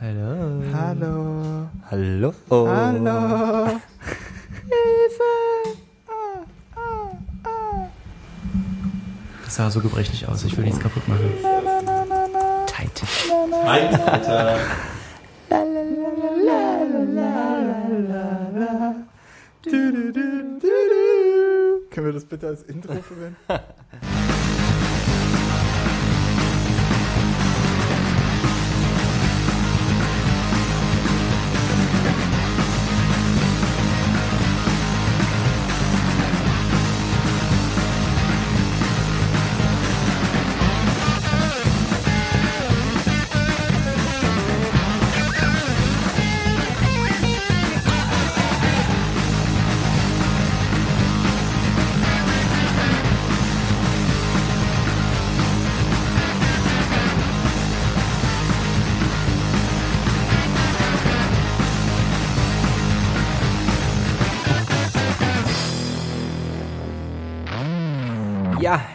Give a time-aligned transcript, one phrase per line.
[0.00, 0.62] Hallo.
[0.72, 1.68] Hallo.
[1.90, 2.32] Hallo.
[2.50, 3.80] Hallo.
[4.70, 5.24] Hilfe.
[9.44, 10.44] Das sah so gebrechlich aus.
[10.44, 11.32] Ich will nichts kaputt machen.
[12.68, 13.02] Tight.
[19.64, 20.12] Du, du.
[21.90, 23.36] Können wir das bitte als Intro verwenden?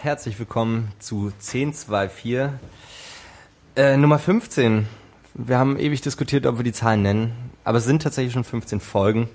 [0.03, 2.49] herzlich willkommen zu 1024.
[3.77, 4.85] Äh, Nummer 15.
[5.33, 7.31] Wir haben ewig diskutiert, ob wir die Zahlen nennen,
[7.63, 9.29] aber es sind tatsächlich schon 15 Folgen.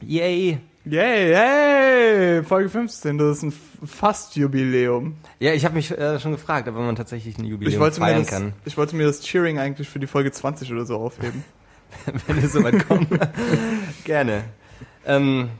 [0.00, 0.58] Yay!
[0.86, 2.42] Yay, yay!
[2.44, 3.52] Folge 15, das ist ein
[3.84, 5.16] Fast-Jubiläum.
[5.38, 8.06] Ja, ich habe mich äh, schon gefragt, ob man tatsächlich ein Jubiläum Ich wollte, mir
[8.06, 10.96] feiern das, kann, ich wollte mir das Cheering eigentlich für die Folge 20 oder so
[10.96, 11.44] aufheben.
[12.26, 13.08] wenn es soweit kommt.
[14.04, 14.44] Gerne.
[15.04, 15.50] Ähm,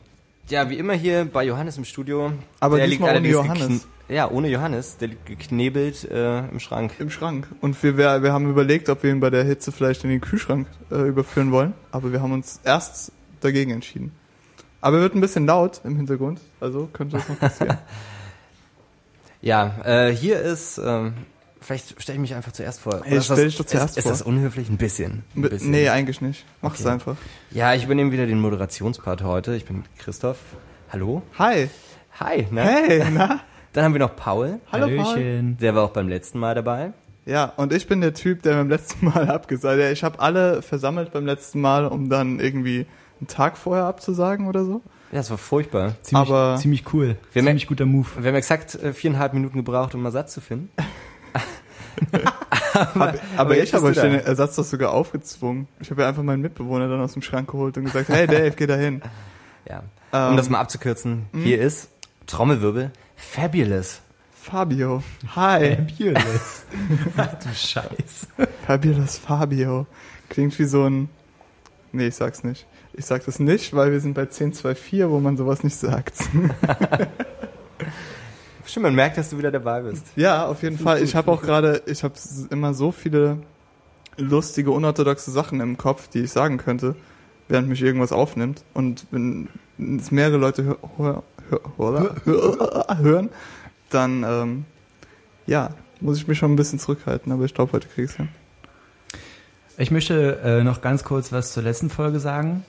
[0.52, 2.30] ja, wie immer hier bei Johannes im Studio.
[2.60, 3.88] Aber Der diesmal ohne Johannes.
[4.08, 4.98] Ja, ohne Johannes.
[4.98, 6.92] Der liegt geknebelt äh, im Schrank.
[6.98, 7.48] Im Schrank.
[7.62, 10.20] Und wir, wir, wir haben überlegt, ob wir ihn bei der Hitze vielleicht in den
[10.20, 11.72] Kühlschrank äh, überführen wollen.
[11.90, 14.12] Aber wir haben uns erst dagegen entschieden.
[14.82, 16.38] Aber er wird ein bisschen laut im Hintergrund.
[16.60, 17.78] Also könnte das noch passieren.
[19.44, 21.14] Ja, äh, hier ist, ähm,
[21.62, 22.94] vielleicht stelle ich mich einfach zuerst vor.
[22.96, 24.12] Oder Hey, ist stell das- dich doch zuerst ist, Ist vor.
[24.12, 24.68] das unhöflich?
[24.68, 25.24] Ein bisschen.
[25.36, 25.70] Ein bisschen.
[25.70, 26.44] nee, eigentlich nicht.
[26.60, 26.90] Mach's Okay.
[26.90, 27.16] einfach.
[27.50, 29.54] Ja, ich übernehme wieder den Moderationspart heute.
[29.54, 30.38] Ich bin Christoph.
[30.92, 31.22] Hallo.
[31.38, 31.68] Hi.
[32.20, 32.46] Hi.
[32.50, 32.62] Ne?
[32.62, 33.40] Hey, na?
[33.72, 34.60] Dann haben wir noch Paul.
[34.70, 35.14] Hallo Paul.
[35.14, 35.56] Hallöchen.
[35.58, 36.92] Der war auch beim letzten Mal dabei.
[37.24, 39.92] Ja, und ich bin der Typ, der beim letzten Mal abgesagt hat.
[39.92, 42.86] Ich habe alle versammelt beim letzten Mal, um dann irgendwie
[43.20, 44.82] einen Tag vorher abzusagen oder so.
[45.12, 45.94] Ja, das war furchtbar.
[46.02, 47.16] Ziemlich, Aber- ziemlich cool.
[47.32, 48.08] Wir ziemlich guter Move.
[48.18, 50.68] Wir haben exakt äh, viereinhalb Minuten gebraucht, um Ersatz zu finden.
[52.74, 54.18] Aber, aber jetzt ich habe euch den da.
[54.18, 55.68] Ersatz doch sogar aufgezwungen.
[55.80, 58.52] Ich habe ja einfach meinen Mitbewohner dann aus dem Schrank geholt und gesagt, hey Dave,
[58.52, 59.02] geh da hin.
[59.68, 59.78] Ja.
[60.10, 61.88] Um Ähm, das mal abzukürzen, hier ist
[62.26, 64.00] Trommelwirbel Fabulous.
[64.34, 65.04] Fabio.
[65.36, 65.76] Hi.
[65.76, 66.66] Fabulous.
[67.16, 68.26] du Scheiß.
[68.66, 69.86] Fabulous Fabio.
[70.28, 71.08] Klingt wie so ein...
[71.92, 72.66] Nee, ich sag's nicht.
[72.94, 76.14] Ich sag das nicht, weil wir sind bei 1024, wo man sowas nicht sagt.
[78.66, 80.06] Stimmt, man merkt, dass du wieder dabei bist.
[80.16, 81.02] Ja, auf jeden Fall.
[81.02, 82.14] Ich habe auch gerade, ich habe
[82.50, 83.38] immer so viele
[84.16, 86.94] lustige, unorthodoxe Sachen im Kopf, die ich sagen könnte,
[87.48, 88.62] während mich irgendwas aufnimmt.
[88.74, 91.22] Und wenn es mehrere Leute hör, hör,
[91.76, 93.28] hör, hör, hören,
[93.90, 94.64] dann ähm,
[95.46, 97.32] ja, muss ich mich schon ein bisschen zurückhalten.
[97.32, 98.28] Aber ich glaube, heute krieg ich's hin.
[99.78, 102.64] Ich möchte äh, noch ganz kurz was zur letzten Folge sagen.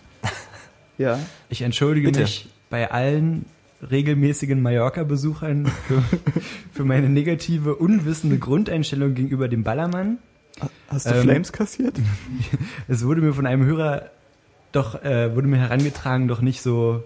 [0.97, 1.19] Ja.
[1.49, 2.21] Ich entschuldige Bitte.
[2.21, 3.45] mich bei allen
[3.89, 6.03] regelmäßigen Mallorca-Besuchern für,
[6.71, 10.17] für meine negative, unwissende Grundeinstellung gegenüber dem Ballermann.
[10.87, 11.95] Hast du Ähm, Flames kassiert?
[12.87, 14.09] Es wurde mir von einem Hörer
[14.71, 17.03] doch, äh, wurde mir herangetragen, doch nicht so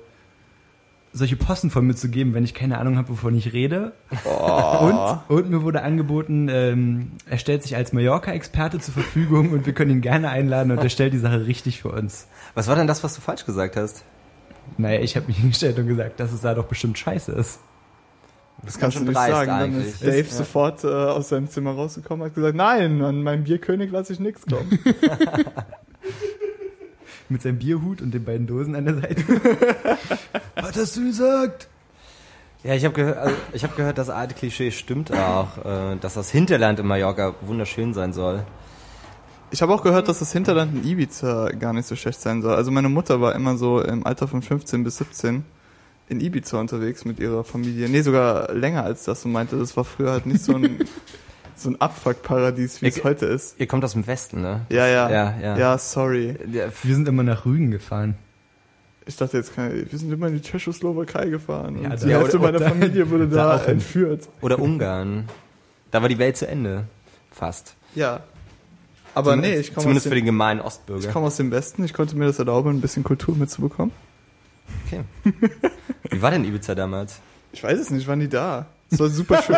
[1.14, 3.94] solche Posten von mir zu geben, wenn ich keine Ahnung habe, wovon ich rede.
[4.24, 5.20] Oh.
[5.30, 9.74] Und, und mir wurde angeboten, ähm, er stellt sich als Mallorca-Experte zur Verfügung und wir
[9.74, 12.28] können ihn gerne einladen und er stellt die Sache richtig für uns.
[12.54, 14.04] Was war denn das, was du falsch gesagt hast?
[14.78, 17.60] Naja, ich habe mich hingestellt und gesagt, dass es da doch bestimmt scheiße ist.
[18.64, 19.48] Das kannst du nicht sagen.
[19.52, 20.38] Dann ist Dave Ist- ja.
[20.40, 24.20] sofort äh, aus seinem Zimmer rausgekommen und hat gesagt, nein, an meinem Bierkönig lasse ich
[24.20, 24.80] nichts kommen.
[27.30, 29.24] Mit seinem Bierhut und den beiden Dosen an der Seite.
[30.56, 31.68] Was hast du gesagt?
[32.64, 36.14] Ja, ich habe gehört, also ich hab gehört, das alte Klischee stimmt auch, äh, dass
[36.16, 38.44] das Hinterland in Mallorca wunderschön sein soll.
[39.50, 42.54] Ich habe auch gehört, dass das Hinterland in Ibiza gar nicht so schlecht sein soll.
[42.56, 45.46] Also meine Mutter war immer so im Alter von 15 bis 17
[46.10, 47.88] in Ibiza unterwegs mit ihrer Familie.
[47.90, 50.80] Nee, sogar länger als das und meinte, das war früher halt nicht so ein,
[51.56, 53.60] so ein Abfuckparadies, wie es heute ist.
[53.60, 54.66] Ihr kommt aus dem Westen, ne?
[54.70, 55.10] Ja, ja.
[55.10, 55.58] Ja, ja.
[55.58, 56.36] Ja, sorry.
[56.52, 58.16] Ja, Wir sind immer nach Rügen gefahren.
[59.06, 61.82] Ich dachte jetzt, keine, wir sind immer in die Tschechoslowakei gefahren.
[61.82, 64.28] Ja, und die Hälfte oder- meiner Familie wurde da da entführt.
[64.42, 65.30] Oder Ungarn.
[65.92, 66.84] Da war die Welt zu Ende.
[67.32, 67.76] Fast.
[67.96, 68.22] Ja.
[69.18, 71.10] Aber Zumindest- nee, ich komme aus, Zumindest für dem- den gemeinen ich Ostbürger.
[71.12, 71.84] komm aus dem Westen.
[71.84, 73.92] Ich konnte mir das erlauben, ein bisschen Kultur mitzubekommen.
[74.86, 75.04] Okay.
[76.10, 77.20] Wie war denn Ibiza damals?
[77.54, 78.68] Ich weiß es nicht, waren die da?
[78.92, 79.56] Es war super schön.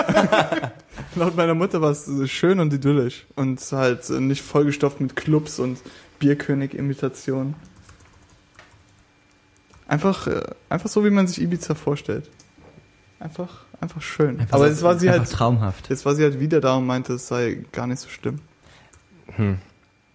[1.16, 3.26] Laut meiner Mutter war es schön und idyllisch.
[3.36, 5.80] Und halt nicht vollgestopft mit Clubs und
[6.20, 7.56] Bierkönig-Imitationen.
[9.88, 12.30] Einfach, äh, einfach so, wie man sich Ibiza vorstellt.
[13.20, 14.40] Einfach, einfach schön.
[14.40, 15.90] Einfach Aber so- jetzt war sie halt, traumhaft.
[15.90, 18.40] jetzt war sie halt wieder da und meinte, es sei gar nicht so schlimm.
[19.36, 19.58] Hm.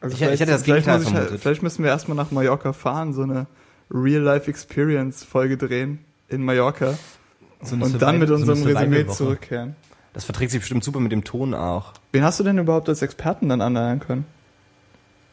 [0.01, 1.41] Also Ich- ich hätte das vielleicht, Gegenteil muss ich, halt- vermutet.
[1.43, 3.47] vielleicht müssen wir erstmal nach Mallorca fahren, so eine
[3.91, 6.95] Real-Life-Experience-Folge drehen in Mallorca
[7.63, 9.77] So und dann mit Survival- so unserem Resümee zurückkehren.
[10.13, 11.93] Das verträgt sich bestimmt super mit dem Ton auch.
[12.13, 14.27] Wen hast du denn überhaupt als Experten dann anleihen können?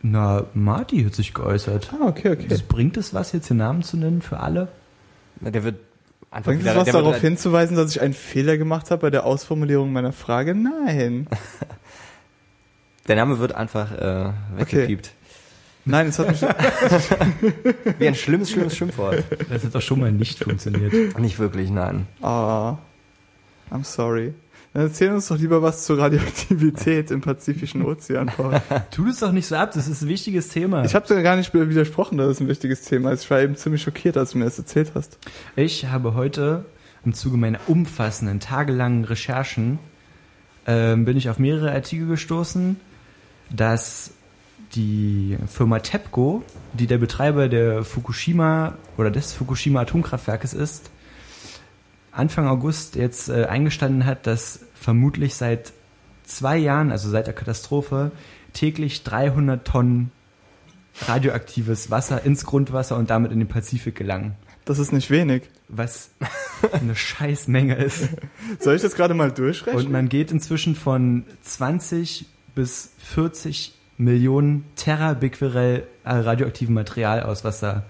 [0.01, 1.91] Na, Marty hat sich geäußert.
[1.93, 2.47] Ah, okay, okay.
[2.49, 4.69] Das bringt es was, jetzt den Namen zu nennen für alle?
[5.39, 5.75] Na, Der wird
[6.31, 9.01] einfach Bringt es wieder- was der wird- darauf hinzuweisen, dass ich einen Fehler gemacht habe
[9.01, 10.55] bei der Ausformulierung meiner Frage?
[10.55, 11.27] Nein.
[13.11, 15.11] Der Name wird einfach äh, weggepiept.
[15.83, 16.41] Nein, es hat mich,
[17.99, 19.25] Wie ein schlimmes, schlimmes Schimpfwort.
[19.49, 21.19] Das hat doch schon mal nicht funktioniert.
[21.19, 22.07] Nicht wirklich, nein.
[22.21, 22.77] ah,
[23.69, 24.33] I'm sorry.
[24.73, 28.61] Dann erzähl uns doch lieber was zur Radioaktivität im Pazifischen Ozean, Paul.
[28.91, 30.85] Tu es doch nicht so ab, das ist ein wichtiges Thema.
[30.85, 33.25] Ich habe sogar gar nicht widersprochen, dass es ein wichtiges Thema ist.
[33.25, 35.17] Ich war eben ziemlich schockiert, als du mir das erzählt hast.
[35.57, 36.63] Ich habe heute
[37.03, 39.79] im Zuge meiner umfassenden, tagelangen Recherchen
[40.65, 42.79] ähm, bin ich auf mehrere Artikel gestoßen,
[43.55, 44.11] dass
[44.75, 46.43] die Firma TEPCO,
[46.73, 50.89] die der Betreiber der Fukushima oder des Fukushima Atomkraftwerkes ist,
[52.11, 55.73] Anfang August jetzt äh, eingestanden hat, dass vermutlich seit
[56.23, 58.11] zwei Jahren, also seit der Katastrophe,
[58.53, 60.11] täglich 300 Tonnen
[61.07, 64.35] radioaktives Wasser ins Grundwasser und damit in den Pazifik gelangen.
[64.65, 65.43] Das ist nicht wenig.
[65.69, 66.11] Was
[66.73, 68.09] eine Scheißmenge ist.
[68.59, 69.85] Soll ich das gerade mal durchrechnen?
[69.85, 72.25] Und man geht inzwischen von 20
[72.55, 77.83] bis 40 Millionen Terabecquerel äh, radioaktivem Material aus, was da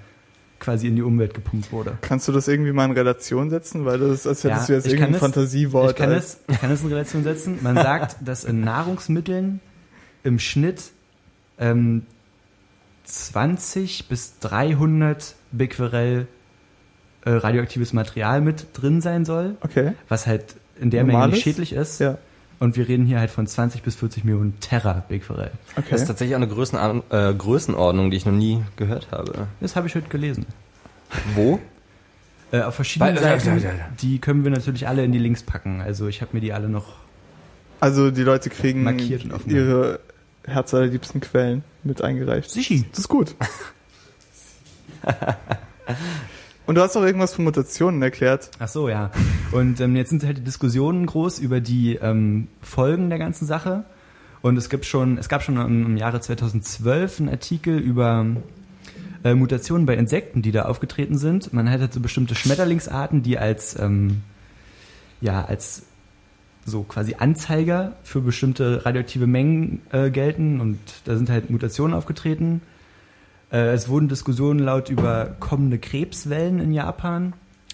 [0.60, 1.98] quasi in die Umwelt gepumpt wurde.
[2.02, 3.86] Kannst du das irgendwie mal in Relation setzen?
[3.86, 5.92] Weil das ist, als hättest Ja, du jetzt irgendein Fantasiewort.
[5.92, 7.60] Ich kann, es, ich kann es in Relation setzen.
[7.62, 9.60] Man sagt, dass in Nahrungsmitteln
[10.24, 10.92] im Schnitt
[11.58, 12.06] ähm,
[13.06, 16.28] 20 bis 300 Becquerel
[17.26, 21.34] äh, radioaktives Material mit drin sein soll, Okay, was halt in der Menge Normales?
[21.36, 22.00] nicht schädlich ist.
[22.00, 22.18] ja.
[22.62, 25.50] Und wir reden hier halt von 20 bis 40 Millionen Terabecquerel.
[25.76, 25.88] Okay.
[25.90, 29.48] Das ist tatsächlich auch eine Größenordnung, äh, Größenordnung, die ich noch nie gehört habe.
[29.60, 30.46] Das habe ich heute gelesen.
[31.34, 31.60] Wo?
[32.52, 33.90] Äh, auf verschiedenen Bei- Seiten, ja, ja, ja.
[34.02, 35.82] die können wir natürlich alle in die Links packen.
[35.82, 36.98] Also ich habe mir die alle noch
[37.80, 39.50] Also die Leute kriegen Markiert und offen.
[39.50, 40.00] ihre
[40.46, 42.52] herzallerliebsten Quellen mit eingereicht.
[42.52, 42.86] Sichi.
[42.92, 43.36] Das ist gut.
[46.66, 48.52] Und du hast auch irgendwas von Mutationen erklärt.
[48.60, 49.12] Ach so, ja.
[49.52, 53.84] Und ähm, jetzt sind halt die Diskussionen groß über die ähm, Folgen der ganzen Sache.
[54.42, 58.26] Und es gibt schon, es gab schon im, Jahre 2012 einen Artikel über
[59.24, 61.54] äh, Mutationen bei Insekten, die da aufgetreten sind.
[61.54, 64.22] Man hat halt so bestimmte Schmetterlingsarten, die als ähm,
[65.20, 65.84] ja als
[66.66, 72.62] so quasi Anzeiger für bestimmte radioaktive Mengen äh, gelten und da sind halt Mutationen aufgetreten.
[73.52, 77.34] Äh, es wurden Diskussionen laut über kommende Krebswellen in Japan.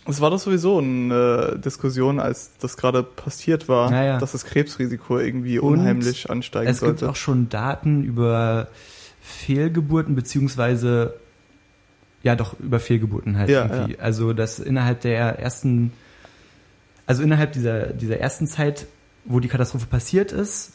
[0.09, 4.17] Es war doch sowieso eine Diskussion, als das gerade passiert war, Ja, ja.
[4.19, 7.09] dass das Krebsrisiko irgendwie Und unheimlich ansteigen Es gibt sollte.
[7.11, 8.69] auch schon Daten über
[9.21, 11.15] Fehlgeburten beziehungsweise
[12.23, 13.99] ja doch über Fehlgeburten halt Ja, irgendwie.
[13.99, 15.91] Also dass innerhalb der ersten,
[17.05, 18.87] also innerhalb dieser dieser ersten Zeit,
[19.25, 20.71] wo die Katastrophe passiert ist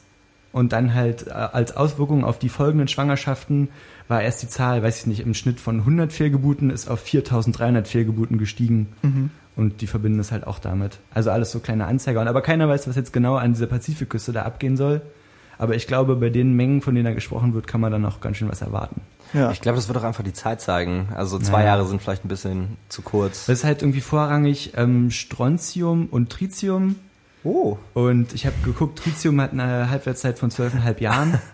[0.52, 3.68] und dann halt äh, als Auswirkung auf die folgenden Schwangerschaften
[4.08, 7.84] war erst die Zahl, weiß ich nicht, im Schnitt von 100 Fehlgeburten ist auf 4.300
[7.86, 8.88] Fehlgeburten gestiegen.
[9.02, 9.30] Mhm.
[9.54, 10.98] Und die verbinden es halt auch damit.
[11.12, 12.20] Also alles so kleine Anzeiger.
[12.20, 15.02] Und aber keiner weiß, was jetzt genau an dieser Pazifikküste da abgehen soll.
[15.58, 18.20] Aber ich glaube, bei den Mengen, von denen da gesprochen wird, kann man dann auch
[18.20, 19.02] ganz schön was erwarten.
[19.34, 19.50] Ja.
[19.52, 21.08] Ich glaube, das wird auch einfach die Zeit zeigen.
[21.14, 21.66] Also zwei Ja.
[21.66, 23.46] Jahre sind vielleicht ein bisschen zu kurz.
[23.46, 26.96] Das ist halt irgendwie vorrangig ähm, Strontium und Tritium.
[27.44, 27.76] Oh.
[27.94, 31.38] Und ich habe geguckt, Tritium hat eine Halbwertszeit von zwölfeinhalb Jahren.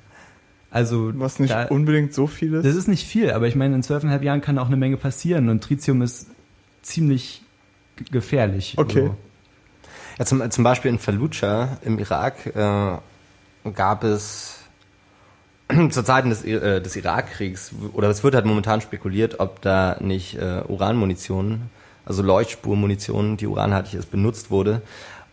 [0.70, 2.66] Also Was nicht da, unbedingt so viel ist.
[2.66, 5.48] das ist nicht viel, aber ich meine, in zwölfeinhalb Jahren kann auch eine Menge passieren.
[5.48, 6.26] Und Tritium ist
[6.82, 7.42] ziemlich
[8.10, 8.74] gefährlich.
[8.76, 9.06] Okay.
[9.06, 9.16] So.
[10.18, 14.58] Ja, zum, zum Beispiel in Fallujah im Irak äh, gab es
[15.90, 20.36] zu Zeiten des, äh, des Irakkriegs, oder es wird halt momentan spekuliert, ob da nicht
[20.36, 21.70] äh, Uranmunition,
[22.04, 24.82] also Leuchtspurmunition, die uranhaltig ist, benutzt wurde.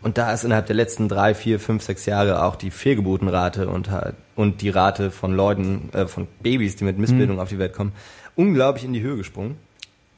[0.05, 3.89] Und da ist innerhalb der letzten drei, vier, fünf, sechs Jahre auch die Fehlgeburtenrate und,
[4.35, 7.91] und die Rate von Leuten, äh, von Babys, die mit Missbildung auf die Welt kommen,
[8.35, 9.57] unglaublich in die Höhe gesprungen.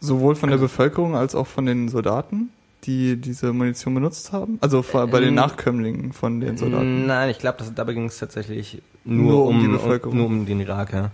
[0.02, 2.50] Sowohl von der Bevölkerung als auch von den Soldaten,
[2.84, 4.58] die diese Munition benutzt haben.
[4.60, 7.06] Also vor- bei den Ähm, Nachkömmlingen von den Soldaten.
[7.08, 10.18] Nein, ich glaube, dabei ging es tatsächlich nur, Nur um um, die Bevölkerung.
[10.18, 11.12] nur um den Irak, ja.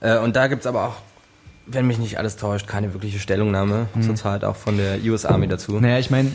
[0.00, 0.94] Äh, und da gibt's aber auch,
[1.66, 4.02] wenn mich nicht alles täuscht, keine wirkliche Stellungnahme Hm.
[4.02, 5.80] zurzeit auch von der US Army dazu.
[5.80, 6.30] Naja, ich meine,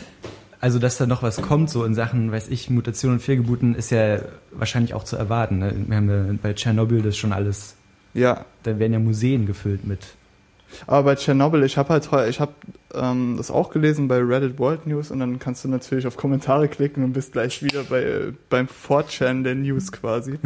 [0.60, 3.90] Also, dass da noch was kommt, so in Sachen, weiß ich, Mutation und Fehlgeburten, ist
[3.90, 4.18] ja
[4.52, 5.58] wahrscheinlich auch zu erwarten.
[5.58, 5.72] Ne?
[5.86, 7.74] Wir haben ja bei Tschernobyl das schon alles,
[8.14, 10.00] Ja, da werden ja Museen gefüllt mit.
[10.88, 12.52] aber bei Tschernobyl, ich habe halt, ich habe
[12.92, 16.66] ähm, das auch gelesen bei Reddit World News und dann kannst du natürlich auf Kommentare
[16.68, 20.38] klicken und bist gleich wieder bei beim 4chan der News quasi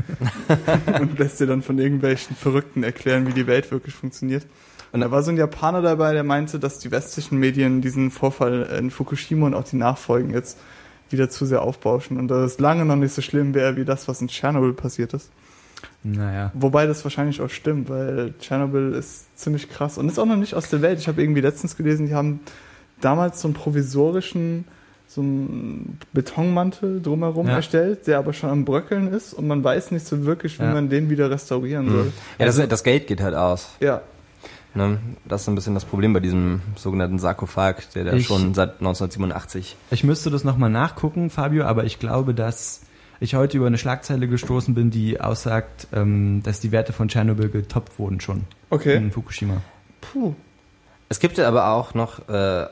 [1.00, 4.44] und lässt dir dann von irgendwelchen Verrückten erklären, wie die Welt wirklich funktioniert.
[4.92, 8.68] Und da war so ein Japaner dabei, der meinte, dass die westlichen Medien diesen Vorfall
[8.78, 10.58] in Fukushima und auch die Nachfolgen jetzt
[11.08, 14.08] wieder zu sehr aufbauschen und dass es lange noch nicht so schlimm wäre wie das,
[14.08, 15.30] was in Tschernobyl passiert ist.
[16.02, 16.50] Naja.
[16.54, 20.54] Wobei das wahrscheinlich auch stimmt, weil Tschernobyl ist ziemlich krass und ist auch noch nicht
[20.54, 20.98] aus der Welt.
[20.98, 22.40] Ich habe irgendwie letztens gelesen, die haben
[23.00, 24.64] damals so einen provisorischen
[25.08, 27.56] so einen Betonmantel drumherum Ja.
[27.56, 30.72] erstellt, der aber schon am Bröckeln ist und man weiß nicht so wirklich, wie Ja.
[30.72, 32.12] man den wieder restaurieren soll.
[32.38, 33.68] Ja, das, das Geld geht halt aus.
[33.80, 34.00] Ja,
[34.74, 34.98] Ne?
[35.24, 38.80] Das ist ein bisschen das Problem bei diesem sogenannten Sarkophag, der da Ich- schon seit
[38.80, 39.76] 1987.
[39.90, 42.82] Ich müsste das nochmal nachgucken, Fabio, aber ich glaube, dass
[43.20, 47.50] ich heute über eine Schlagzeile gestoßen bin, die aussagt, ähm, dass die Werte von Tschernobyl
[47.50, 48.96] getoppt wurden schon okay.
[48.96, 49.60] in Fukushima.
[50.00, 50.34] Puh.
[51.08, 52.66] Es gibt ja aber auch noch äh,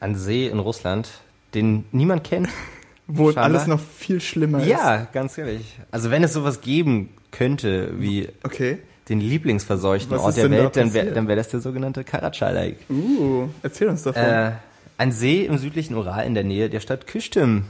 [0.00, 1.08] einen See in Russland,
[1.54, 2.48] den niemand kennt.
[3.08, 3.44] Wo Scheinbar.
[3.44, 4.66] alles noch viel schlimmer ist.
[4.68, 5.78] Ja, ganz ehrlich.
[5.92, 8.78] Also wenn es sowas geben könnte wie Okay.
[9.08, 12.52] Den lieblingsverseuchten Was Ort der denn da Welt, dann wäre wär das der sogenannte Karachay
[12.52, 12.78] Lake.
[12.90, 14.22] Uh, erzähl uns davon.
[14.22, 14.52] Äh,
[14.98, 17.64] ein See im südlichen Ural in der Nähe der Stadt Küshtym.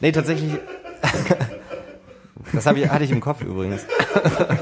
[0.00, 0.52] Nee, tatsächlich.
[2.52, 3.84] das ich, hatte ich im Kopf übrigens.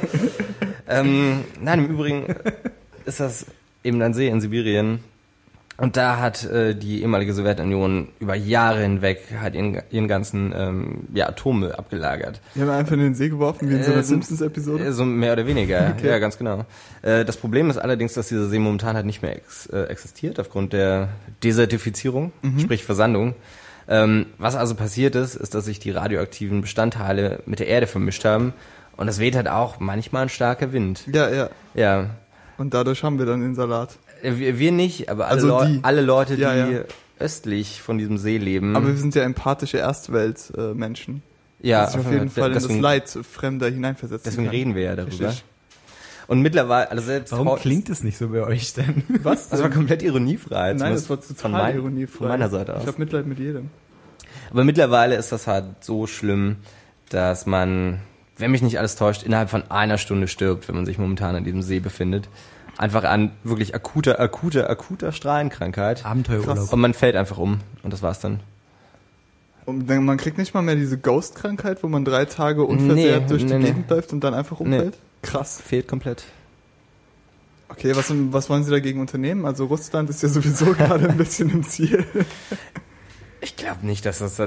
[0.88, 2.34] ähm, nein, im Übrigen
[3.04, 3.46] ist das
[3.84, 5.00] eben ein See in Sibirien.
[5.78, 11.00] Und da hat äh, die ehemalige Sowjetunion über Jahre hinweg halt ihren, ihren ganzen ähm,
[11.12, 12.40] ja, Atommüll abgelagert.
[12.54, 14.84] Die haben einfach in den See geworfen, wie in so einer Äh, Simpsons-Episode.
[14.86, 16.08] Äh, So mehr oder weniger, Okay.
[16.08, 16.64] ja, ganz genau.
[17.02, 20.40] Äh, Das Problem ist allerdings, dass dieser See momentan halt nicht mehr ex äh, existiert
[20.40, 21.08] aufgrund der
[21.44, 23.34] Desertifizierung, sprich Versandung.
[23.88, 28.24] Ähm, was also passiert ist, ist, dass sich die radioaktiven Bestandteile mit der Erde vermischt
[28.24, 28.52] haben
[28.96, 31.04] und es weht halt auch manchmal ein starker Wind.
[31.12, 31.50] Ja, ja.
[31.74, 32.10] Ja,
[32.58, 33.90] Und dadurch haben wir dann den Salat.
[34.22, 35.80] Äh, wir, wir nicht, aber alle, Also Leu die.
[35.82, 36.80] alle Leute, die Ja, ja.
[37.18, 38.76] östlich von diesem See leben.
[38.76, 41.22] Aber wir sind ja empathische Erstwelt-Menschen.
[41.60, 44.54] ja, die sich auf jeden Fall in deswegen, das Leid Fremder hineinversetzen deswegen kann.
[44.54, 45.12] reden wir ja darüber.
[45.28, 45.44] Richtig.
[46.28, 49.04] Und mittlerweile, also selbst Warum klingt es nicht so bei euch denn?
[49.22, 49.48] Was?
[49.48, 50.72] Das war komplett ironiefrei.
[50.74, 52.16] Nein, das war total von, mein, ironiefrei.
[52.18, 52.82] von meiner Seite aus.
[52.82, 53.70] Ich habe Mitleid mit jedem.
[54.50, 56.56] Aber mittlerweile ist das halt so schlimm,
[57.10, 58.00] dass man,
[58.38, 61.44] wenn mich nicht alles täuscht, innerhalb von einer Stunde stirbt, wenn man sich momentan an
[61.44, 62.28] diesem See befindet.
[62.78, 66.04] Einfach an wirklich akuter, akuter, akuter Strahlenkrankheit.
[66.04, 66.72] Abenteuerurlaub.
[66.72, 67.60] Und man fällt einfach um.
[67.82, 68.40] Und das war's dann.
[69.64, 73.46] Und man kriegt nicht mal mehr diese Ghost-Krankheit, wo man drei Tage unversehrt Nee, durch
[73.46, 73.64] die nee, nee.
[73.66, 74.96] Gegend läuft und dann einfach umfällt?
[75.22, 75.60] Krass.
[75.60, 76.24] Fehlt komplett.
[77.68, 79.44] Okay, was, was wollen Sie dagegen unternehmen?
[79.44, 82.04] Also Russland ist ja sowieso gerade ein bisschen im Ziel.
[83.40, 84.40] Ich glaube nicht, dass das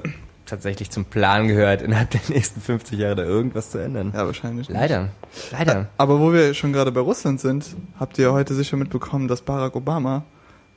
[0.50, 4.12] tatsächlich zum Plan gehört, innerhalb der nächsten 50 Jahre da irgendwas zu ändern.
[4.14, 4.70] Ja, wahrscheinlich.
[4.70, 4.78] nicht.
[4.80, 5.10] Leider.
[5.52, 5.88] Leider.
[5.98, 7.66] Aber wo wir schon gerade bei Russland sind,
[8.00, 10.24] habt ihr heute sicher mitbekommen, dass Barack Obama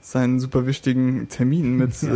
[0.05, 2.09] seinen super wichtigen Termin mit äh,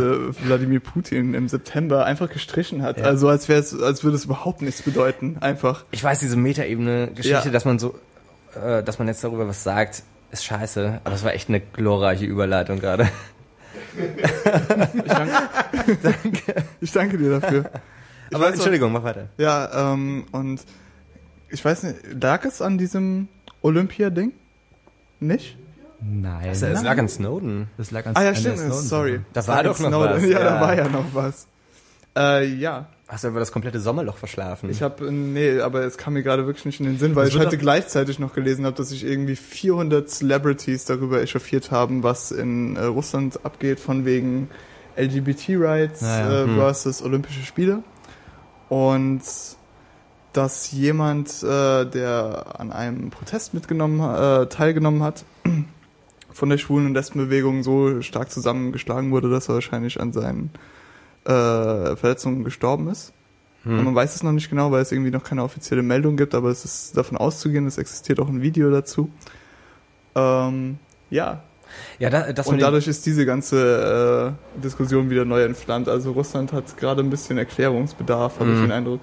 [0.45, 2.97] Wladimir Putin im September einfach gestrichen hat.
[2.97, 3.05] Ja.
[3.05, 5.37] Also als wäre es, als würde es überhaupt nichts bedeuten.
[5.39, 5.85] Einfach.
[5.91, 7.49] Ich weiß, diese Metaebene-Geschichte, Ja.
[7.51, 7.95] dass man so,
[8.61, 10.99] äh, dass man jetzt darüber was sagt, ist scheiße.
[11.05, 13.07] Aber es war echt eine glorreiche Überleitung gerade.
[15.85, 17.69] Ich danke, ich danke dir dafür.
[18.29, 19.29] Ich Aber weiß auch- Entschuldigung, mach weiter.
[19.37, 20.61] Ja, ähm, und
[21.49, 23.27] ich weiß nicht, lag es an diesem
[23.61, 24.33] Olympia-Ding?
[25.19, 25.57] Nicht?
[26.01, 26.49] Nein.
[26.49, 27.69] Es, es lag an Snowden.
[27.77, 28.85] Das lag an Ah ja, stimmt, Snowden-Sache.
[28.87, 29.21] sorry.
[29.33, 30.61] Da war doch noch was, Ja, da ja.
[30.61, 31.47] war ja noch was.
[32.15, 34.69] Äh, ja, Hast du aber das komplette Sommerloch verschlafen?
[34.69, 37.33] ich habe nee, aber es kam mir gerade wirklich nicht in den Sinn, weil Das
[37.33, 42.03] ich wird heute gleichzeitig noch gelesen habe, dass sich irgendwie 400 Celebrities darüber echauffiert haben,
[42.03, 44.49] was in äh, Russland abgeht, von wegen
[44.97, 46.43] LGBT-Rights Ja, ja.
[46.43, 46.55] äh, Hm.
[46.57, 47.81] versus Olympische Spiele.
[48.67, 49.21] Und
[50.33, 55.23] dass jemand, äh, der an einem Protest mitgenommen, äh, teilgenommen hat,
[56.31, 60.51] von der Schwulen- und Lesbenbewegung so stark zusammengeschlagen wurde, dass er wahrscheinlich an seinen
[61.27, 63.13] äh, Verletzungen gestorben ist.
[63.63, 63.79] Hm.
[63.79, 66.33] Und man weiß es noch nicht genau, weil es irgendwie noch keine offizielle Meldung gibt,
[66.35, 69.09] aber es ist davon auszugehen, es existiert auch ein Video dazu.
[70.15, 70.79] Ähm,
[71.09, 71.43] ja,
[71.99, 75.89] Ja, da, und dadurch ist diese ganze äh, Diskussion wieder neu entflammt.
[75.89, 78.61] Also Russland hat gerade ein bisschen Erklärungsbedarf, habe ich Mhm.
[78.63, 79.01] den Eindruck.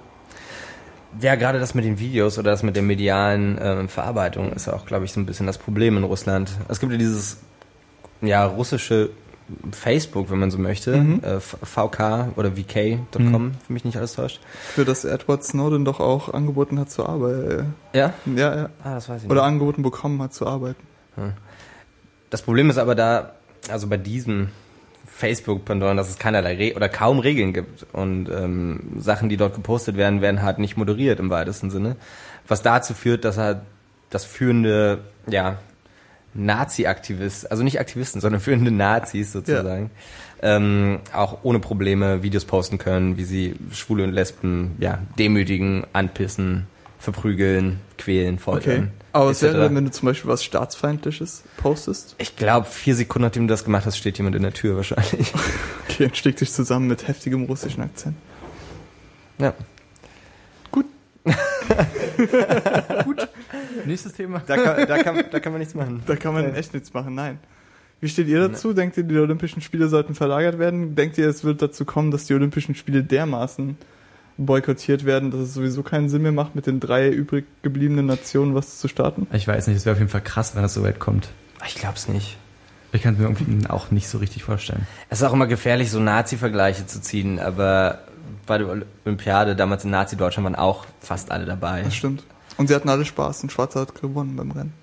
[1.21, 4.73] Ja, gerade das mit den Videos oder das mit der medialen ähm, Verarbeitung ist ja
[4.73, 6.51] auch, glaube ich, so ein bisschen das Problem in Russland.
[6.67, 7.37] Es gibt ja dieses
[8.21, 9.11] ja russische
[9.71, 11.21] Facebook, wenn man so möchte, Mhm.
[11.23, 13.51] äh, VK oder VK.com, Mhm.
[13.65, 14.39] für mich nicht alles täuscht.
[14.73, 17.75] Für das Edward Snowden doch auch angeboten hat zu arbeiten.
[17.93, 18.13] Ja?
[18.25, 18.69] Ja, ja.
[18.83, 19.47] Ah, das weiß ich Oder nicht.
[19.47, 20.81] angeboten bekommen hat zu arbeiten.
[22.29, 23.33] Das Problem ist aber da,
[23.69, 24.49] also bei diesem
[25.07, 29.95] Facebook-Pendant, dass es keinerlei Re oder kaum Regeln gibt und ähm, Sachen, die dort gepostet
[29.95, 31.95] werden, werden halt nicht moderiert im weitesten Sinne,
[32.47, 33.59] was dazu führt, dass halt
[34.09, 35.59] das führende, ja,
[36.35, 39.89] Nazi-Aktivist, also nicht Aktivisten, sondern führende Nazis sozusagen,
[40.41, 46.67] ähm, auch ohne Probleme Videos posten können, wie sie Schwule und Lesben ja demütigen, anpissen,
[46.99, 48.91] verprügeln, quälen, foltern.
[49.13, 52.15] Aber was wäre, denn, wenn du zum Beispiel was Staatsfeindliches postest?
[52.17, 55.31] Ich glaube, vier Sekunden nachdem du das gemacht hast, steht jemand in der Tür wahrscheinlich.
[55.87, 58.17] Okay, und schlägt dich zusammen mit heftigem russischen Akzent.
[59.39, 59.53] ja.
[63.85, 64.41] Nächstes Thema.
[64.45, 66.01] Da kann, da, kann, da kann man nichts machen.
[66.05, 67.39] Da kann man echt nichts machen, nein.
[68.01, 68.73] Wie steht ihr dazu?
[68.73, 70.95] Denkt ihr, die Olympischen Spiele sollten verlagert werden?
[70.95, 73.77] Denkt ihr, es wird dazu kommen, dass die Olympischen Spiele dermaßen
[74.37, 78.53] boykottiert werden, dass es sowieso keinen Sinn mehr macht, mit den drei übrig gebliebenen Nationen
[78.53, 79.27] was zu starten?
[79.31, 81.29] Ich weiß nicht, es wäre auf jeden Fall krass, wenn das so weit kommt.
[81.65, 82.37] Ich glaube es nicht.
[82.91, 84.87] Ich kann es mir irgendwie auch nicht so richtig vorstellen.
[85.09, 87.99] Es ist auch immer gefährlich, so Nazi-Vergleiche zu ziehen, aber
[88.45, 88.67] bei der
[89.05, 91.81] Olympiade damals in Nazi-Deutschland waren auch fast alle dabei.
[91.81, 92.23] Das stimmt.
[92.57, 94.73] Und sie hatten alle Spaß und Schwarzer hat gewonnen beim Rennen.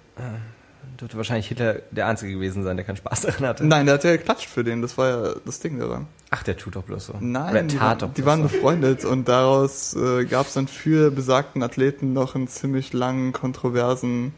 [1.00, 3.64] Dürfte wahrscheinlich Hitler der Einzige gewesen sein, der keinen Spaß daran hatte.
[3.66, 6.06] Nein, der hat ja geklatscht für den, das war ja das Ding daran.
[6.30, 7.12] Ach, der tut doch bloß so.
[7.14, 8.48] Oder Nein, die, tat waren, doch die waren so.
[8.48, 14.32] befreundet und daraus äh, gab es dann für besagten Athleten noch einen ziemlich langen, kontroversen,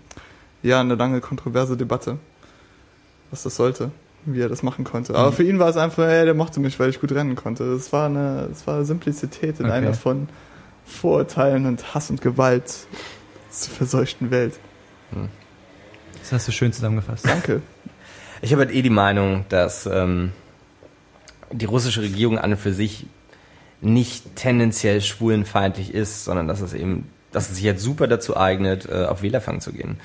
[0.62, 2.18] ja, eine lange kontroverse Debatte,
[3.30, 3.90] was das sollte,
[4.24, 5.14] wie er das machen konnte.
[5.16, 5.34] Aber Mhm.
[5.34, 7.64] für ihn war es einfach, ey, der mochte mich, weil ich gut rennen konnte.
[7.64, 9.74] Es war eine, es war Simplizität in Okay.
[9.74, 10.28] einer von
[10.86, 12.86] Vorurteilen und Hass und Gewalt
[13.60, 14.54] zur verseuchten Welt.
[16.20, 17.26] Das hast du schön zusammengefasst.
[17.26, 17.62] Danke.
[18.42, 20.32] Ich habe halt eh die Meinung, dass ähm,
[21.52, 23.06] die russische Regierung an und für sich
[23.80, 28.88] nicht tendenziell schwulenfeindlich ist, sondern dass es eben, dass es sich jetzt super dazu eignet,
[28.88, 29.98] äh, auf Wählerfang zu gehen.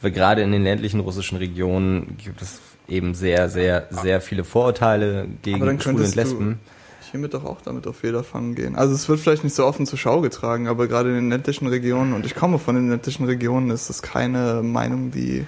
[0.00, 5.26] Weil gerade in den ländlichen russischen Regionen gibt es eben sehr, sehr, sehr viele Vorurteile
[5.42, 6.60] gegen Schwule und könntest du- Lesben.
[7.12, 8.74] Hiermit doch auch damit auf Fehlerfangen gehen.
[8.74, 11.68] Also es wird vielleicht nicht so offen zur Schau getragen, aber gerade in den ländlichen
[11.68, 15.46] Regionen, und ich komme von den ländlichen Regionen, ist das keine Meinung, die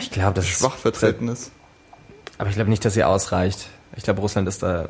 [0.00, 1.50] Ich glaube, das ist schwach vertreten ist.
[2.38, 3.68] Aber ich glaube nicht, dass sie ausreicht.
[3.96, 4.88] Ich glaube, Russland ist da,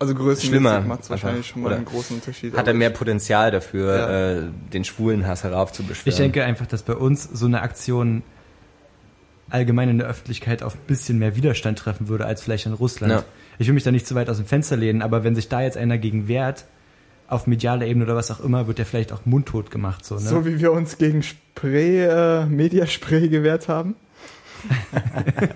[0.00, 1.76] Also Schlimmer macht es wahrscheinlich einfach, schon mal oder?
[1.76, 2.54] einen großen Unterschied.
[2.56, 4.30] hat er mehr Potenzial dafür, Ja.
[4.32, 6.10] äh, den Schwulenhass heraufzubeschwören.
[6.12, 8.22] Ich denke einfach, dass bei uns so eine Aktion
[9.54, 13.12] allgemein in der Öffentlichkeit auf ein bisschen mehr Widerstand treffen würde als vielleicht in Russland.
[13.12, 13.24] Ja.
[13.58, 15.62] Ich will mich da nicht zu weit aus dem Fenster lehnen, aber wenn sich da
[15.62, 16.66] jetzt einer gegen wehrt,
[17.28, 20.04] auf medialer Ebene oder was auch immer, wird der vielleicht auch mundtot gemacht.
[20.04, 20.20] So, ne?
[20.20, 23.94] So wie wir uns gegen Spray, äh, Mediaspray gewehrt haben.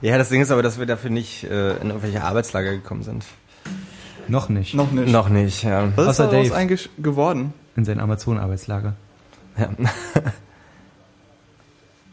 [0.00, 3.24] Ja, das Ding ist aber, dass wir dafür nicht äh, in irgendwelche Arbeitslager gekommen sind.
[4.28, 4.74] Noch nicht.
[4.74, 5.10] Noch nicht.
[5.10, 5.88] Noch nicht, ja.
[5.96, 6.56] Was ist Außer daraus Dave.
[6.56, 7.52] eigentlich geworden?
[7.76, 8.94] In sein Amazon-Arbeitslager.
[9.58, 9.70] ja.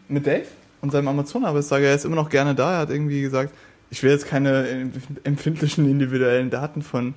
[0.07, 0.45] Mit Dave?
[0.81, 2.73] Und seinem Amazon-Arbeitslager, er ist immer noch gerne da.
[2.73, 3.53] Er hat irgendwie gesagt,
[3.89, 4.91] ich will jetzt keine
[5.23, 7.15] empfindlichen individuellen Daten von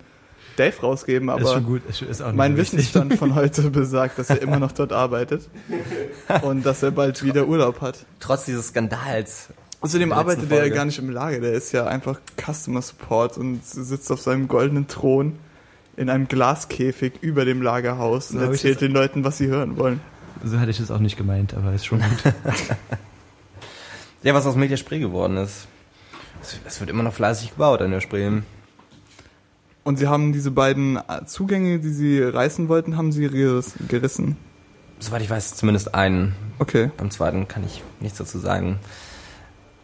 [0.56, 1.82] Dave rausgeben, aber gut.
[1.88, 2.56] Ist, ist auch nicht mein.
[2.56, 5.48] Wissensstand von heute besagt, dass er immer noch dort arbeitet
[6.42, 8.04] und dass er bald wieder Urlaub hat.
[8.20, 9.48] Trotz dieses Skandals.
[9.80, 13.64] Außerdem arbeitet er ja gar nicht im Lager, der ist ja einfach Customer Support und
[13.64, 15.38] sitzt auf seinem goldenen Thron
[15.96, 20.00] in einem Glaskäfig über dem Lagerhaus und erzählt den Leuten, was sie hören wollen.
[20.44, 22.32] So hatte ich das auch nicht gemeint, aber ist schon gut.
[24.24, 25.68] Ja, was aus Media Spree geworden ist.
[26.42, 28.28] Es- Es wird immer noch fleißig gebaut an der Spree.
[29.84, 34.36] Und sie haben diese beiden Zugänge, die sie reißen wollten, haben sie geriss- gerissen.
[34.98, 36.34] Soweit ich weiß, zumindest einen.
[36.58, 36.90] Okay.
[36.96, 38.80] Beim zweiten kann ich nichts dazu sagen.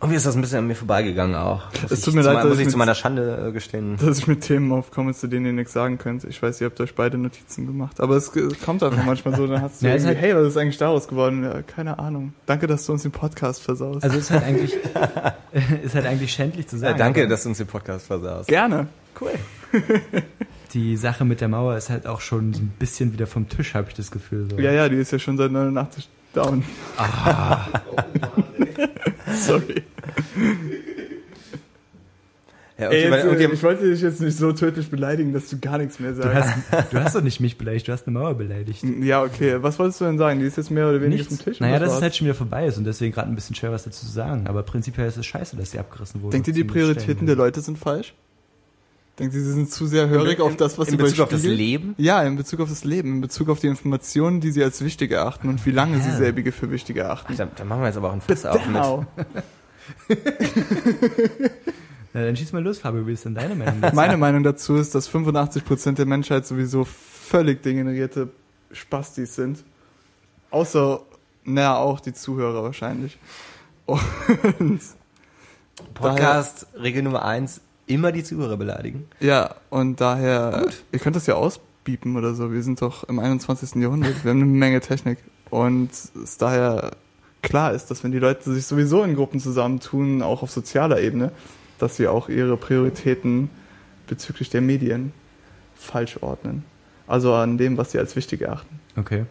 [0.00, 1.62] Irgendwie ist das ein bisschen an mir vorbeigegangen auch.
[1.83, 3.96] Muss Es tut mir leid, me- dass muss ich zu meiner Schande äh, gestehen.
[3.96, 6.24] Dass ich mit Themen aufkomme, zu denen ihr nichts sagen könnt.
[6.24, 8.00] Ich weiß, ihr habt euch beide Notizen gemacht.
[8.00, 8.30] Aber es
[8.64, 10.76] kommt einfach manchmal so, dann hast du Ja, es irgendwie, halt- hey, was ist eigentlich
[10.76, 11.42] daraus geworden?
[11.44, 12.35] Ja, keine Ahnung.
[12.44, 14.04] Danke, dass du uns den Podcast versaust.
[14.04, 14.74] Also ist halt eigentlich,
[15.83, 16.98] ist halt eigentlich schändlich zu Ja, sagen.
[16.98, 18.48] danke, aber dass du uns den Podcast versaust.
[18.48, 18.88] Gerne.
[19.18, 19.30] Cool.
[20.74, 23.74] Die Sache mit der Mauer ist halt auch schon so ein bisschen wieder vom Tisch,
[23.74, 24.48] habe ich das Gefühl.
[24.50, 24.59] So.
[24.59, 26.62] Ja, ja, die ist ja schon seit 89 down.
[26.98, 27.66] Ah.
[29.35, 29.83] Sorry.
[32.77, 35.61] Ja, Ey, irgendjemand, jetzt, irgendjemand, ich wollte dich jetzt nicht so tödlich beleidigen, dass du
[35.61, 36.55] gar nichts mehr Du sagst.
[36.73, 38.83] hast, du hast doch nicht mich beleidigt, du hast eine Mauer beleidigt.
[39.01, 39.59] Ja, okay.
[39.62, 40.40] Was wolltest du denn sagen?
[40.40, 41.37] Die ist jetzt mehr oder weniger Nichts.
[41.37, 41.61] vom Tisch.
[41.61, 43.85] Naja, dass es halt schon wieder vorbei ist und deswegen gerade ein bisschen schwer was
[43.85, 44.49] dazu zu sagen.
[44.49, 46.33] Aber prinzipiell ist es scheiße, dass sie abgerissen wurde.
[46.33, 47.27] Denkt ihr, die Prioritäten stellen.
[47.27, 48.12] der Leute sind falsch?
[49.18, 51.44] Denkt ihr, sie sind zu sehr hörig auf das, was in sie Bezug auf das?
[51.44, 51.94] Leben?
[51.98, 55.12] Ja, in Bezug auf das Leben, in Bezug auf die Informationen, die sie als wichtig
[55.12, 56.16] erachten und wie lange sie Ja.
[56.16, 57.37] selbige für wichtig erachten.
[57.37, 58.74] Da, da machen wir jetzt aber auch ein Fass auf mit.
[58.74, 59.07] Genau.
[62.12, 63.96] Na, dann schieß mal los, Fabio, wie ist denn deine Meinung dazu?
[63.96, 68.31] Meine Meinung dazu ist, dass 85% der Menschheit sowieso völlig degenerierte
[68.72, 69.64] Spastis sind.
[70.50, 71.00] Außer,
[71.44, 73.18] naja, auch die Zuhörer wahrscheinlich.
[73.87, 74.81] Und
[75.94, 79.07] Podcast, Regel Nummer eins, immer die Zuhörer beleidigen.
[79.20, 82.53] Ja, und daher, ihr könnt das ja ausbiepen oder so.
[82.53, 83.77] Wir sind doch im 21.
[83.77, 84.25] Jahrhundert.
[84.25, 85.18] Wir haben eine Menge Technik.
[85.51, 86.92] Und es daher
[87.42, 91.31] klar ist, dass wenn die Leute sich sowieso in Gruppen zusammentun, auch auf sozialer Ebene,
[91.79, 93.51] dass sie auch ihre Prioritäten
[94.07, 95.12] bezüglich der Medien
[95.75, 96.64] falsch ordnen.
[97.07, 98.81] Also an dem, was sie als wichtig erachten.
[98.97, 99.27] Okay.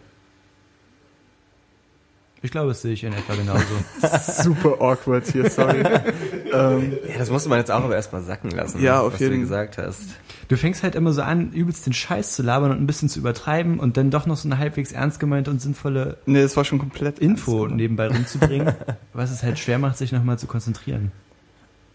[2.44, 3.64] Ich glaube, das sehe ich in etwa genauso.
[4.44, 5.80] Super awkward hier, sorry.
[6.54, 9.36] ähm, Ja, das musste man jetzt auch aber erstmal sacken lassen, Ja, auf was jeden-
[9.36, 10.02] du gesagt hast.
[10.50, 13.18] Du fängst halt immer so an, übelst den Scheiß zu labern und ein bisschen zu
[13.20, 16.66] übertreiben und dann doch noch so eine halbwegs ernst gemeinte und sinnvolle nee, es war
[16.66, 18.74] schon komplett Info nebenbei rumzubringen,
[19.14, 21.12] was es halt schwer macht, sich nochmal zu konzentrieren.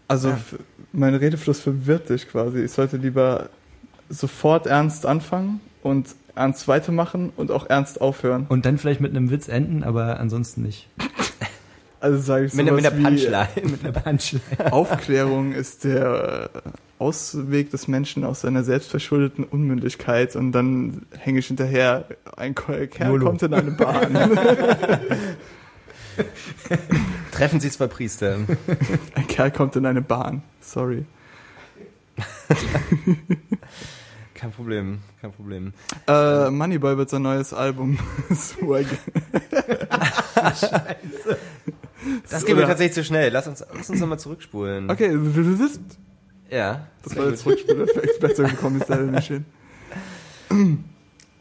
[0.07, 0.57] Also f-
[0.91, 2.61] mein Redefluss verwirrt dich quasi.
[2.63, 3.49] Ich sollte lieber
[4.09, 6.07] sofort ernst anfangen und
[6.39, 8.45] ernst weitermachen und auch ernst aufhören.
[8.49, 10.87] Und dann vielleicht mit einem Witz enden, aber ansonsten nicht.
[12.01, 13.47] Also sage ich Mit, der- mit der Punchline.
[13.63, 14.71] Mit einer Punchline.
[14.71, 16.59] Aufklärung ist der äh,
[16.97, 22.05] Ausweg des Menschen aus seiner selbstverschuldeten Unmündigkeit und dann hänge ich hinterher.
[22.37, 23.25] Ein Kerl Yolo.
[23.25, 24.13] kommt in eine Bahn.
[27.31, 28.37] Treffen Sie zwei Priester.
[29.15, 30.41] Ein Kerl kommt in eine Bahn.
[30.61, 31.05] Sorry.
[34.39, 35.73] Kein Problem, kein Problem.
[36.07, 37.99] Äh, Moneyboy wird sein neues Album.
[38.33, 38.85] Swag.
[42.29, 43.31] Das geht mir tatsächlich zu schnell.
[43.33, 44.89] Lass uns, lass uns nochmal zurückspulen.
[44.89, 45.69] Okay, du-.
[46.49, 46.87] Ja.
[47.03, 47.39] Das sehr war der gut.
[47.39, 48.19] Zurückspuleffekt.
[48.21, 49.45] Besser gekommen ist leider nicht hin.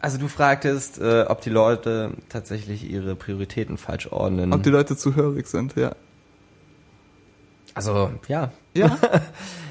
[0.00, 4.52] Also du fragtest, äh, ob die Leute tatsächlich ihre Prioritäten falsch ordnen.
[4.52, 5.90] Ob die Leute zuhörig sind, ja.
[7.74, 8.52] also, ja.
[8.74, 8.96] Ja.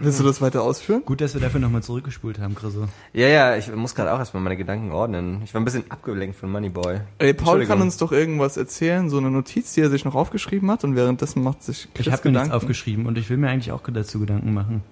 [0.00, 1.02] Willst du das weiter ausführen?
[1.04, 2.86] Gut, dass wir dafür nochmal zurückgespult haben, Chriso.
[3.12, 5.40] Ja, ja, ich muss gerade auch erstmal meine Gedanken ordnen.
[5.44, 7.00] Ich war ein bisschen abgelenkt von Moneyboy.
[7.18, 10.70] Ey, Paul kann uns doch irgendwas erzählen, so eine Notiz, die er sich noch aufgeschrieben
[10.70, 12.52] hat und währenddessen macht sich Chris Ich habe mir nichts Gedanken.
[12.52, 14.82] aufgeschrieben und ich will mir eigentlich auch dazu Gedanken machen.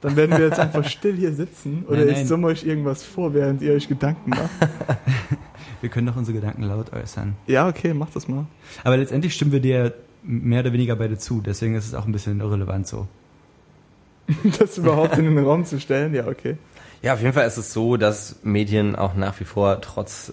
[0.00, 2.26] Dann werden wir jetzt einfach still hier sitzen oder Nein, ich nein.
[2.26, 4.50] summe euch irgendwas vor, während ihr euch Gedanken macht.
[5.80, 7.34] Wir können doch unsere Gedanken laut äußern.
[7.46, 8.46] Ja, okay, mach das mal.
[8.84, 9.92] Aber letztendlich stimmen wir dir
[10.22, 13.06] mehr oder weniger beide zu, deswegen ist es auch ein bisschen irrelevant so.
[14.58, 16.56] Das überhaupt in den Raum zu stellen, ja, okay.
[17.02, 20.32] Ja, auf jeden Fall ist es so, dass Medien auch nach wie vor trotz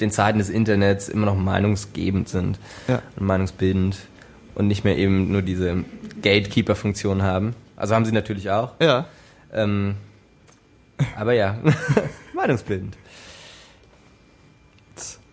[0.00, 2.58] den Zeiten des Internets immer noch meinungsgebend sind
[2.88, 3.00] Ja.
[3.16, 3.96] und meinungsbildend
[4.54, 5.84] und nicht mehr eben nur diese
[6.22, 7.54] Gatekeeper-Funktion haben.
[7.76, 8.72] Also haben sie natürlich auch.
[8.80, 9.06] Ja.
[9.54, 9.94] Ähm,
[11.16, 11.56] aber ja,
[12.34, 12.96] meinungsbildend.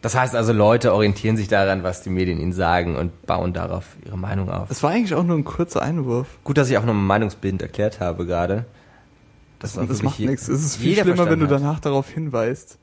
[0.03, 3.95] Das heißt also, Leute orientieren sich daran, was die Medien ihnen sagen und bauen darauf
[4.05, 4.69] ihre Meinung auf.
[4.69, 6.27] Es war eigentlich auch nur ein kurzer Einwurf.
[6.43, 8.65] Gut, dass ich auch nochmal meinungsbildend erklärt habe gerade.
[9.59, 10.49] Das, das wirklich macht nichts.
[10.49, 12.79] Es ist viel schlimmer, wenn du danach darauf hinweist.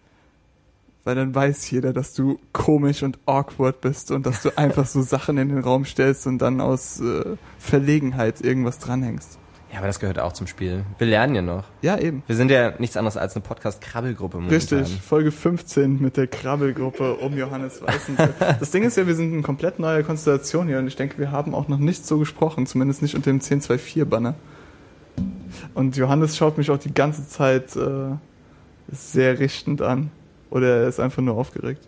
[1.04, 5.02] Weil dann weiß jeder, dass du komisch und awkward bist und dass du einfach so
[5.02, 9.38] Sachen in den Raum stellst und dann aus äh, Verlegenheit irgendwas dranhängst.
[9.72, 10.84] Ja, aber das gehört auch zum Spiel.
[10.98, 11.64] Wir lernen ja noch.
[11.80, 12.24] Ja, eben.
[12.26, 14.38] Wir sind ja nichts anderes als eine Podcast-Krabbelgruppe.
[14.50, 18.30] Richtig, Folge 15 mit der Krabbelgruppe um Johannes Weißenburg.
[18.58, 21.30] Das Ding ist ja, wir sind eine komplett neue Konstellation hier und ich denke, wir
[21.30, 24.34] haben auch noch nicht so gesprochen, zumindest nicht unter dem 1024-Banner.
[25.74, 28.16] Und Johannes schaut mich auch die ganze Zeit äh,
[28.90, 30.10] sehr richtend an.
[30.50, 31.86] Oder er ist einfach nur aufgeregt.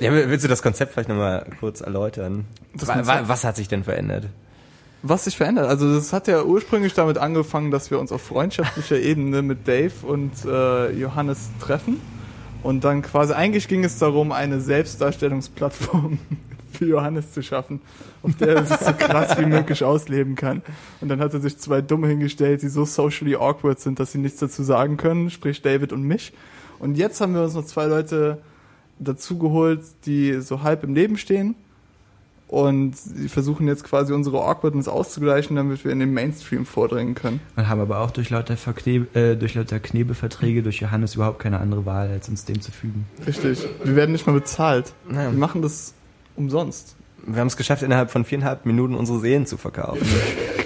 [0.00, 2.46] Ja, willst du das Konzept vielleicht nochmal kurz erläutern?
[2.74, 4.26] Was hat sich denn verändert?
[5.08, 5.68] Was sich verändert?
[5.68, 9.92] Also das hat ja ursprünglich damit angefangen, dass wir uns auf freundschaftlicher Ebene mit Dave
[10.02, 12.00] und äh, Johannes treffen.
[12.64, 16.18] Und dann quasi, eigentlich ging es darum, eine Selbstdarstellungsplattform
[16.72, 17.80] für Johannes zu schaffen,
[18.24, 20.62] auf der er sich so krass wie möglich ausleben kann.
[21.00, 24.18] Und dann hat er sich zwei Dumme hingestellt, die so socially awkward sind, dass sie
[24.18, 26.32] nichts dazu sagen können, sprich David und mich.
[26.80, 28.38] Und jetzt haben wir uns noch zwei Leute
[28.98, 31.54] dazu geholt, die so halb im Leben stehen
[32.48, 37.40] und sie versuchen jetzt quasi unsere Awkwardness auszugleichen, damit wir in den Mainstream vordringen können.
[37.56, 41.58] Und haben aber auch durch lauter, Verkneb äh, durch lauter Knebelverträge durch Johannes überhaupt keine
[41.58, 43.06] andere Wahl, als uns dem zu fügen.
[43.26, 43.66] Richtig.
[43.82, 44.92] Wir werden nicht mal bezahlt.
[45.08, 45.92] Naja, Wir machen das
[46.36, 46.94] umsonst.
[47.26, 50.06] wir haben es geschafft, innerhalb von viereinhalb Minuten unsere Seelen zu verkaufen.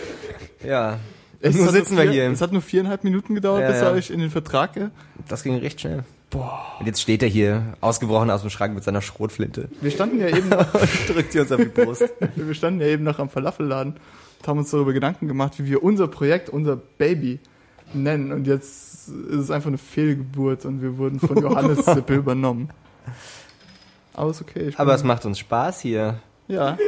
[0.67, 0.99] ja.
[1.43, 2.33] Es Nur hat sitzen nur wir vier, hier.
[2.33, 3.87] Es hat nur viereinhalb Minuten gedauert, Ja, bis ja.
[3.89, 4.89] er euch in den Vertrag ge
[5.29, 6.05] Das ging recht schnell.
[6.31, 6.77] Boah.
[6.79, 9.69] Und jetzt steht er hier, ausgebrochen aus dem Schrank mit seiner Schrotflinte.
[9.81, 10.65] Wir standen ja eben noch,
[11.09, 12.05] Drückt sie uns auf die Brust.
[12.37, 15.83] wir standen ja eben noch am Falafelladen und haben uns darüber Gedanken gemacht, wie wir
[15.83, 17.41] unser Projekt, unser Baby
[17.93, 18.31] nennen.
[18.31, 22.71] Und jetzt ist es einfach eine Fehlgeburt und wir wurden von Johannes Sippe übernommen.
[24.15, 24.69] Aber ist okay.
[24.69, 26.21] Ich Aber es macht uns Spaß hier.
[26.47, 26.79] Ja.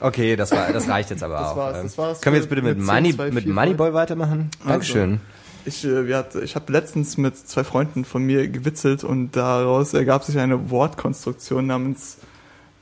[0.00, 1.56] Okay, das war, das reicht jetzt aber Das auch.
[1.56, 3.52] war's, Ähm, das war's Können wir jetzt bitte mit, mit Money, 10, 2, mit 4
[3.52, 4.50] Moneyboy weitermachen?
[4.60, 4.70] Also.
[4.70, 5.20] Dankeschön.
[5.64, 9.92] Ich, äh, wir hat, ich habe letztens mit zwei Freunden von mir gewitzelt und daraus
[9.94, 12.18] ergab sich eine Wortkonstruktion namens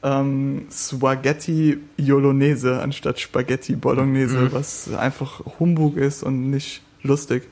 [0.02, 4.52] ähm, Spaghetti Bolognese anstatt Spaghetti Bolognese, Mhm.
[4.52, 7.48] was einfach Humbug ist und nicht lustig.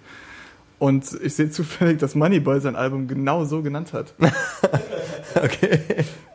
[0.79, 4.13] Und ich sehe zufällig, dass Moneyboy sein Album genau so genannt hat.
[5.43, 5.81] Okay.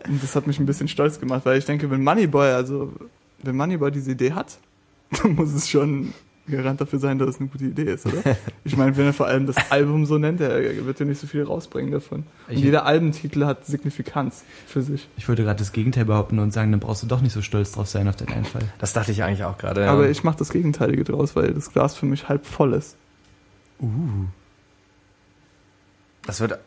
[0.08, 2.92] Und das hat mich ein bisschen stolz gemacht, weil ich denke, wenn Moneyboy, also
[3.44, 4.58] wenn Moneyboy diese Idee hat,
[5.24, 6.14] dann muss es schon
[6.48, 8.36] Garant dafür sein, dass es eine gute Idee ist, oder?
[8.64, 11.28] Ich meine, wenn er vor allem das Album so nennt, er wird ja nicht so
[11.28, 12.24] viel rausbringen davon.
[12.48, 15.08] Und Ich- jeder Albentitel hat Signifikanz für sich.
[15.18, 17.72] Ich wollte gerade das Gegenteil behaupten und sagen, dann brauchst du doch nicht so stolz
[17.74, 18.64] drauf sein auf den Einfall.
[18.80, 19.82] Das dachte ich eigentlich auch gerade.
[19.82, 19.92] Ja.
[19.92, 22.96] Aber ich mache das Gegenteilige draus, weil das Glas für mich halb voll ist.
[23.80, 23.88] Uh.
[26.26, 26.58] Das wird.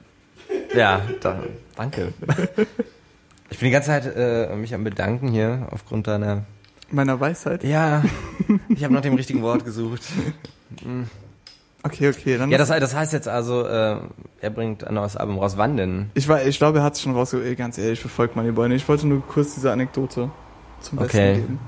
[0.75, 1.43] Ja, da,
[1.77, 2.13] danke.
[3.51, 6.45] Ich bin die ganze Zeit äh, mich am Bedanken hier aufgrund deiner.
[6.91, 7.65] Meiner Weisheit.
[7.65, 8.03] Ja,
[8.69, 10.03] ich habe nach dem richtigen Wort gesucht.
[10.83, 11.09] Hm.
[11.83, 12.51] Okay, okay, dann.
[12.51, 13.97] Ja, das, das heißt jetzt also, äh,
[14.41, 15.55] er bringt ein neues Album raus.
[15.57, 16.11] Wann denn?
[16.15, 17.43] ich, war, ich glaube, er hat es schon rausge...
[17.45, 18.83] Ey, Ganz ehrlich, ich verfolge Moneyboy nicht.
[18.83, 20.31] Ich wollte nur kurz diese Anekdote
[20.81, 21.35] zum Besten Okay.
[21.35, 21.59] geben.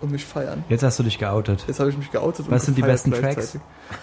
[0.00, 0.64] Und mich feiern.
[0.68, 1.64] Jetzt hast du dich geoutet.
[1.66, 2.46] Jetzt habe ich mich geoutet.
[2.46, 3.60] und Was sind die besten gleichzeitig.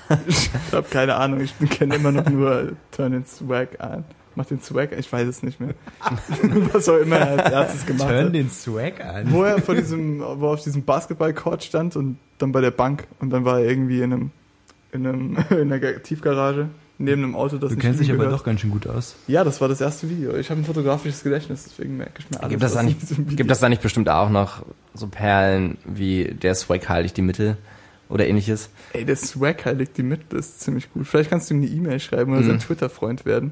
[0.27, 1.41] Ich habe keine Ahnung.
[1.41, 4.03] Ich kenne immer noch nur Turn den Swag an.
[4.37, 4.99] Mach den Swag an.
[4.99, 5.73] Ich weiß es nicht mehr.
[6.73, 8.35] Was auch immer er als erstes gemacht Turn hat.
[8.35, 9.31] den Swag an.
[9.31, 13.07] Wo er vor diesem, wo er auf diesem Basketballcourt stand und dann bei der Bank
[13.19, 14.31] und dann war er irgendwie in einem,
[14.91, 16.69] in einem, in einer Tiefgarage
[16.99, 18.33] neben einem Auto, das Du nicht kennst dich aber gehört.
[18.39, 19.15] doch ganz schön gut aus.
[19.27, 20.35] Ja, das war das erste Video.
[20.35, 22.49] Ich habe ein fotografisches Gedächtnis, deswegen merke ich mir alles.
[22.51, 22.99] Gibt das, da nicht,
[23.37, 27.57] gibt das da nicht bestimmt auch noch so Perlen wie der Swag heiligt die Mitte
[28.09, 28.69] oder ähnliches?
[28.93, 31.07] Ey, der Swag heiligt die mit, das ist ziemlich gut.
[31.07, 32.47] Vielleicht kannst du ihm eine E-Mail schreiben oder Mhm.
[32.47, 33.51] sein Twitter-Freund werden.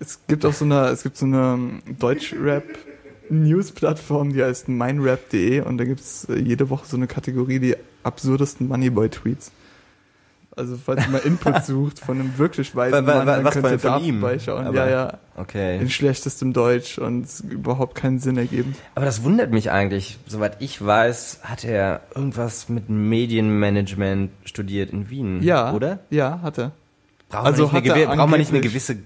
[0.00, 5.78] Es gibt auch so eine, es gibt so eine ähm, Deutsch-Rap-News-Plattform, die heißt meinrap.de und
[5.78, 9.52] da gibt's äh, jede Woche so eine Kategorie, die absurdesten Moneyboy-Tweets.
[10.56, 13.76] Also falls ihr mal Input sucht von einem wirklich weisen Mann, dann was könnt ihr
[13.78, 14.18] da ihm?
[14.20, 14.66] vorbeischauen.
[14.66, 15.78] Aber- Ja, ja, Okay.
[15.80, 18.74] in schlechtestem Deutsch und überhaupt keinen Sinn ergeben.
[18.96, 20.18] Aber das wundert mich eigentlich.
[20.26, 25.42] Soweit ich weiß, hat er irgendwas mit Medienmanagement studiert in Wien.
[25.44, 26.00] Ja, Oder?
[26.10, 26.72] Ja, hat er.
[27.28, 28.96] Braucht Also man, nicht eine, gewi- braucht man nicht eine gewisse.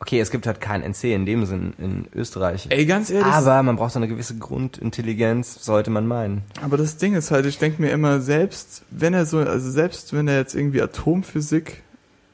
[0.00, 2.66] Okay, es gibt halt kein NC in dem Sinn in Österreich.
[2.70, 6.42] Ey, ganz ehrlich, Aber man braucht so eine gewisse Grundintelligenz, sollte man meinen.
[6.62, 10.14] Aber das Ding ist halt, ich denke mir immer, selbst wenn er so, also selbst
[10.14, 11.82] wenn er jetzt irgendwie Atomphysik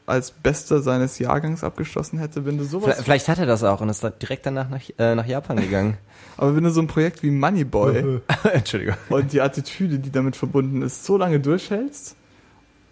[0.07, 3.81] als Bester seines Jahrgangs abgeschlossen hätte, wenn du sowas, Vielleicht, vielleicht hat er das auch
[3.81, 5.99] und ist direkt danach nach, äh, nach Japan gegangen.
[6.37, 8.21] aber wenn du so ein Projekt wie Moneyboy
[8.53, 8.95] Entschuldigung.
[9.09, 12.15] und die Attitüde, die damit verbunden ist, so lange durchhältst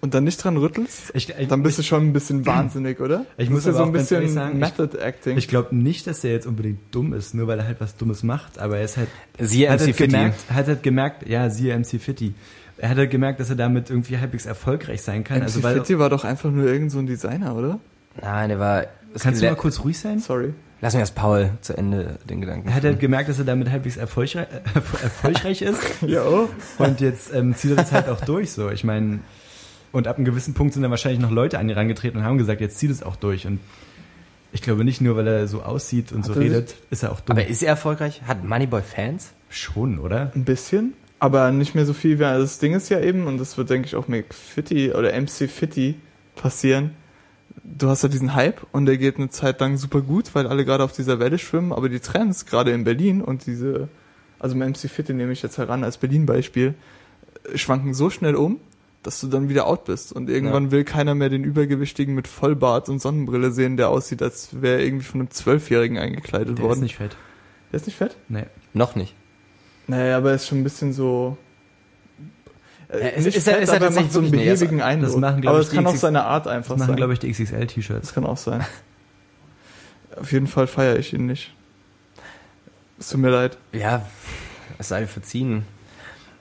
[0.04, 3.24] und dann nicht dran rüttelst, Ich, ich, dann bist du schon ein bisschen wahnsinnig, oder?
[3.38, 5.36] Ich Das muss ja aber so ein bisschen sagen, ich- Method Acting.
[5.38, 8.22] ich glaube nicht, dass er jetzt unbedingt dumm ist, nur weil er halt was Dummes
[8.22, 9.08] macht, aber er ist halt,
[9.40, 10.10] Siehe hat MC halt Fitty.
[10.12, 12.34] gemerkt, hat halt gemerkt, ja, siehe MC Fitty.
[12.76, 15.38] Er hat halt gemerkt, dass er damit irgendwie halbwegs erfolgreich sein kann.
[15.38, 17.78] MC also weil, Fitty war doch einfach nur irgend so ein Designer, oder?
[18.20, 18.84] Nein, der war.
[19.18, 20.18] kannst du mal kurz ruhig sein?
[20.20, 20.52] Sorry.
[20.80, 22.68] Lass mir erst Paul zu Ende den Gedanken.
[22.68, 24.70] Er hat halt gemerkt, dass er damit halbwegs erfolgreich, äh,
[25.02, 26.48] erfolgreich ist Ja, oh.
[26.78, 28.68] und jetzt ähm, zieht er das halt auch durch so.
[28.70, 29.20] Ich meine,
[29.94, 32.36] und ab einem gewissen Punkt sind dann wahrscheinlich noch Leute an ihn herangetreten und haben
[32.36, 33.46] gesagt, jetzt zieht es auch durch.
[33.46, 33.60] Und
[34.52, 37.12] ich glaube nicht nur, weil er so aussieht und so Hat sich- redet, ist er
[37.12, 37.36] auch dumm.
[37.36, 38.22] Aber ist er erfolgreich?
[38.26, 39.32] Hat Moneyboy Fans?
[39.48, 40.32] Schon, oder?
[40.34, 43.38] Ein bisschen, aber nicht mehr so viel wie also das Ding ist ja eben, und
[43.38, 45.94] das wird, denke ich, auch mit Fitty oder MC Fitty
[46.34, 46.90] passieren.
[47.62, 50.64] Du hast ja diesen Hype und der geht eine Zeit lang super gut, weil alle
[50.64, 53.88] gerade auf dieser Welle schwimmen, aber die Trends, gerade in Berlin und diese,
[54.40, 56.74] also mit MC Fitty nehme ich jetzt heran als Berlin-Beispiel,
[57.52, 58.58] äh, schwanken so schnell um,
[59.04, 60.12] dass du dann wieder out bist.
[60.12, 64.60] Und irgendwann will keiner mehr den Übergewichtigen mit Vollbart und Sonnenbrille sehen, der aussieht, als
[64.60, 66.78] wäre er irgendwie von einem Zwölfjährigen eingekleidet Der worden.
[66.78, 67.16] ist nicht fett.
[67.72, 68.16] der ist nicht fett?
[68.28, 68.44] Nee.
[68.72, 69.14] Noch nicht.
[69.86, 71.36] Naja, aber er ist schon ein bisschen so.
[72.88, 74.86] Äh, Ja, ist- nicht ist er- fett, ist er aber macht so einen behäbigen Das
[74.86, 75.20] Eindruck.
[75.20, 76.96] machen, glaub aber es kann auch seine Art einfach Das machen, sein.
[76.96, 78.08] glaube ich, die XXL-T-Shirts.
[78.08, 78.64] das kann auch sein.
[80.16, 81.52] Auf jeden Fall feiere ich ihn nicht.
[82.98, 83.58] Es tut mir leid.
[83.72, 84.06] Ja,
[84.78, 85.64] es sei verziehen.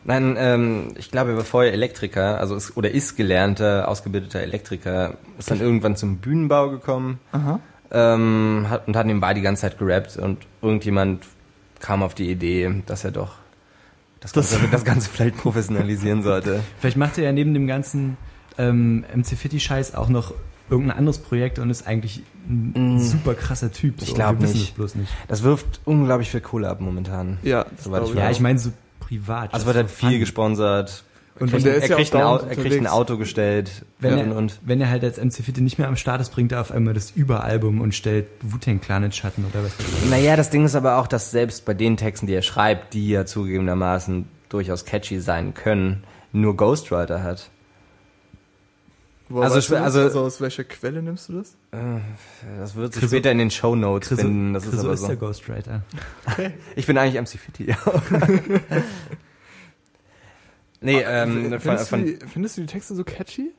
[0.05, 5.15] Nein, ähm, ich glaube, er war vorher Elektriker, also ist, oder ist gelernter, ausgebildeter Elektriker,
[5.39, 7.59] ist dann irgendwann zum Bühnenbau gekommen Aha.
[7.91, 11.25] ähm, hat, und hat nebenbei die ganze Zeit gerappt und irgendjemand
[11.79, 13.35] kam auf die Idee, dass er doch
[14.19, 16.61] das Das- Ganze, das Ganze vielleicht professionalisieren sollte.
[16.79, 18.15] Vielleicht macht er ja neben dem ganzen
[18.57, 20.33] ähm, MC Fitty-Scheiß auch noch
[20.69, 22.99] irgendein anderes Projekt und ist eigentlich ein Mm.
[22.99, 23.95] super krasser Typ.
[24.01, 24.95] Ich und glaub wir wissen nicht.
[24.95, 25.11] nicht.
[25.27, 27.37] Das wirft unglaublich viel Kohle ab momentan.
[27.43, 28.31] Ja, das ich glaube Ja, Ja.
[28.31, 28.71] ich meine so
[29.19, 29.53] privat.
[29.53, 30.19] Also wird halt for viel fun.
[30.19, 31.03] gesponsert.
[31.39, 32.87] Und kriegt, wenn der er, ist ja auch kriegt ein, Au- dauernd er kriegt ein.
[32.87, 35.95] Auto gestellt Wenn und, er, und wenn er halt als MC Fitty nicht mehr am
[35.95, 39.63] Start ist, bringt er auf einmal das Überalbum und stellt Wu-Tang Clan in Schatten oder
[39.63, 39.77] was.
[39.79, 40.09] weiß ich.
[40.11, 43.09] Naja, das Ding ist aber auch, dass selbst bei den Texten, die er schreibt, die
[43.09, 47.49] ja zugegebenermaßen durchaus catchy sein können, nur Ghostwriter hat.
[49.29, 51.55] Woher Also weißt du also- also aus welcher Quelle nimmst du das?
[52.59, 54.53] Das wird sich später in den Show Notes finden.
[54.53, 55.07] Das ist Chriso aber ist so.
[55.07, 55.81] der Ghostwriter.
[56.75, 57.69] Ich bin eigentlich MC Fitty.
[57.69, 57.77] Ja.
[60.81, 63.51] nee, ähm, von, findest, von, du die, findest du die Texte so catchy?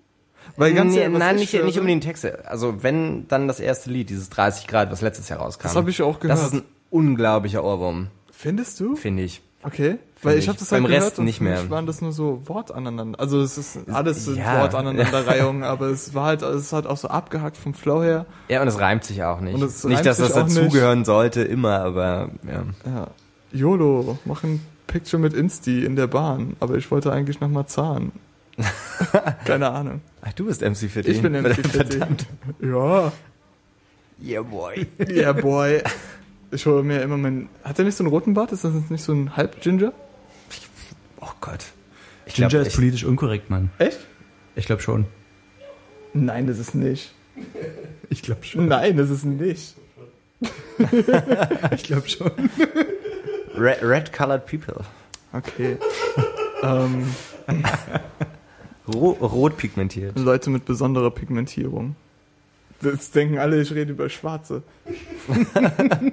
[0.57, 2.46] Weil ganz nee, ehrlich, nein, ich nicht, nicht unbedingt Texte.
[2.48, 5.62] Also wenn, dann das erste Lied, dieses 30 Grad, was letztes Jahr rauskam.
[5.62, 6.38] Das habe ich auch gehört.
[6.38, 8.94] Das ist ein unglaublicher Ohrwurm, Findest du?
[8.94, 9.40] finde ich.
[9.64, 9.98] Okay.
[10.22, 10.48] Weil ich ich.
[10.48, 11.70] habe das Beim halt gehört Rest nicht für mehr.
[11.70, 13.18] waren das nur so Wortaneinander.
[13.20, 14.61] Also es ist alles Ja.
[14.62, 18.27] Wortaneinanderreihungen, aber es war halt es hat auch so abgehackt vom Flow her.
[18.48, 19.59] Ja, und es reimt sich auch nicht.
[19.59, 20.57] Nicht, dass das auch nicht.
[20.57, 22.62] dazugehören sollte, immer, aber ja.
[22.90, 23.07] Ja.
[23.53, 28.12] YOLO, mach ein Picture mit Insti in der Bahn, aber ich wollte eigentlich nach Marzahn.
[29.44, 30.00] Keine Ahnung.
[30.22, 31.11] Ach, du bist MC Fitty.
[31.11, 32.00] Ich bin MC Fitty.
[32.62, 33.12] Ja.
[34.22, 34.87] Yeah, boy.
[35.09, 35.83] Yeah, boy.
[36.55, 37.49] Ich hole mir immer mein.
[37.64, 38.53] Hat er nicht so einen roten Bart?
[38.53, 39.93] Ist das nicht so ein Halb-Ginger?
[41.21, 41.64] Oh Gott.
[42.27, 43.71] Ich Ginger glaub, ist ich, politisch unkorrekt, Mann.
[43.79, 43.99] Echt?
[44.55, 45.07] Ich glaube schon.
[46.12, 47.12] Nein, das ist nicht.
[48.09, 48.69] Ich glaube schon.
[48.69, 49.75] Nein, das ist nicht.
[51.75, 52.31] Ich glaube schon.
[53.57, 54.85] Red, red colored people.
[55.33, 55.79] Okay.
[56.62, 57.07] ähm,
[58.93, 60.19] Ro rot pigmentiert.
[60.19, 61.97] Leute mit besonderer Pigmentierung.
[62.85, 64.62] Das denken alle, ich rede über Schwarze.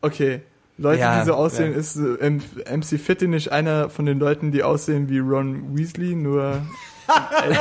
[0.00, 0.42] okay.
[0.76, 1.78] Leute, Ja, die so aussehen, ja.
[1.78, 6.62] ist äh, MC Fitty nicht einer von den Leuten, die aussehen wie Ron Weasley, nur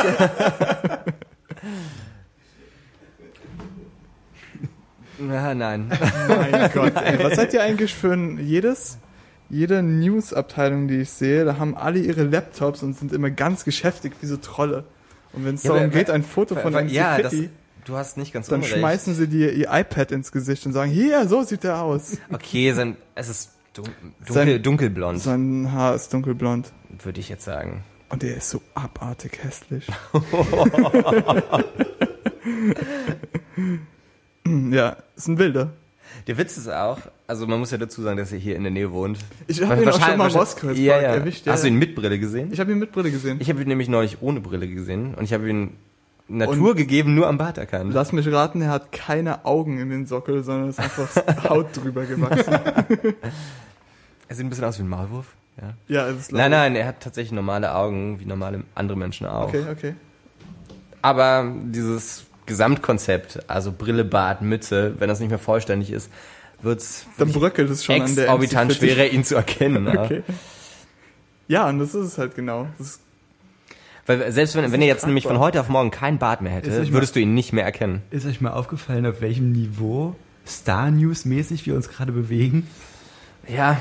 [5.30, 5.92] Ja, nein.
[6.30, 7.22] Mein Gott, ey.
[7.22, 9.00] Was seid ihr eigentlich für ein jedes
[9.50, 14.14] jede News-Abteilung, die ich sehe, da haben alle ihre Laptops und sind immer ganz geschäftig
[14.22, 14.84] wie so Trolle.
[15.34, 17.50] Und wenn es Ja, darum geht, ein Foto von einem ja, Fitty,
[17.90, 18.78] du hast nicht ganz dann unrecht.
[18.78, 22.18] schmeißen sie dir ihr iPad ins Gesicht und sagen, hier, so sieht er aus.
[22.32, 23.86] Okay, sein, es ist dun
[24.26, 26.72] dunkel, Sein- dunkelblond, Sein Haar ist dunkelblond.
[27.04, 27.84] würde ich jetzt sagen.
[28.10, 29.88] Und er ist so abartig hässlich.
[34.72, 35.74] ja, ist ein Wilder.
[36.28, 38.72] Der Witz ist auch, also man muss ja dazu sagen, dass er hier in der
[38.72, 39.20] Nähe wohnt.
[39.48, 41.16] Ich habe ihn auch schon mal im ja, ja.
[41.16, 41.48] erwischt.
[41.48, 41.74] Hast du ja.
[41.74, 42.50] ihn mit Brille gesehen?
[42.52, 43.38] Ich habe ihn mit Brille gesehen.
[43.40, 45.78] Ich habe ihn nämlich neulich ohne Brille gesehen und ich habe ihn
[46.30, 47.94] Natur gegeben, nur am Bart erkannt.
[47.94, 51.10] Lass mich raten, er hat keine Augen in den Sockel, sondern ist einfach
[51.50, 52.54] Haut drüber gewachsen.
[54.32, 55.26] Er sieht ein bisschen aus wie ein Maulwurf.
[55.60, 55.74] Ja.
[55.88, 59.48] Ja, es ist Nein, nein, er hat tatsächlich normale Augen, wie normale andere Menschen auch.
[59.48, 59.96] Okay, okay.
[61.02, 66.12] Aber dieses Gesamtkonzept, also Brille, Bart, Mütze, wenn das nicht mehr vollständig ist,
[66.62, 68.76] wird's Dann bröckelt es schon an der exorbitant MC40.
[68.76, 69.88] schwerer, ihn zu erkennen.
[69.88, 70.04] ja.
[70.04, 70.24] Okay.
[71.48, 72.68] Ja, und das ist es halt genau.
[72.78, 73.02] Das ist,
[74.10, 76.92] Weil selbst wenn, wenn er jetzt nämlich von heute auf morgen kein Bart mehr hätte,
[76.92, 78.02] würdest du ihn nicht mehr erkennen.
[78.10, 80.16] Ist euch mal aufgefallen, auf welchem Niveau
[80.48, 82.68] Star News mäßig wir uns gerade bewegen?
[83.48, 83.80] Ja,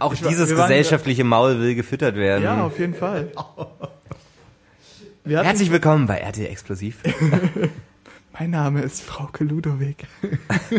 [0.00, 2.42] auch Ich war- dieses waren- gesellschaftliche Maul will gefüttert werden.
[2.42, 3.30] ja, auf jeden Fall.
[5.24, 6.98] Herzlich willkommen bei RT Explosiv.
[8.38, 10.06] mein Name ist Frauke Ludowig.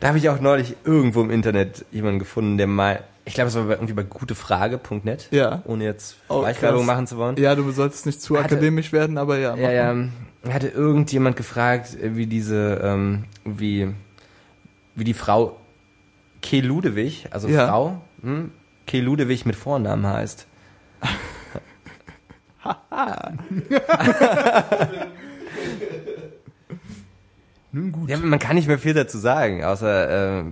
[0.00, 3.54] Da habe ich auch neulich irgendwo im Internet jemanden gefunden, der mal, ich glaube, es
[3.54, 5.62] war irgendwie bei gutefrage.net, Ja.
[5.66, 6.44] ohne jetzt Oh,
[6.82, 7.36] machen zu wollen.
[7.36, 9.54] Ja, du solltest nicht zu Hatte- akademisch werden, aber ja.
[9.56, 9.94] Ja, ja.
[10.42, 13.94] Da hatte irgendjemand gefragt, äh, wie diese, ähm, wie,
[14.96, 15.56] wie die Frau
[16.42, 17.68] Ke Ludewig, also Ja.
[17.68, 18.50] Frau, hm,
[18.86, 20.48] Ke Ludewig mit Vornamen heißt.
[27.72, 28.10] Nun gut.
[28.10, 30.44] Ja, man kann nicht mehr viel dazu sagen, außer, äh,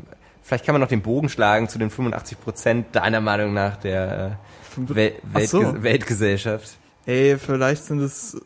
[0.50, 4.38] vielleicht kann man noch den Bogen schlagen zu den 85 Prozent deiner Meinung nach der
[4.76, 5.80] äh, Wel so.
[5.80, 6.76] Weltgesellschaft.
[7.06, 8.36] Ey, vielleicht sind es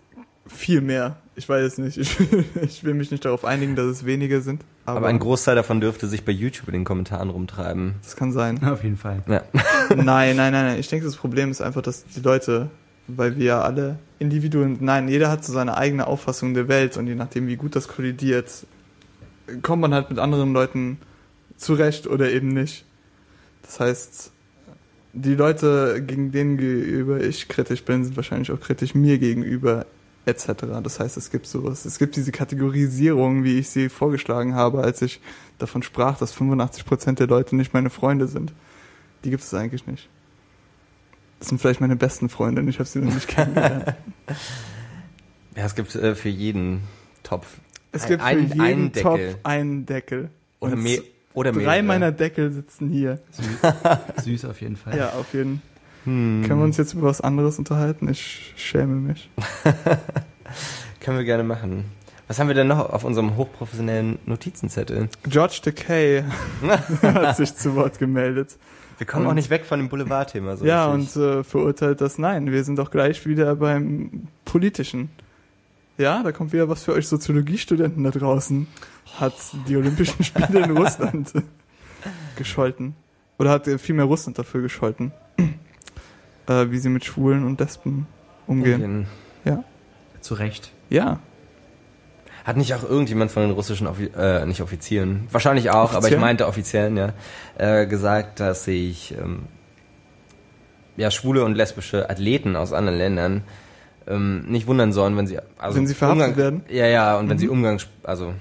[0.46, 1.16] viel mehr.
[1.34, 1.96] Ich weiß es nicht.
[1.96, 2.18] Ich,
[2.62, 4.66] ich will mich nicht darauf einigen, dass es weniger sind.
[4.84, 7.94] Aber, Aber ein Großteil davon dürfte sich bei YouTube in den Kommentaren rumtreiben.
[8.02, 8.62] das kann sein.
[8.62, 9.22] Auf jeden Fall.
[9.26, 9.42] Ja.
[9.88, 10.78] nein, nein, nein, nein.
[10.78, 12.68] Ich denke, das Problem ist einfach, dass die Leute,
[13.06, 17.14] weil wir alle Individuen, nein, jeder hat so seine eigene Auffassung der Welt und je
[17.14, 18.66] nachdem, wie gut das kollidiert,
[19.62, 20.98] kommt man halt mit anderen Leuten
[21.56, 22.84] zurecht oder eben nicht.
[23.62, 24.30] Das heißt,
[25.12, 29.86] die Leute, gegen denen gegenüber ich kritisch bin, sind wahrscheinlich auch kritisch mir gegenüber,
[30.26, 30.46] etc.
[30.82, 31.84] Das heißt, es gibt sowas.
[31.84, 35.20] Es gibt diese Kategorisierung, wie ich sie vorgeschlagen habe, als ich
[35.58, 38.52] davon sprach, dass 85% der Leute nicht meine Freunde sind.
[39.24, 40.08] Die gibt es eigentlich nicht.
[41.38, 43.94] Das sind vielleicht meine besten Freunde und ich habe sie noch nicht kennengelernt.
[45.56, 46.80] ja, es gibt äh, für jeden
[47.22, 47.46] Topf
[47.92, 49.36] Es ein- gibt für einen- jeden einen Topf Deckel.
[49.44, 50.30] einen Deckel.
[50.60, 51.00] Oder, mehr,
[51.34, 51.82] oder Drei mehrere.
[51.82, 53.18] meiner Deckel sitzen hier.
[53.32, 54.96] Süß, süß auf jeden Fall.
[54.96, 56.12] Ja, auf jeden Fall.
[56.12, 56.44] Hm.
[56.46, 58.08] Können wir uns jetzt über was anderes unterhalten?
[58.10, 59.30] Ich schäme mich.
[61.00, 61.84] Können wir gerne machen.
[62.28, 65.08] Was haben wir denn noch auf unserem hochprofessionellen Notizenzettel?
[65.28, 66.24] George Takei
[67.02, 68.56] hat sich zu Wort gemeldet.
[68.98, 70.56] Wir kommen Und- auch nicht weg von dem Boulevardthema.
[70.56, 71.16] So ja, richtig.
[71.16, 72.50] und äh, verurteilt das Nein.
[72.52, 75.10] Wir sind doch gleich wieder beim Politischen.
[75.98, 78.66] Ja, da kommt wieder was für euch Soziologiestudenten da draußen.
[79.18, 79.34] Hat
[79.68, 81.32] die Olympischen Spiele in Russland
[82.36, 82.94] gescholten.
[83.38, 85.12] Oder hat vielmehr Russland dafür gescholten.
[86.46, 88.06] Äh, wie sie mit Schwulen und Lesben
[88.46, 89.06] umgehen.
[89.44, 89.64] Ja.
[90.20, 90.72] Zu Recht.
[90.90, 91.20] Ja.
[92.44, 96.18] Hat nicht auch irgendjemand von den russischen, Offi äh, nicht Offizieren, wahrscheinlich auch, aber ich
[96.18, 97.14] meinte Offiziellen, ja,
[97.56, 99.44] äh, gesagt, dass sich ähm,
[100.98, 103.44] ja, schwule und lesbische Athleten aus anderen Ländern
[104.06, 106.62] ähm, nicht wundern sollen, wenn sie also Wenn sie verhaftet Umgang- werden?
[106.68, 107.40] Ja, ja, und wenn Mhm.
[107.40, 108.34] sie Umgangs also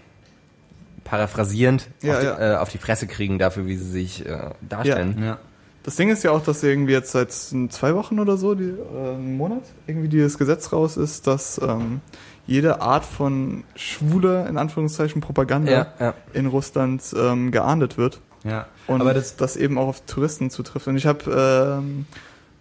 [1.03, 2.53] paraphrasierend Ja, auf, die, ja.
[2.53, 5.21] Äh, auf die Fresse kriegen dafür, wie sie sich äh, darstellen.
[5.23, 5.37] Ja.
[5.83, 9.13] Das Ding ist ja auch, dass irgendwie jetzt seit zwei Wochen oder so, die, äh,
[9.15, 11.99] einen Monat, irgendwie dieses Gesetz raus ist, dass ähm,
[12.47, 16.13] jede Art von schwule, in Anführungszeichen, Propaganda Ja, ja.
[16.33, 18.21] in Russland ähm, geahndet wird.
[18.43, 18.67] ja.
[18.87, 20.87] Und Aber das, das eben auch auf Touristen zutrifft.
[20.87, 22.05] Und ich habe ähm,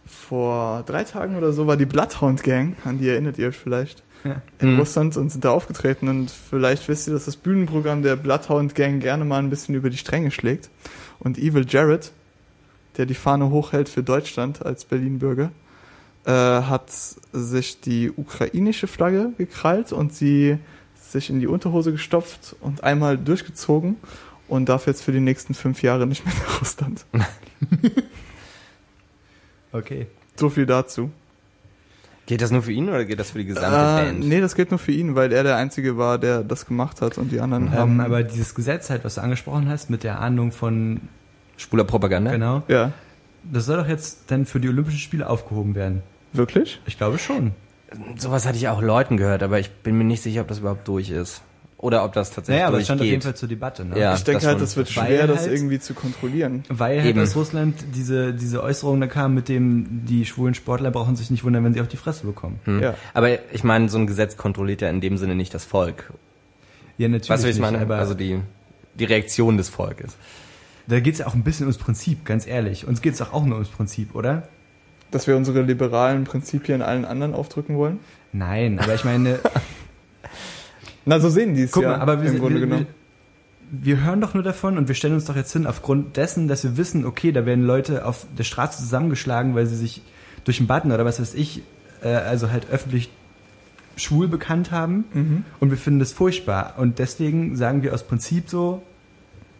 [0.06, 4.02] vor drei Tagen oder so war die Bloodhound Gang, an die erinnert ihr euch vielleicht.
[4.60, 4.78] In Mhm.
[4.78, 6.08] Russland und sind da aufgetreten.
[6.08, 9.90] Und vielleicht wisst ihr, dass das Bühnenprogramm der Bloodhound Gang gerne mal ein bisschen über
[9.90, 10.70] die Stränge schlägt.
[11.18, 12.12] Und Evil Jared,
[12.96, 15.50] der die Fahne hochhält für Deutschland als Berlin-Bürger,
[16.24, 16.90] äh, hat
[17.32, 20.58] sich die ukrainische Flagge gekrallt und sie
[21.00, 23.96] sich in die Unterhose gestopft und einmal durchgezogen
[24.48, 27.04] und darf jetzt für die nächsten fünf Jahre nicht mehr nach Russland.
[29.72, 30.06] Okay.
[30.36, 31.10] So viel dazu.
[32.26, 34.20] Geht das nur für ihn oder geht das für die gesamte Äh, Band?
[34.28, 37.18] nee, das gilt nur für ihn, weil er der Einzige war, der das gemacht hat
[37.18, 37.94] und die anderen haben.
[37.94, 41.00] Ähm, aber dieses Gesetz halt, was du angesprochen hast, mit der Ahndung von,
[41.56, 42.30] Schwuler Propaganda?
[42.30, 42.92] genau, ja,
[43.44, 46.02] das soll doch jetzt dann für die Olympischen Spiele aufgehoben werden.
[46.32, 46.80] wirklich?
[46.86, 47.52] Ich glaube schon.
[48.16, 50.86] Sowas hatte ich auch Leuten gehört, aber ich bin mir nicht sicher, ob das überhaupt
[50.88, 51.42] durch ist.
[51.82, 53.98] Oder ob das tatsächlich Naja, aber es stand auf jeden Fall zur Debatte, ne?
[53.98, 54.14] Ja.
[54.14, 56.62] ich denke das halt, das wird schwer, das halt- irgendwie zu kontrollieren.
[56.68, 57.20] Weil halt Eben.
[57.20, 61.42] aus Russland diese, diese Äußerung da kam, mit dem die schwulen Sportler brauchen sich nicht
[61.42, 62.60] wundern, wenn sie auf die Fresse bekommen.
[62.66, 62.80] Hm.
[62.80, 62.94] Ja.
[63.14, 66.12] Aber ich meine, so ein Gesetz kontrolliert ja in dem Sinne nicht das Volk.
[66.98, 67.26] Ja, natürlich.
[67.40, 67.80] Du, wie ich nicht, meine?
[67.80, 68.38] Aber Also die,
[68.94, 70.16] die Reaktion des Volkes.
[70.86, 72.86] da geht's ja auch ein bisschen ums Prinzip, ganz ehrlich.
[72.86, 74.46] Uns geht's doch auch nur ums Prinzip, oder?
[75.10, 77.98] Dass wir unsere liberalen Prinzipien allen anderen aufdrücken wollen?
[78.32, 79.40] Nein, aber ich meine,
[81.04, 82.86] Na, so sehen die es guck ja mal, aber wir, im Grunde wir, wir, genommen.
[83.70, 86.62] wir hören doch nur davon und wir stellen uns doch jetzt hin aufgrund dessen, dass
[86.64, 90.02] wir wissen, okay, da werden Leute auf der Straße zusammengeschlagen, weil sie sich
[90.44, 91.62] durch einen Button oder was weiß ich,
[92.02, 93.10] äh, also halt öffentlich
[93.96, 95.44] schwul bekannt haben Mhm.
[95.60, 98.82] und wir finden das furchtbar und deswegen sagen wir aus Prinzip so,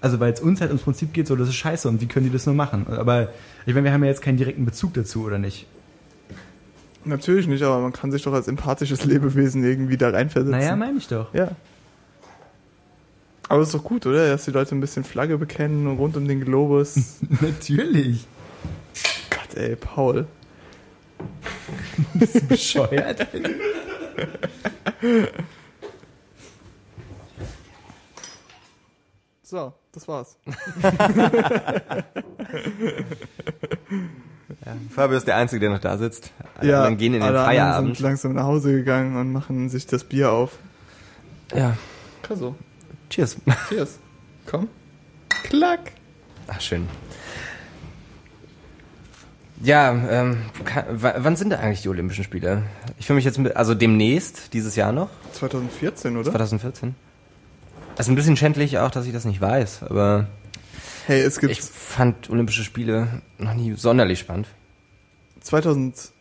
[0.00, 2.26] also weil es uns halt ums Prinzip geht, so das ist scheiße und wie können
[2.26, 2.86] die das nur machen?
[2.88, 3.28] Aber
[3.66, 5.66] ich meine, wir haben ja jetzt keinen direkten Bezug dazu, oder nicht?
[7.04, 10.58] Natürlich nicht, aber man kann sich doch als empathisches Lebewesen irgendwie da reinversetzen.
[10.58, 11.34] Naja, meine ich doch.
[11.34, 11.50] Ja.
[13.48, 14.28] Aber ist doch gut, oder?
[14.28, 17.18] Dass die Leute ein bisschen Flagge bekennen und rund um den Globus.
[17.40, 18.26] Natürlich.
[19.30, 20.26] Gott, ey, Paul.
[22.48, 23.26] Bescheuert.
[29.42, 30.36] So, das war's.
[34.94, 36.30] Fabio ist der Einzige, der noch da sitzt.
[36.56, 37.96] Alle ja, anderen gehen in den alle anderen Feierabend.
[37.96, 40.52] sind langsam nach Hause gegangen und machen sich das Bier auf.
[41.54, 41.76] Ja,
[42.28, 42.54] Also,
[43.10, 43.36] cheers.
[43.68, 43.98] cheers.
[44.46, 44.68] Komm.
[45.44, 45.92] Klack.
[46.48, 46.86] Ach, schön.
[49.62, 52.62] Ja, ähm, ka- wa- wann sind da eigentlich die Olympischen Spiele?
[52.98, 56.30] Ich fühle mich jetzt, mit, also demnächst, dieses Jahr noch, 2014, oder?
[56.30, 56.94] 2014.
[57.94, 60.26] Das ist ein bisschen schändlich auch, dass ich das nicht weiß, aber
[61.06, 64.46] Hey, es gibt ich fand Olympische Spiele noch nie sonderlich spannend.
[65.40, 66.12] 2000,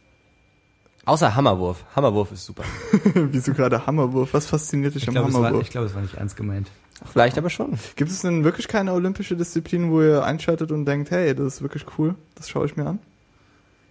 [1.05, 1.83] Außer Hammerwurf.
[1.95, 2.63] Hammerwurf ist super.
[3.13, 4.33] wieso gerade Hammerwurf?
[4.33, 5.63] Was fasziniert dich Ich am glaube, es, war- Hammerwurf?
[5.63, 6.69] ich glaube, es war nicht ernst gemeint.
[7.11, 7.79] Vielleicht aber schon.
[7.95, 11.61] Gibt es denn wirklich keine olympische Disziplin, wo ihr einschaltet und denkt, hey, das ist
[11.63, 12.99] wirklich cool, das schaue ich mir an?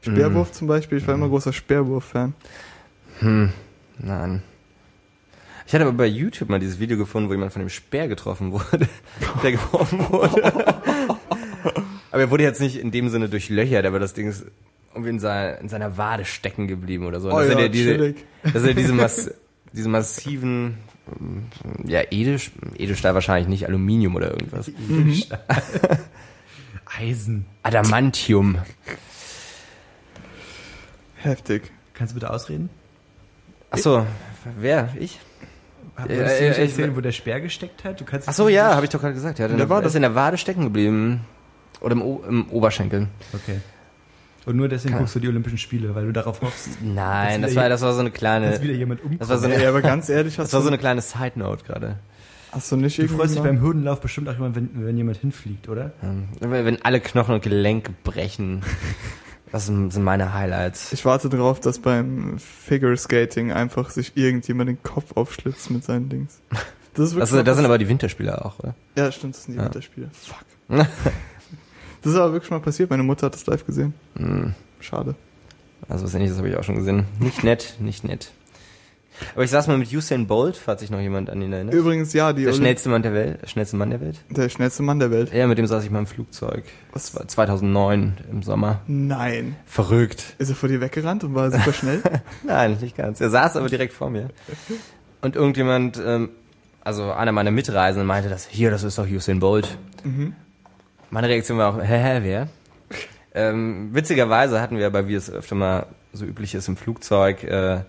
[0.03, 2.35] Speerwurf zum Beispiel, ich war immer großer Speerwurf-Fan.
[3.19, 3.53] Hm,
[3.99, 4.43] nein.
[5.71, 8.51] Ich hatte aber bei YouTube mal dieses Video gefunden, wo jemand von dem Speer getroffen
[8.51, 8.89] wurde,
[9.45, 10.45] der geworfen wurde.
[12.11, 14.47] aber er wurde jetzt nicht in dem Sinne durchlöchert, aber das Ding ist
[14.93, 17.31] irgendwie in, seiner, in seiner Wade stecken geblieben oder so.
[17.31, 19.33] Oh das sind ja, ja diese, das sind ja diese, Mass,
[19.73, 20.79] diese massiven,
[21.85, 22.41] ja, Edel,
[22.77, 24.73] Edelstahl wahrscheinlich nicht, Aluminium oder irgendwas.
[26.99, 27.47] Eisen.
[27.63, 28.59] Adamantium.
[31.15, 31.71] Heftig.
[31.95, 32.71] Kannst du bitte ausreden?
[33.71, 34.05] Ach so,
[34.59, 34.89] wer?
[34.99, 35.21] Ich?
[36.09, 38.01] Ja, du nicht ja, ich- erzählen, wo der Speer gesteckt hat?
[38.01, 39.39] Du kannst Ach so, ja, habe ich doch gerade gesagt.
[39.39, 41.21] Ja, Der war ist in der Wade stecken geblieben.
[41.81, 43.07] Oder im, o im Oberschenkel.
[43.33, 43.61] Okay.
[44.47, 47.51] Und nur deswegen Kann- guckst du die Olympischen Spiele, weil du darauf hoffst, Nein, Dass
[47.55, 49.21] das war, das war so eine dass kleine, wieder jemand umkommt.
[49.21, 51.33] das war so eine, Ey, aber ganz ehrlich, hast das war so eine kleine Side
[51.37, 51.97] Note gerade.
[52.53, 55.69] hast du nicht du freust dich beim Hürdenlauf bestimmt auch immer, wenn, wenn jemand hinfliegt,
[55.69, 55.93] oder?
[56.03, 58.63] Ähm, Wenn alle Knochen und Gelenke brechen
[59.53, 60.93] Das sind, meine Highlights.
[60.93, 66.09] Ich warte darauf, dass beim Figure Skating einfach sich irgendjemand den Kopf aufschlitzt mit seinen
[66.09, 66.41] Dings.
[66.93, 68.75] Das, ist wirklich das, das sind aber die Winterspiele auch, oder?
[68.97, 69.65] Ja, stimmt, das sind die ja.
[69.65, 70.11] Winterspiele.
[70.13, 70.45] Fuck.
[72.03, 72.91] das ist aber wirklich mal passiert.
[72.91, 73.95] Meine Mutter hat das live gesehen.
[74.17, 74.49] Mm.
[74.81, 75.15] Schade.
[75.89, 77.07] Also was ähnliches habe ich auch schon gesehen.
[77.21, 78.33] Nicht nett, nicht nett.
[79.35, 81.75] Aber ich saß mal mit Usain Bolt, falls sich noch jemand an ihn erinnert.
[81.75, 83.49] Übrigens, ja, die Der schnellste Mann der Welt.
[83.49, 84.21] Schnellste Mann der Welt.
[84.31, 85.33] Der schnellste Mann der Welt.
[85.33, 86.65] Ja, mit dem saß ich mal im Flugzeug.
[86.93, 87.15] Was?
[87.15, 88.81] war 2009 im Sommer.
[88.87, 89.57] Nein.
[89.67, 90.35] Verrückt.
[90.39, 92.03] Ist er vor dir weggerannt und war super schnell?
[92.45, 93.21] Nein, nicht ganz.
[93.21, 94.29] Er saß aber direkt vor mir.
[95.23, 96.31] Und irgendjemand, ähm,
[96.83, 99.77] also einer meiner Mitreisenden meinte das, hier, das ist doch Usain Bolt.
[100.05, 100.35] Mhm.
[101.11, 102.49] Meine Reaktion war auch, hä, hä, wer?
[103.35, 107.81] ähm, witzigerweise hatten wir, weil wie es öfter mal so üblich ist im Flugzeug, äh,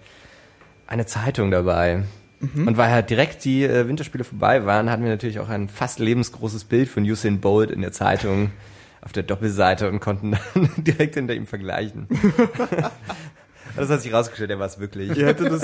[0.91, 2.03] eine Zeitung dabei.
[2.41, 2.67] Mhm.
[2.67, 5.99] Und weil halt direkt die äh, Winterspiele vorbei waren, hatten wir natürlich auch ein fast
[5.99, 8.51] lebensgroßes Bild von Usain Bolt in der Zeitung
[9.01, 12.07] auf der Doppelseite und konnten dann direkt hinter ihm vergleichen.
[13.75, 15.15] das hat sich rausgestellt, er war es wirklich.
[15.17, 15.63] Ihr hättet, es,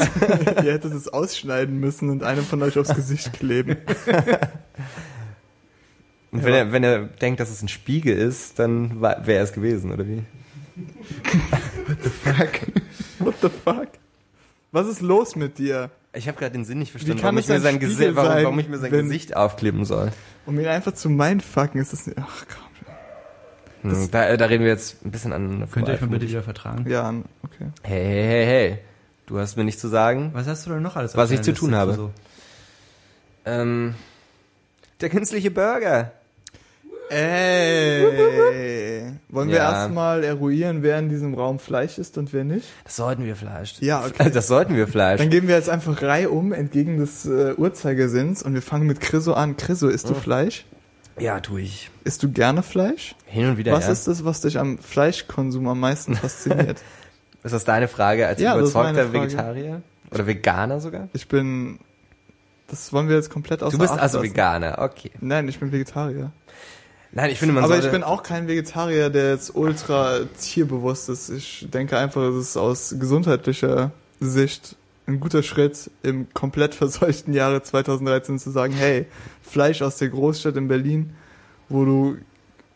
[0.64, 3.76] ihr hättet es ausschneiden müssen und einem von euch aufs Gesicht kleben.
[6.32, 9.52] Und wenn, er, wenn er denkt, dass es ein Spiegel ist, dann wäre er es
[9.52, 10.24] gewesen, oder wie?
[11.88, 12.50] What the fuck?
[13.20, 13.90] What the fuck?
[14.72, 15.90] Was ist los mit dir?
[16.14, 18.70] Ich habe gerade den Sinn nicht verstanden, warum ich, mir sein, Gesicht, warum, warum ich
[18.70, 20.12] mir sein Gesicht aufkleben soll.
[20.46, 22.18] Um ihn einfach zu mindfucken, ist das nicht.
[22.20, 22.68] Ach komm.
[23.92, 25.68] Hm, da, da, reden wir jetzt ein bisschen an.
[25.72, 26.90] Könnt ihr euch mal bitte wieder vertragen?
[26.90, 27.14] Ja,
[27.44, 27.68] okay.
[27.84, 28.80] Hey, hey, hey, hey.
[29.28, 30.32] Du hast mir nicht zu sagen.
[30.34, 31.16] Was hast du denn noch alles?
[31.16, 31.94] Was ich zu tun habe.
[31.94, 32.12] So?
[33.46, 33.96] Ähm,
[35.02, 36.12] der künstliche Burger.
[37.10, 38.98] Ey.
[39.30, 39.72] Wollen wir ja.
[39.72, 42.68] erstmal eruieren, wer in diesem Raum Fleisch ist und wer nicht?
[42.84, 43.82] Das sollten wir vielleicht.
[43.82, 44.30] Ja, okay.
[44.32, 45.22] Das sollten wir vielleicht.
[45.22, 49.34] Dann gehen wir jetzt einfach reihum entgegen des äh, Uhrzeigersinns und wir fangen mit Chriso
[49.34, 49.58] an.
[49.58, 50.20] Chriso, isst du oh.
[50.20, 50.66] Fleisch?
[51.20, 51.90] Ja, tu ich.
[52.04, 53.16] Isst du gerne Fleisch?
[53.26, 53.92] Hin und wieder, Was ja.
[53.92, 56.80] ist das, was dich am Fleischkonsum am meisten fasziniert?
[57.44, 59.82] ist das deine Frage als ja, überzeugter Vegetarier?
[60.12, 61.10] Oder Veganer sogar?
[61.14, 61.80] Ich bin...
[62.70, 65.12] Das wollen wir jetzt komplett aus Du bist also Veganer, okay.
[65.22, 66.32] Nein, ich bin Vegetarier.
[67.12, 71.30] Nein, ich finde, man Aber ich bin auch kein Vegetarier, der jetzt ultra tierbewusst ist.
[71.30, 74.76] Ich denke einfach, es ist aus gesundheitlicher Sicht
[75.08, 79.06] ein guter Schritt, im komplett verseuchten Jahre 2013 zu sagen, hey,
[79.42, 81.16] Fleisch aus der Großstadt in Berlin,
[81.70, 82.18] wo du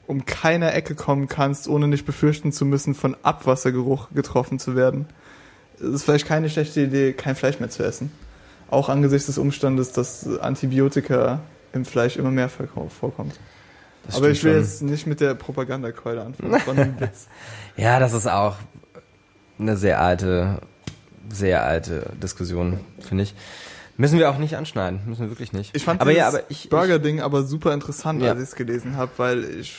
[0.07, 5.05] um keine Ecke kommen kannst, ohne nicht befürchten zu müssen, von Abwassergeruch getroffen zu werden.
[5.79, 8.11] Es ist vielleicht keine schlechte Idee, kein Fleisch mehr zu essen.
[8.69, 11.41] Auch angesichts des Umstandes, dass Antibiotika
[11.73, 13.39] im Fleisch immer mehr vorkommt.
[14.05, 14.61] Das Aber ich will schon.
[14.61, 16.97] jetzt nicht mit der Propagandakeule anfangen.
[17.77, 18.55] ja, das ist auch
[19.59, 20.59] eine sehr alte,
[21.29, 23.35] sehr alte Diskussion, finde ich.
[23.97, 25.75] Müssen wir auch nicht anschneiden, müssen wir wirklich nicht.
[25.75, 28.31] Ich fand aber ja, aber ich, Burger-Ding aber super interessant, ja.
[28.31, 29.77] als ich es gelesen habe, weil ich,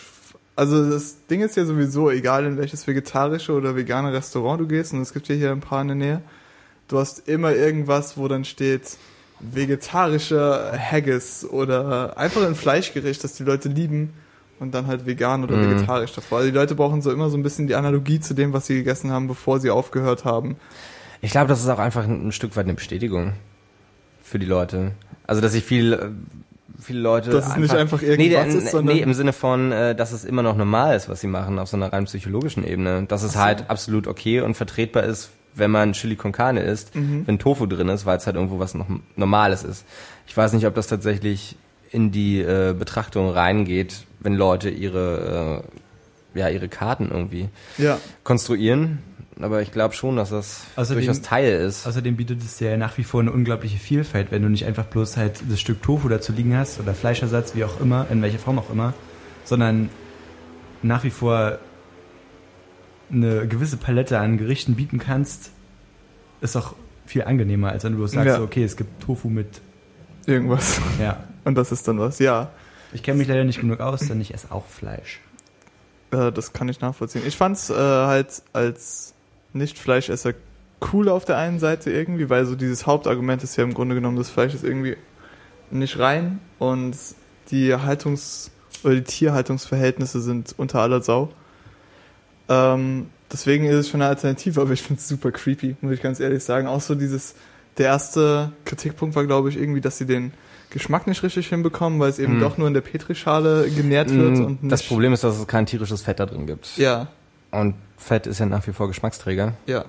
[0.55, 4.93] also das Ding ist ja sowieso, egal in welches vegetarische oder vegane Restaurant du gehst,
[4.93, 6.23] und es gibt ja hier ein paar in der Nähe,
[6.87, 8.97] du hast immer irgendwas, wo dann steht,
[9.43, 14.15] vegetarische Haggis oder einfach ein Fleischgericht, das die Leute lieben
[14.61, 15.71] und dann halt vegan oder mm.
[15.71, 16.39] vegetarisch davor.
[16.39, 18.77] Also die Leute brauchen so immer so ein bisschen die Analogie zu dem, was sie
[18.77, 20.57] gegessen haben, bevor sie aufgehört haben.
[21.21, 23.35] Ich glaube, das ist auch einfach ein, ein Stück weit eine Bestätigung
[24.23, 24.93] für die Leute.
[25.27, 26.15] Also, dass sich viel
[26.81, 29.95] viele Leute dass es nicht einfach irgendwas nee, ist, sondern nee, im Sinne von, äh,
[29.95, 33.05] dass es immer noch normal ist, was sie machen auf so einer rein psychologischen Ebene,
[33.07, 33.39] dass es so.
[33.39, 37.27] halt absolut okay und vertretbar ist wenn man Chili con Carne isst, mhm.
[37.27, 38.87] wenn Tofu drin ist, weil es halt irgendwo was noch
[39.17, 39.85] Normales ist.
[40.27, 41.57] Ich weiß nicht, ob das tatsächlich
[41.91, 45.63] in die äh, Betrachtung reingeht, wenn Leute ihre,
[46.35, 47.99] äh, ja, ihre Karten irgendwie ja.
[48.25, 48.99] konstruieren.
[49.41, 51.87] Aber ich glaube schon, dass das außerdem, durchaus Teil ist.
[51.87, 55.17] Außerdem bietet es ja nach wie vor eine unglaubliche Vielfalt, wenn du nicht einfach bloß
[55.17, 58.59] halt das Stück Tofu dazu liegen hast oder Fleischersatz, wie auch immer, in welcher Form
[58.59, 58.95] auch immer,
[59.45, 59.89] sondern
[60.83, 61.59] nach wie vor
[63.13, 65.51] eine gewisse Palette an Gerichten bieten kannst,
[66.41, 66.75] ist auch
[67.07, 68.41] viel angenehmer, als wenn du sagst, ja.
[68.41, 69.61] okay, es gibt Tofu mit
[70.27, 70.81] irgendwas.
[71.01, 71.25] Ja.
[71.45, 72.51] Und das ist dann was, ja.
[72.93, 75.21] Ich kenne mich leider nicht genug aus, denn ich esse auch Fleisch.
[76.11, 77.23] Äh, das kann ich nachvollziehen.
[77.27, 79.15] Ich fand's äh, halt als
[79.53, 80.35] Nicht-Fleischesser
[80.93, 84.17] cool auf der einen Seite irgendwie, weil so dieses Hauptargument ist ja im Grunde genommen,
[84.17, 84.97] das Fleisch ist irgendwie
[85.71, 86.97] nicht rein und
[87.51, 88.51] die Haltungs-
[88.85, 91.33] oder die Tierhaltungsverhältnisse sind unter aller Sau.
[92.49, 96.03] Ähm, deswegen ist es schon eine Alternative, aber ich finde es super creepy, muss ich
[96.03, 96.67] ganz ehrlich sagen.
[96.67, 97.35] Auch so dieses,
[97.79, 100.33] der erste Kritikpunkt war, glaube ich, irgendwie, dass sie den
[100.71, 102.41] Geschmack nicht richtig hinbekommen, weil es eben mm.
[102.41, 104.39] doch nur in der Petrischale genährt wird.
[104.39, 106.77] Mm, und nicht das Problem ist, dass es kein tierisches Fett da drin gibt.
[106.79, 107.09] Ja.
[107.51, 109.53] Und Fett ist ja nach wie vor Geschmacksträger.
[109.67, 109.85] Ja.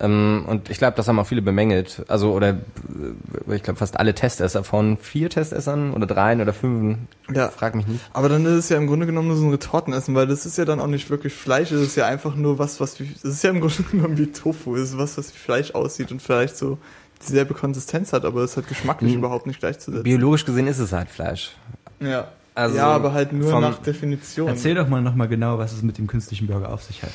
[0.00, 2.04] Ähm, und ich glaube, das haben auch viele bemängelt.
[2.08, 6.98] Also, oder äh, ich glaube, fast alle Testesser von vier Testessern oder dreien oder fünf.
[7.32, 7.48] Ja.
[7.48, 8.00] Frag mich nicht.
[8.12, 10.58] Aber dann ist es ja im Grunde genommen nur so ein Retortenessen, weil das ist
[10.58, 13.24] ja dann auch nicht wirklich Fleisch, es ist ja einfach nur was, was wie, das
[13.24, 16.20] ist ja im Grunde genommen wie Tofu, es ist was, was wie Fleisch aussieht und
[16.20, 16.78] vielleicht so
[17.22, 19.20] dieselbe Konsistenz hat, aber es hat geschmacklich Hm.
[19.20, 20.02] überhaupt nicht gleichzusetzen.
[20.02, 21.52] Biologisch gesehen ist es halt Fleisch.
[22.00, 22.28] Ja.
[22.56, 24.48] Also ja, aber halt nur vom- nach Definition.
[24.48, 27.10] Erzähl doch mal nochmal genau, was es mit dem künstlichen Burger auf sich hat.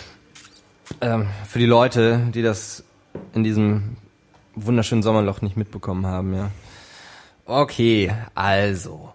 [1.01, 2.83] Ähm, für die Leute, die das
[3.33, 3.97] in diesem
[4.55, 6.51] wunderschönen Sommerloch nicht mitbekommen haben, ja.
[7.45, 9.13] Okay, also.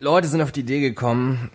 [0.00, 1.50] Leute sind auf die Idee gekommen,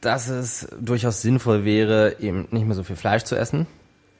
[0.00, 3.66] dass es durchaus sinnvoll wäre, eben nicht mehr so viel Fleisch zu essen.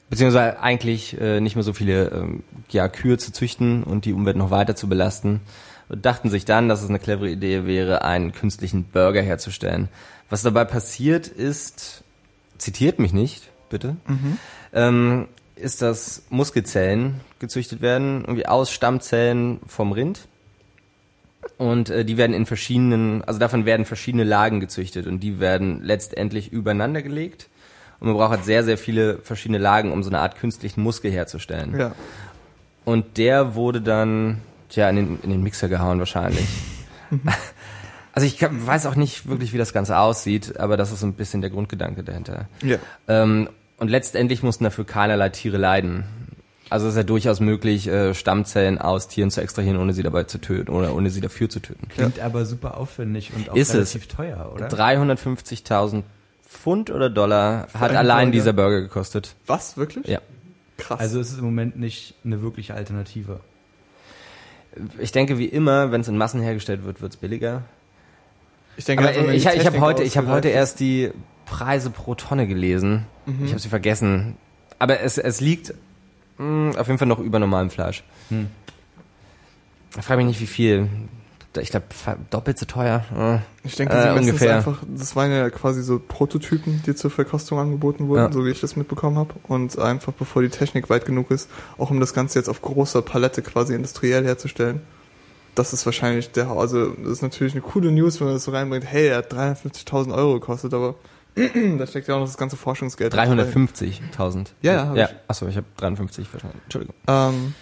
[0.09, 4.37] Beziehungsweise eigentlich äh, nicht mehr so viele ähm, ja, Kühe zu züchten und die Umwelt
[4.37, 5.41] noch weiter zu belasten.
[5.89, 9.89] Und dachten sich dann, dass es eine clevere Idee wäre, einen künstlichen Burger herzustellen.
[10.29, 12.03] Was dabei passiert ist,
[12.57, 13.97] zitiert mich nicht, bitte,
[14.73, 20.27] ähm, ist, dass Muskelzellen gezüchtet werden, irgendwie aus Stammzellen vom Rind.
[21.57, 25.83] Und äh, die werden in verschiedenen, also davon werden verschiedene Lagen gezüchtet und die werden
[25.83, 27.49] letztendlich übereinander gelegt.
[27.99, 31.11] Und man braucht halt sehr, sehr viele verschiedene Lagen, um so eine Art künstlichen Muskel
[31.11, 31.77] herzustellen.
[31.77, 31.95] Ja.
[32.85, 36.47] Und der wurde dann, tja, in den, in den Mixer gehauen wahrscheinlich.
[38.13, 41.13] also ich weiß auch nicht wirklich, wie das Ganze aussieht, aber das ist so ein
[41.13, 42.47] bisschen der Grundgedanke dahinter.
[42.63, 42.77] Ja.
[43.07, 46.05] Ähm, und letztendlich mussten dafür keinerlei Tiere leiden.
[46.69, 50.23] Also es ist ja durchaus möglich, äh, Stammzellen aus Tieren zu extrahieren, ohne sie dabei
[50.23, 51.87] zu töten oder ohne sie dafür zu töten.
[51.89, 53.75] Klingt aber super aufwendig und auch Ist es.
[53.75, 54.67] relativ teuer, oder?
[54.67, 56.01] 350.000
[56.47, 58.31] Pfund oder Dollar hat einen allein Burger?
[58.31, 59.35] dieser Burger gekostet.
[59.45, 60.07] Was, wirklich?
[60.07, 60.19] Ja.
[60.77, 60.99] Krass.
[60.99, 63.39] Also es ist im Moment nicht eine wirkliche Alternative.
[64.99, 67.61] Ich denke, wie immer, wenn es in Massen hergestellt wird, wird's billiger.
[68.75, 71.11] ich denke, Aber ich, ich habe heute, ich habe heute erst die
[71.45, 73.05] Preise pro Tonne gelesen.
[73.25, 73.45] Mhm.
[73.45, 74.35] Ich habe sie vergessen.
[74.79, 75.73] Aber es, es liegt
[76.37, 78.03] mh, auf jeden Fall noch über normalem Fleisch.
[78.29, 78.47] Hm.
[79.97, 80.89] Ich frage mich nicht, wie viel.
[81.61, 81.85] Ich glaube,
[82.31, 83.05] doppelt so teuer.
[83.63, 83.71] Ist.
[83.71, 84.57] Ich denke, Äh, ungefähr.
[84.57, 88.31] einfach, das waren ja quasi so Prototypen, die zur Verkostung angeboten wurden, Ja.
[88.33, 89.33] so wie ich das mitbekommen habe.
[89.43, 93.01] Und einfach bevor die Technik weit genug ist, auch um das Ganze jetzt auf großer
[93.01, 94.81] Palette quasi industriell herzustellen.
[95.55, 98.51] Das ist wahrscheinlich der, also das ist natürlich eine coole News, wenn man das so
[98.51, 100.95] reinbringt, hey, er hat 350.000 Euro gekostet, aber
[101.77, 103.13] da steckt ja auch noch das ganze Forschungsgeld.
[103.13, 103.43] mit dabei.
[103.43, 104.47] 350.000.
[104.61, 105.05] Ja, ja, hab ja.
[105.05, 105.15] ich.
[105.27, 106.59] Achso, ich habe 53 verstanden.
[106.63, 106.95] Entschuldigung.
[107.07, 107.53] Ähm,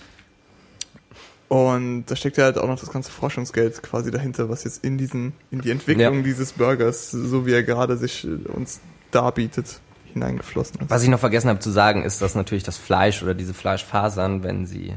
[1.50, 4.98] und da steckt ja halt auch noch das ganze Forschungsgeld quasi dahinter, was jetzt in
[4.98, 6.22] diesen, in die Entwicklung Ja.
[6.24, 8.80] dieses Burgers, so wie er gerade sich äh, uns
[9.12, 9.80] darbietet,
[10.14, 10.90] hineingeflossen ist.
[10.90, 14.44] Was ich noch vergessen habe zu sagen, ist, dass natürlich das Fleisch oder diese Fleischfasern,
[14.44, 14.94] wenn sie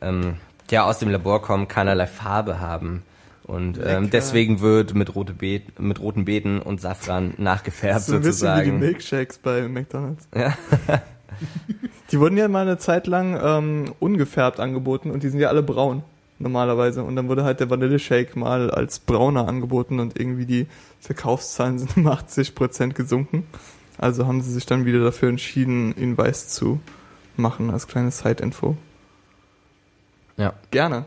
[0.00, 0.36] ähm,
[0.70, 3.02] ja aus dem Labor kommen, keinerlei Farbe haben.
[3.48, 8.20] Und ähm, deswegen wird mit, rote Beet, mit roten Beeten und Safran nachgefärbt so ein
[8.20, 8.78] bisschen wie die sozusagen.
[8.78, 10.28] Milkshakes bei McDonalds.
[10.36, 10.56] Ja.
[12.10, 15.62] Die wurden ja mal eine Zeit lang ähm, ungefärbt angeboten und die sind ja alle
[15.62, 16.02] braun
[16.38, 17.02] normalerweise.
[17.02, 20.66] Und dann wurde halt der Vanilleshake mal als brauner angeboten und irgendwie die
[21.00, 23.46] Verkaufszahlen sind um 80% gesunken.
[23.98, 26.80] Also haben sie sich dann wieder dafür entschieden, ihn weiß zu
[27.36, 28.76] machen als kleine Side-Info.
[30.36, 30.54] ja.
[30.70, 31.04] Gerne.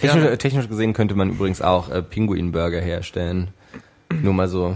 [0.00, 3.48] Technisch, technisch gesehen könnte man übrigens auch äh, Pinguinburger herstellen.
[4.22, 4.74] Nur mal so.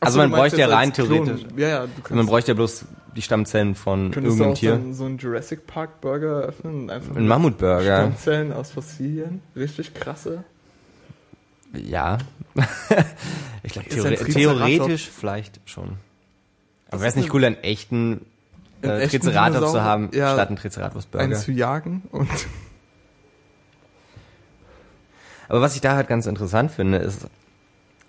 [0.00, 1.42] Also so, man bräuchte ja rein theoretisch.
[1.56, 2.84] Ja, ja, Man könntest, bräuchte ja bloß
[3.16, 4.70] die Stammzellen von könntest irgendeinem Tier.
[4.72, 7.98] dann so einen Jurassic Park Burger eröffnen und einfach Ein Mammutburger.
[7.98, 9.42] Stammzellen aus Fossilien.
[9.56, 10.44] Richtig krasse.
[11.72, 12.18] Ja.
[13.62, 15.96] ich glaube, theore theoretisch vielleicht schon.
[16.90, 18.26] Aber wäre es nicht cooler, einen echten
[18.82, 20.32] äh, Einen Triceratops zu haben, Ja.
[20.32, 21.34] statt einen einen Triceratops-Burger?
[21.36, 22.28] zu jagen und
[25.50, 27.26] Aber was ich da halt ganz interessant finde, ist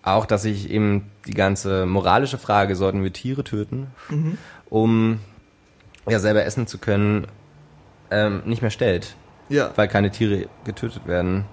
[0.04, 4.38] auch, dass sich eben die ganze moralische Frage, sollten wir Tiere töten, Mhm.
[4.70, 5.20] um
[6.10, 7.28] ja selber essen zu können,
[8.12, 9.16] ähm, nicht mehr stellt,
[9.50, 11.46] ja, weil keine Tiere getötet werden.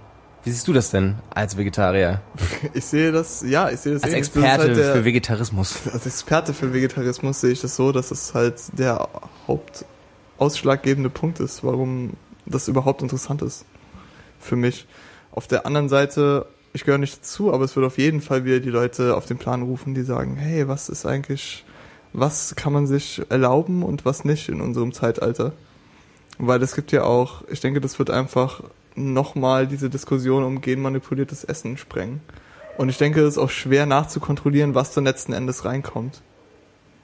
[0.44, 2.20] Wie siehst du das denn als Vegetarier?
[2.74, 4.26] ich sehe das, ja, ich sehe das Als ähnlich.
[4.28, 5.76] Experte halt der- für Vegetarismus.
[5.92, 9.08] Als Experte für Vegetarismus sehe ich das so, dass es halt der
[9.46, 12.12] hauptausschlaggebende Punkt ist, warum
[12.46, 13.64] das überhaupt interessant ist.
[14.40, 14.86] Für mich.
[15.38, 18.58] Auf der anderen Seite, ich gehöre nicht dazu, aber es wird auf jeden Fall wieder
[18.58, 21.64] die Leute auf den Plan rufen, die sagen, hey, was ist eigentlich,
[22.12, 25.52] was kann man sich erlauben und was nicht in unserem Zeitalter?
[26.38, 28.64] Weil es gibt ja auch, ich denke, das wird einfach
[28.96, 32.20] nochmal diese Diskussion um genmanipuliertes Essen sprengen.
[32.76, 36.20] Und ich denke, es ist auch schwer nachzukontrollieren, was dann letzten Endes reinkommt.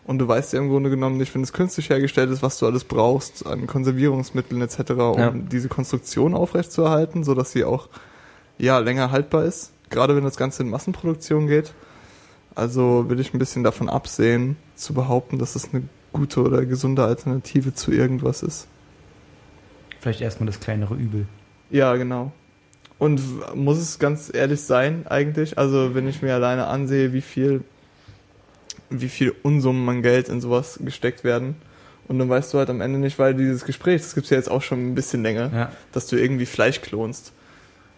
[0.07, 2.66] Und du weißt ja im Grunde genommen nicht, wenn es künstlich hergestellt ist, was du
[2.66, 5.30] alles brauchst an Konservierungsmitteln etc., um Ja.
[5.30, 7.89] diese Konstruktion aufrechtzuerhalten, so dass sie auch
[8.59, 9.72] ja länger haltbar ist.
[9.90, 11.72] Gerade wenn das Ganze in Massenproduktion geht.
[12.55, 15.82] Also will ich ein bisschen davon absehen, zu behaupten, dass es eine
[16.12, 18.68] gute oder gesunde Alternative zu irgendwas ist.
[20.00, 21.26] Vielleicht erstmal das kleinere Übel.
[21.70, 22.32] Ja, genau.
[22.98, 23.20] Und
[23.57, 25.59] muss es ganz ehrlich sein, eigentlich?
[25.59, 27.64] Also, wenn ich mir alleine ansehe, wie viel,
[28.88, 31.57] wie viel Unsummen an Geld in sowas gesteckt werden.
[32.07, 34.50] Und dann weißt du halt am Ende nicht, weil dieses Gespräch, das gibt's ja jetzt
[34.50, 35.72] auch schon ein bisschen länger, Ja.
[35.92, 37.32] dass du irgendwie Fleisch klonst.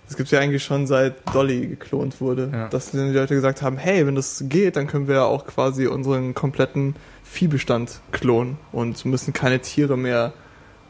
[0.07, 2.48] Das gibt's ja eigentlich schon seit Dolly geklont wurde.
[2.52, 2.68] Ja.
[2.68, 5.86] Dass die Leute gesagt haben, hey, wenn das geht, dann können wir ja auch quasi
[5.88, 6.94] unseren kompletten
[7.24, 10.32] Viehbestand klonen und müssen keine Tiere mehr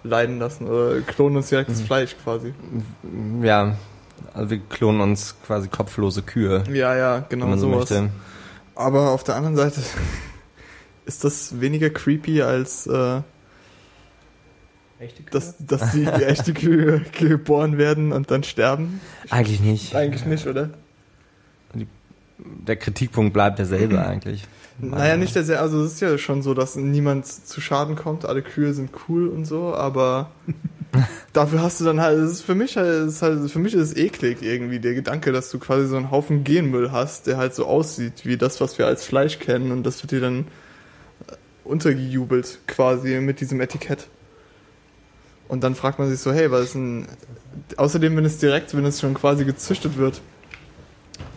[0.04, 1.86] leiden lassen oder klonen uns direkt das Mhm.
[1.86, 2.54] Fleisch quasi.
[3.42, 3.76] Ja,
[4.34, 7.90] also wir klonen uns quasi kopflose Kühe, Ja, ja, wenn genau man so sowas.
[7.90, 8.10] möchte.
[8.74, 9.80] Aber auf der anderen Seite
[11.06, 13.22] ist das weniger creepy als äh,
[14.98, 15.30] Echte Kühe?
[15.30, 19.00] dass, dass die, die echte Kühe geboren werden und dann sterben?
[19.30, 19.94] Eigentlich nicht.
[19.94, 20.70] Eigentlich nicht, oder?
[22.38, 24.44] Der Kritikpunkt bleibt derselbe eigentlich.
[24.78, 28.42] Naja, nicht sehr, also es ist ja schon so, dass niemand zu Schaden kommt, alle
[28.42, 30.30] Kühe sind cool und so, aber
[31.32, 33.72] dafür hast du dann halt, es ist für mich halt, es ist halt, für mich
[33.72, 37.38] ist es eklig irgendwie, der Gedanke, dass du quasi so einen Haufen Genmüll hast, der
[37.38, 40.40] halt so aussieht wie das, was wir als Fleisch kennen und das wird dir dann
[41.26, 41.32] äh,
[41.64, 44.08] untergejubelt quasi mit diesem Etikett.
[45.48, 47.06] Und dann fragt man sich so, hey, was ist denn,
[47.76, 50.20] außerdem, wenn es direkt, wenn es schon quasi gezüchtet wird,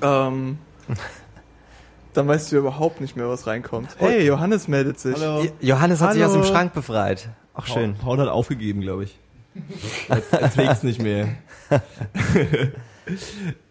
[0.02, 0.58] ähm,
[2.14, 3.96] dann weißt du ja überhaupt nicht mehr, was reinkommt.
[4.00, 5.16] Hey, Johannes meldet sich.
[5.16, 5.44] Hallo.
[5.44, 6.34] Jo- Johannes hat sich Hallo.
[6.40, 7.30] aus dem Schrank befreit.
[7.54, 7.96] Auch schön.
[7.96, 9.18] Paul hat aufgegeben, glaube ich.
[10.08, 11.28] Er, er trägt's nicht mehr.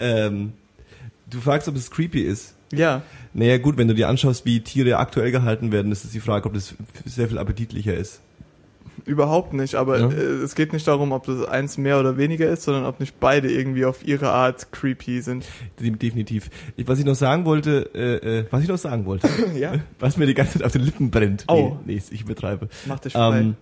[0.01, 0.53] ähm,
[1.31, 2.55] du fragst, ob es creepy ist.
[2.73, 6.21] Ja, Naja, gut, wenn du dir anschaust, wie Tiere aktuell gehalten werden, ist es die
[6.21, 6.75] Frage, ob das
[7.07, 8.21] sehr viel appetitlicher ist.
[9.07, 9.75] Überhaupt nicht.
[9.75, 10.09] Aber Ja.
[10.11, 13.19] äh, es geht nicht darum, ob das eins mehr oder weniger ist, sondern ob nicht
[13.21, 15.45] beide irgendwie auf ihre Art creepy sind.
[15.81, 16.51] De- Definitiv.
[16.87, 19.29] Was ich noch sagen wollte, äh, äh, was ich noch sagen wollte,
[19.59, 21.45] ja, was mir die ganze Zeit auf den Lippen brennt.
[21.49, 21.77] Oh.
[21.85, 22.69] Nee, nee, ich übertreibe.
[22.87, 23.39] mach dich frei.
[23.41, 23.57] Ähm,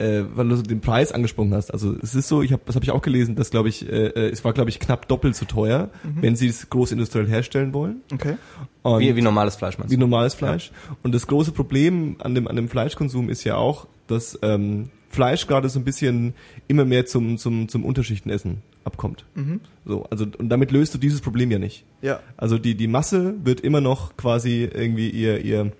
[0.00, 1.72] äh, weil du so den Preis angesprochen hast.
[1.72, 4.06] Also es ist so, ich habe, das habe ich auch gelesen, dass glaube ich, äh,
[4.08, 6.22] äh, es war glaube ich knapp doppelt so teuer, Mhm.
[6.22, 8.00] wenn sie es großindustriell herstellen wollen.
[8.12, 8.36] okay.
[8.82, 10.00] Und Wie, wie normales Fleisch meinst wie du?
[10.00, 10.72] normales Fleisch.
[11.02, 15.46] Und das große Problem an dem, an dem Fleischkonsum ist ja auch, dass ähm, Fleisch
[15.46, 16.34] gerade so ein bisschen
[16.68, 19.26] immer mehr zum, zum, zum Unterschichtenessen abkommt.
[19.34, 19.60] Mhm.
[19.84, 21.84] So, also und damit löst du dieses Problem ja nicht.
[22.00, 25.72] Ja, Also die, die Masse wird immer noch quasi irgendwie ihr, ihr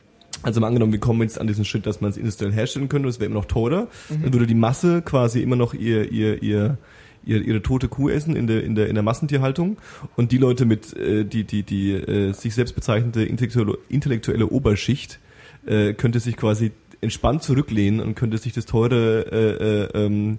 [0.43, 3.07] also mal angenommen, wir kommen jetzt an diesen Schritt, dass man es industriell herstellen könnte,
[3.09, 6.79] das wäre immer noch teurer, dann würde die Masse quasi immer noch ihr, ihr, ihr,
[7.25, 9.77] ihr, ihre tote Kuh essen in der, in der, in der Massentierhaltung.
[10.17, 15.19] Und die Leute mit, äh, die, die, die äh, sich selbst bezeichnete intellektuelle, intellektuelle Oberschicht
[15.67, 16.73] äh, könnte sich quasi
[17.03, 20.39] entspannt zurücklehnen und könnte sich das teure, äh, äh, ähm,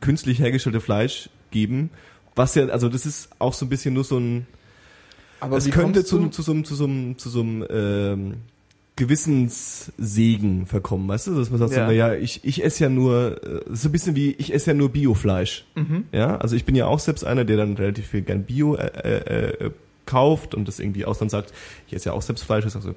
[0.00, 1.90] künstlich hergestellte Fleisch geben,
[2.34, 4.46] was ja, also das ist auch so ein bisschen nur so ein,
[5.40, 8.34] aber es könnte zu, du- zu so einem, zu so einem, zu so einem ähm,
[8.96, 11.34] Gewissenssegen verkommen, weißt du?
[11.34, 11.80] Dass man sagt, Ja.
[11.80, 14.74] so, naja, ich, ich esse ja nur, äh, so ein bisschen wie, ich esse ja
[14.74, 15.66] nur Biofleisch.
[15.74, 16.04] Mhm.
[16.12, 18.86] Ja, also ich bin ja auch selbst einer, der dann relativ viel gern Bio äh,
[18.86, 19.70] äh, äh,
[20.06, 21.52] kauft und das irgendwie aus dann sagt,
[21.86, 22.64] ich esse ja auch selbst Fleisch.
[22.64, 22.94] Ich sag so,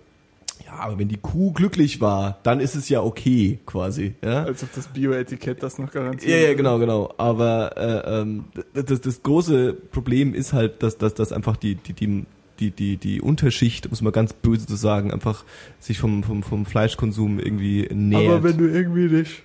[0.65, 4.13] ja, aber wenn die Kuh glücklich war, dann ist es ja okay, quasi.
[4.23, 4.43] Ja?
[4.43, 6.29] Als ob das Bio-Etikett das noch garantiert.
[6.31, 7.13] Ja, ja, genau, genau.
[7.17, 11.75] Aber äh, ähm, das, das, das große Problem ist halt, dass, dass, dass einfach die,
[11.75, 12.25] die, die,
[12.59, 15.43] die, die, die Unterschicht, um es mal ganz böse zu sagen, einfach
[15.79, 18.29] sich vom, vom, vom Fleischkonsum irgendwie nähert.
[18.33, 19.43] Aber wenn du irgendwie dich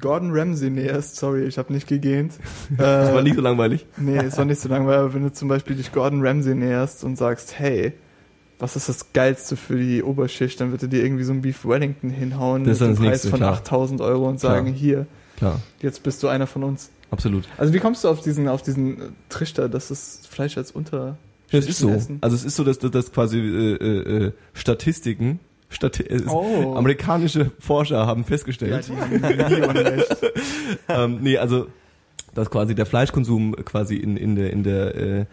[0.00, 2.34] Gordon Ramsay näherst, sorry, ich habe nicht gegähnt.
[2.76, 3.86] das war äh, nicht so langweilig.
[3.96, 7.02] Nee, es war nicht so langweilig, aber wenn du zum Beispiel dich Gordon Ramsay näherst
[7.04, 7.92] und sagst, hey,
[8.58, 11.64] was ist das Geilste für die Oberschicht, dann wird er dir irgendwie so ein Beef
[11.64, 13.52] Wellington hinhauen Das ist mit das Preis Nächste, von klar.
[13.54, 14.52] 8000 Euro und Klar.
[14.54, 16.90] sagen, hier, Klar, jetzt bist du einer von uns.
[17.10, 17.48] absolut.
[17.58, 21.16] Also wie kommst du auf diesen, auf diesen Trichter, dass das Fleisch als unter
[21.52, 21.90] Ja, es ist so.
[21.90, 22.18] Essen?
[22.20, 25.38] Also es ist so, dass, dass, quasi äh, äh, äh, Statistiken,
[25.68, 26.74] Stati äh, Oh.
[26.76, 28.90] amerikanische Forscher haben ja, festgestellt,
[29.68, 30.16] Unrecht.
[30.88, 31.66] ähm, nee, also
[32.34, 35.24] dass quasi der Fleischkonsum quasi in, in der in der äh,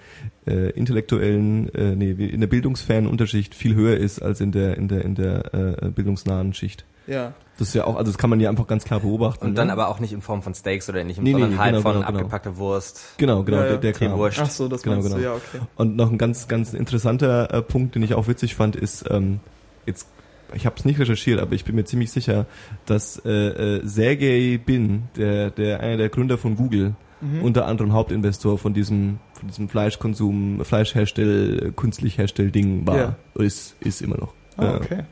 [0.48, 4.88] äh, intellektuellen, äh, nee, in der bildungsfernen Unterschicht viel höher ist als in der in
[4.88, 6.84] der in der äh, bildungsnahen Schicht.
[7.10, 7.34] Ja.
[7.58, 9.46] Das ist ja auch, also das kann man ja einfach ganz klar beobachten.
[9.48, 9.74] Und dann ne?
[9.74, 11.94] aber auch nicht in Form von Steaks oder ähnlichem, Nee, sondern nee, halt genau, von
[11.96, 12.18] genau, genau.
[12.20, 13.70] abgepackter Wurst, genau, genau, Ja, ja.
[13.72, 14.12] der, der Kram.
[14.14, 14.40] Teewurst.
[14.42, 15.18] Ach so, das Genau, genau.
[15.18, 15.60] du, ja, okay.
[15.76, 19.42] Und noch ein ganz, ganz interessanter äh, Punkt, den ich auch witzig fand, ist, ähm,
[19.86, 20.08] jetzt,
[20.54, 22.46] ich habe es nicht recherchiert, aber ich bin mir ziemlich sicher,
[22.86, 27.42] dass äh, äh, Sergey Bin, der, der einer der Gründer von Google, Mhm.
[27.44, 33.16] unter anderem Hauptinvestor von diesem, von diesem Fleischkonsum, Fleischherstell, künstlich Herstell-Ding war, Ja.
[33.36, 34.34] ist, ist immer noch.
[34.56, 35.04] Ah, Ja, okay.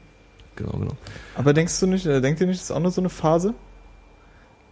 [0.57, 0.93] Genau, genau.
[1.35, 3.53] Aber denkst du nicht, äh, denkt ihr nicht, das ist auch nur so eine Phase?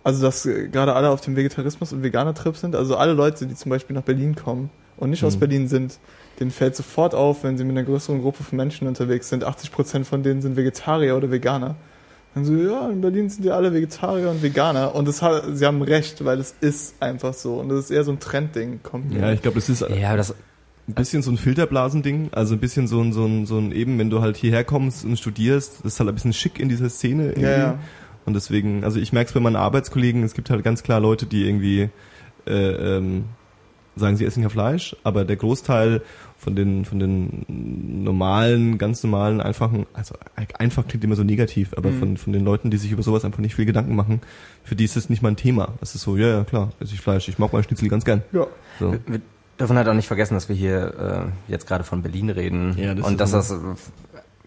[0.04, 2.76] Also, dass äh, gerade alle auf dem Vegetarismus- und Veganer-Trip sind?
[2.76, 5.98] Also alle Leute, die zum Beispiel nach Berlin kommen und nicht aus Berlin sind,
[6.40, 9.46] denen fällt sofort auf, wenn sie mit einer größeren Gruppe von Menschen unterwegs sind.
[9.46, 11.76] 80% von denen sind Vegetarier oder Veganer.
[12.34, 14.94] Dann so, ja, in Berlin sind die alle Vegetarier und Veganer.
[14.94, 17.56] Und das hat, sie haben recht, weil es ist einfach so.
[17.56, 19.14] Und das ist eher so ein Trendding, kommt.
[19.14, 20.36] Ja, ich glaube, das ist Ja, das,
[20.88, 23.98] ein bisschen so ein Filterblasending, also ein bisschen so ein, so ein, so ein eben,
[23.98, 26.90] wenn du halt hierher kommst und studierst, das ist halt ein bisschen schick in dieser
[26.90, 27.42] Szene irgendwie.
[27.44, 27.80] Ja, ja.
[28.26, 31.26] Und deswegen, also ich merke es bei meinen Arbeitskollegen, es gibt halt ganz klar Leute,
[31.26, 31.90] die irgendwie
[32.48, 33.26] äh, ähm,
[33.96, 36.02] sagen, sie essen ja Fleisch, aber der Großteil
[36.38, 37.46] von den von den
[38.04, 42.00] normalen, ganz normalen, einfachen, also einfach klingt immer so negativ, aber Mhm.
[42.00, 44.22] von von den Leuten, die sich über sowas einfach nicht viel Gedanken machen,
[44.64, 45.74] für die ist es nicht mal ein Thema.
[45.80, 48.22] Das ist so, ja, ja, klar, esse ich Fleisch, ich mag mein Schnitzel ganz gern.
[48.34, 48.48] Ja.
[48.80, 48.92] So.
[48.92, 49.22] wir, wir
[49.60, 52.76] dürfen halt auch nicht vergessen, dass wir hier äh, jetzt gerade von Berlin reden.
[52.78, 53.56] Ja, das und dass das, äh,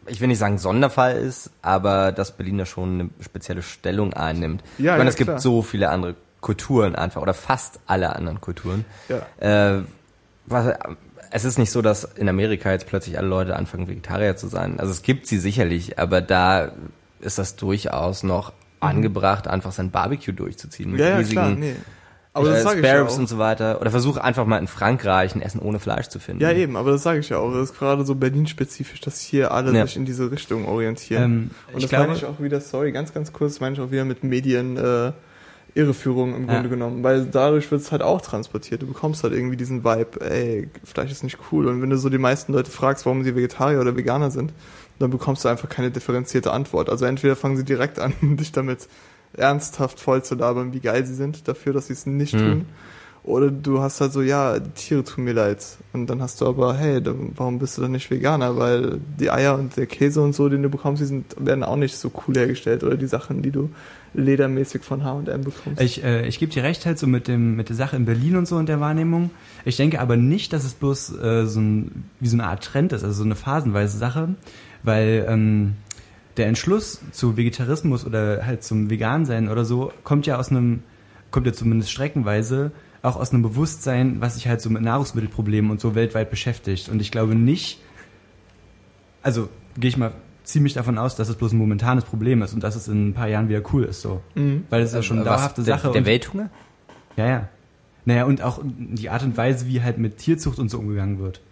[0.07, 4.63] ich will nicht sagen Sonderfall ist, aber dass Berlin da schon eine spezielle Stellung einnimmt.
[4.79, 5.41] Ja, ich meine, ja, es gibt klar.
[5.41, 8.85] so viele andere Kulturen einfach, oder fast alle anderen Kulturen.
[9.09, 9.77] Ja.
[9.77, 9.83] Äh,
[10.47, 10.75] was,
[11.31, 14.81] es ist nicht so, dass in Amerika jetzt plötzlich alle Leute anfangen, Vegetarier zu sein.
[14.81, 16.73] Also es gibt sie sicherlich, aber da
[17.21, 20.93] ist das durchaus noch angebracht, einfach sein Barbecue durchzuziehen.
[20.93, 21.05] mit Mhm.
[21.05, 21.77] Ja, ja, riesigen, klar, nee.
[22.39, 23.18] Aber das äh, sage ich ja auch.
[23.18, 23.80] und so weiter.
[23.80, 26.43] Oder versuch einfach mal in Frankreich ein Essen ohne Fleisch zu finden.
[26.43, 27.53] Ja, eben, aber das sage ich ja auch.
[27.53, 29.86] Das ist gerade so Berlin-spezifisch, dass hier alle Ja.
[29.86, 31.22] sich in diese Richtung orientieren.
[31.22, 33.74] Ähm, Und ich das glaube, meine ich auch wieder, sorry, ganz, ganz kurz, das meine
[33.74, 35.12] ich auch wieder mit Medien äh,
[35.74, 36.55] Irreführung im Ja.
[36.55, 37.03] Grunde genommen.
[37.03, 38.82] Weil dadurch wird es halt auch transportiert.
[38.82, 41.66] Du bekommst halt irgendwie diesen Vibe, ey, Fleisch ist nicht cool.
[41.68, 44.53] Und wenn du so die meisten Leute fragst, warum sie Vegetarier oder Veganer sind,
[44.99, 46.91] dann bekommst du einfach keine differenzierte Antwort.
[46.91, 48.89] Also entweder fangen sie direkt an, dich damit
[49.35, 52.41] ernsthaft voll zu labern, wie geil sie sind, dafür, dass sie es nicht Hm.
[52.41, 52.66] tun.
[53.24, 55.59] Oder du hast halt so, ja, die Tiere tun mir leid.
[55.93, 58.57] Und dann hast du aber, hey, dann, warum bist du dann nicht Veganer?
[58.57, 61.76] Weil die Eier und der Käse und so, den du bekommst, die sind, werden auch
[61.76, 62.85] nicht so cool hergestellt.
[62.85, 63.68] Oder die Sachen, die du
[64.14, 65.81] ledermäßig von H&M bekommst.
[65.83, 68.37] Ich, äh, ich gebe dir recht halt so mit dem mit der Sache in Berlin
[68.37, 69.31] und so und der Wahrnehmung.
[69.66, 72.93] Ich denke aber nicht, dass es bloß äh, so ein wie so eine Art Trend
[72.95, 74.31] ist, also so eine phasenweise Sache,
[74.83, 75.74] weil ähm,
[76.39, 80.82] der Entschluss zu Vegetarismus oder halt zum Vegansein oder so kommt ja aus einem
[81.30, 82.72] kommt ja zumindest streckenweise
[83.03, 86.89] auch aus einem Bewusstsein, was sich halt so mit Nahrungsmittelproblemen und so weltweit beschäftigt.
[86.89, 87.80] Und ich glaube nicht,
[89.22, 90.12] also gehe ich mal
[90.43, 93.14] ziemlich davon aus, dass es bloß ein momentanes Problem ist und dass es in ein
[93.14, 94.22] paar Jahren wieder cool ist so.
[94.34, 94.64] Mhm.
[94.70, 95.93] Weil es ist ja schon eine Was, dauerhafte der, Sache.
[95.93, 96.51] Der Welthunger?
[97.16, 97.49] ja, ja.
[98.05, 101.43] Naja, und auch die Art und Weise, wie halt mit Tierzucht und so umgegangen wird.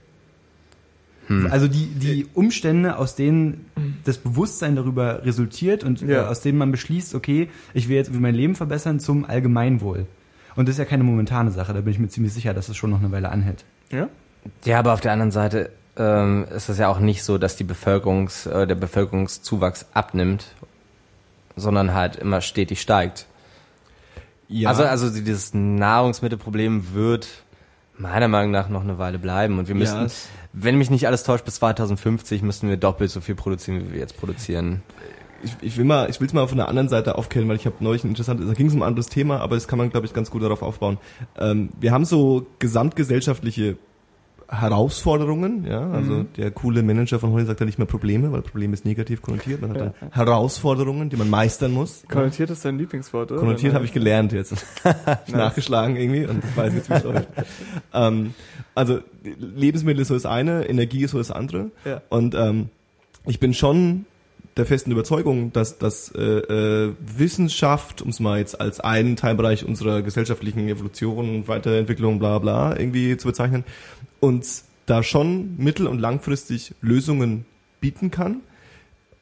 [1.28, 1.48] Hm.
[1.50, 3.66] Also die, die Umstände, aus denen
[4.04, 6.22] das Bewusstsein darüber resultiert und Ja.
[6.22, 10.06] äh, aus denen man beschließt, okay, ich will jetzt mein Leben verbessern zum Allgemeinwohl.
[10.54, 12.76] Und das ist ja keine momentane Sache, da bin ich mir ziemlich sicher, dass es
[12.76, 13.64] schon noch eine Weile anhält.
[13.90, 14.08] Ja?
[14.64, 17.64] Ja, aber auf der anderen Seite ähm, ist es ja auch nicht so, dass die
[17.64, 20.46] Bevölkerungs, äh, der Bevölkerungszuwachs abnimmt,
[21.56, 23.26] sondern halt immer stetig steigt.
[24.48, 27.28] Ja, Also, also dieses Nahrungsmittelproblem wird
[27.98, 29.58] meiner Meinung nach noch eine Weile bleiben.
[29.58, 30.28] Und wir müssen, Ja, es-
[30.58, 34.00] wenn mich nicht alles täuscht, bis 2050 müssten wir doppelt so viel produzieren, wie wir
[34.00, 34.82] jetzt produzieren.
[35.42, 37.66] ich, ich will mal, ich will es mal von der anderen Seite aufklären, weil ich
[37.66, 39.90] habe neulich ein interessantes, da ging es um ein anderes Thema, aber das kann man,
[39.90, 40.96] glaube ich, ganz gut darauf aufbauen.
[41.38, 43.76] Ähm, wir haben so gesamtgesellschaftliche
[44.48, 46.26] Herausforderungen, ja, also Mhm.
[46.36, 49.60] der coole Manager von Holly sagt ja nicht mehr Probleme, weil Problem ist negativ konnotiert,
[49.60, 52.04] man hat dann Herausforderungen, die man meistern muss.
[52.08, 53.40] Konnotiert ist dein Lieblingswort, oder?
[53.40, 54.54] Konnotiert habe ich gelernt jetzt.
[55.26, 57.28] Ich nachgeschlagen irgendwie und weiß jetzt, wie es läuft.
[57.92, 58.34] Ähm,
[58.74, 59.00] also
[59.38, 61.70] Lebensmittel ist so das eine, Energie ist so das andere.
[61.84, 62.02] Ja.
[62.08, 62.68] Und ähm,
[63.26, 64.06] ich bin schon
[64.56, 69.64] der festen Überzeugung, dass, dass äh, äh, Wissenschaft, um es mal jetzt als einen Teilbereich
[69.64, 73.64] unserer gesellschaftlichen Evolution und Weiterentwicklung bla bla irgendwie zu bezeichnen,
[74.20, 77.44] uns da schon mittel- und langfristig Lösungen
[77.80, 78.40] bieten kann.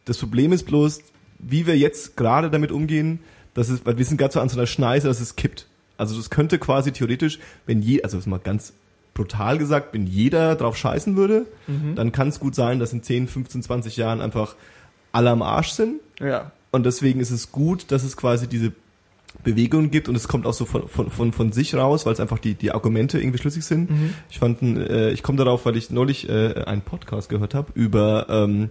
[0.04, 1.00] Das Problem ist bloß,
[1.38, 3.18] wie wir jetzt gerade damit umgehen,
[3.54, 5.66] dass es, weil wir sind gerade so an so einer Schneise, dass es kippt.
[5.96, 8.72] Also das könnte quasi theoretisch, wenn je, also das mal ganz
[9.14, 11.94] brutal gesagt, wenn jeder drauf scheißen würde, Mhm.
[11.94, 14.56] dann kann es gut sein, dass in 10, 15, 20 Jahren einfach
[15.14, 16.00] alle am Arsch sind.
[16.20, 16.52] Ja.
[16.70, 18.72] Und deswegen ist es gut, dass es quasi diese
[19.42, 22.20] Bewegung gibt und es kommt auch so von, von, von, von sich raus, weil es
[22.20, 23.90] einfach die, die Argumente irgendwie schlüssig sind.
[23.90, 24.14] Mhm.
[24.30, 28.26] Ich fand, äh, ich komme darauf, weil ich neulich äh, einen Podcast gehört habe über,
[28.28, 28.70] ähm,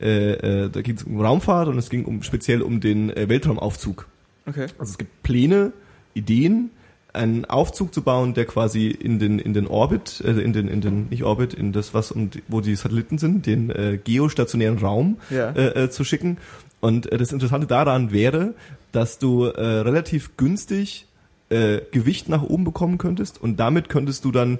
[0.00, 3.28] äh, äh, da ging es um Raumfahrt und es ging um speziell um den äh,
[3.28, 4.06] Weltraumaufzug.
[4.46, 4.66] Okay.
[4.78, 5.72] Also es gibt Pläne,
[6.14, 6.70] Ideen,
[7.14, 10.80] einen Aufzug zu bauen, der quasi in den in den Orbit, äh, in den in
[10.80, 15.16] den nicht Orbit, in das was und wo die Satelliten sind, den äh, geostationären Raum
[15.30, 15.50] Ja.
[15.50, 16.38] äh, äh, zu schicken.
[16.80, 18.54] Und äh, das Interessante daran wäre,
[18.92, 21.06] dass du äh, relativ günstig
[21.48, 24.58] äh, Gewicht nach oben bekommen könntest und damit könntest du dann,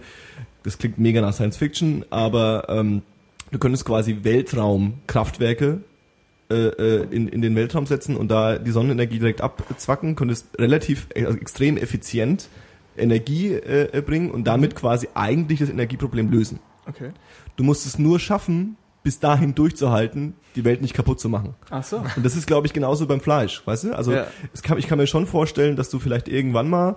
[0.62, 3.02] das klingt mega nach Science Fiction, aber ähm,
[3.50, 5.80] du könntest quasi Weltraumkraftwerke
[7.10, 11.38] in, in den Weltraum setzen und da die Sonnenenergie direkt abzwacken, könntest relativ äh, also
[11.38, 12.48] extrem effizient
[12.96, 16.60] Energie äh, bringen und damit quasi eigentlich das Energieproblem lösen.
[16.86, 17.10] Okay.
[17.56, 21.54] Du musst es nur schaffen, bis dahin durchzuhalten, die Welt nicht kaputt zu machen.
[21.70, 21.98] Ach so.
[21.98, 23.92] Und das ist, glaube ich, genauso beim Fleisch, weißt du?
[23.96, 24.26] Also Ja.
[24.62, 26.96] kann, ich kann mir schon vorstellen, dass du vielleicht irgendwann mal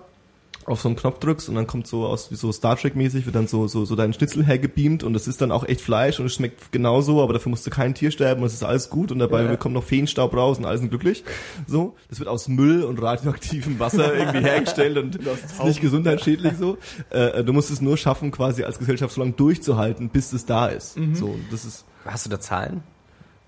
[0.68, 3.26] auf so einen Knopf drückst und dann kommt so aus wie so Star Trek mäßig
[3.26, 6.20] wird dann so so so dein Schnitzel hergebeamt und das ist dann auch echt Fleisch
[6.20, 8.90] und es schmeckt genauso, aber dafür musst du kein Tier sterben und es ist alles
[8.90, 9.56] gut und dabei Ja.
[9.56, 11.24] kommt noch Feenstaub raus und alle sind glücklich.
[11.68, 16.78] So, das wird aus Müll und radioaktivem Wasser irgendwie hergestellt und ist nicht gesundheitsschädlich so.
[17.10, 20.68] Äh, du musst es nur schaffen, quasi als Gesellschaft so lange durchzuhalten, bis es da
[20.68, 20.98] ist.
[20.98, 21.16] Mhm.
[21.16, 22.84] So, das ist Hast du da Zahlen?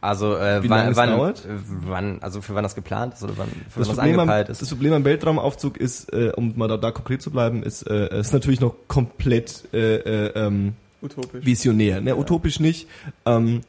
[0.01, 1.45] Also äh, Wie wann, wann, dauert?
[1.45, 1.49] äh,
[1.85, 4.19] wann, also für wann das geplant ist oder wann für Das wann das Problem, am,
[4.21, 4.69] angepeilt das ist?
[4.69, 8.27] Problem am Weltraumaufzug ist, äh, um mal da, da konkret zu bleiben, ist, äh, es
[8.27, 11.45] ist natürlich noch komplett äh, äh, ähm, Utopisch.
[11.45, 11.99] visionär.
[11.99, 12.15] Ne?
[12.15, 12.87] Utopisch nicht.
[13.25, 13.61] Ähm,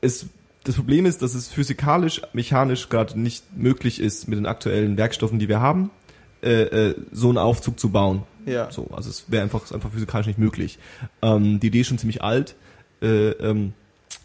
[0.00, 0.26] es,
[0.64, 5.38] das Problem ist, dass es physikalisch, mechanisch gerade nicht möglich ist, mit den aktuellen Werkstoffen,
[5.38, 5.90] die wir haben,
[6.42, 8.22] äh, äh, so einen Aufzug zu bauen.
[8.46, 8.70] Ja.
[8.70, 10.78] So, also es wäre einfach, ist einfach physikalisch nicht möglich.
[11.20, 12.56] Ähm, die Idee ist schon ziemlich alt.
[13.02, 13.74] Äh, ähm,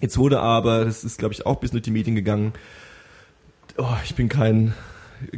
[0.01, 2.53] jetzt wurde aber, das ist glaube ich auch bis durch die Medien gegangen,
[3.77, 4.73] oh, ich bin kein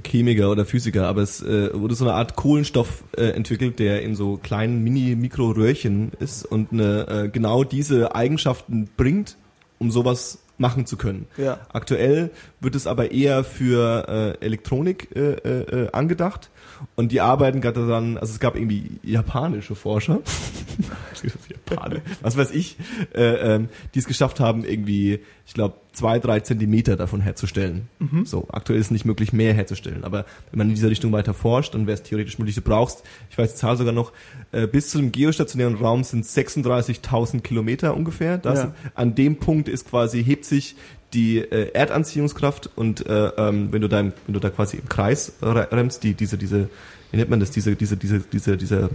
[0.05, 4.15] Chemiker oder Physiker, aber es äh, wurde so eine Art Kohlenstoff äh, entwickelt, der in
[4.15, 9.37] so kleinen Mini-Mikro-Röhrchen ist und eine, äh, genau diese Eigenschaften bringt,
[9.79, 11.27] um sowas machen zu können.
[11.37, 11.59] Ja.
[11.73, 16.51] Aktuell wird es aber eher für äh, Elektronik äh, äh, äh, angedacht
[16.95, 20.19] und die arbeiten gerade daran, also es gab irgendwie japanische Forscher,
[21.71, 22.77] Japane, was weiß ich,
[23.15, 27.89] äh, ähm, die es geschafft haben, irgendwie, ich glaube, zwei, drei Zentimeter davon herzustellen.
[28.25, 30.03] So, aktuell ist es nicht möglich, mehr herzustellen.
[30.03, 32.55] Aber wenn man in dieser Richtung weiter forscht, dann wäre es theoretisch möglich.
[32.55, 34.11] Du brauchst, ich weiß die Zahl sogar noch,
[34.51, 38.37] äh, bis zu dem geostationären Raum sind 36.000 Kilometer ungefähr.
[38.37, 38.75] Das, Ja.
[38.95, 40.75] An dem Punkt ist quasi, hebt sich
[41.13, 45.33] die äh, Erdanziehungskraft und äh, ähm, wenn du da wenn du da quasi im Kreis
[45.41, 46.69] re- rennst, die diese diese
[47.11, 48.89] wie nennt man das diese diese diese diese diese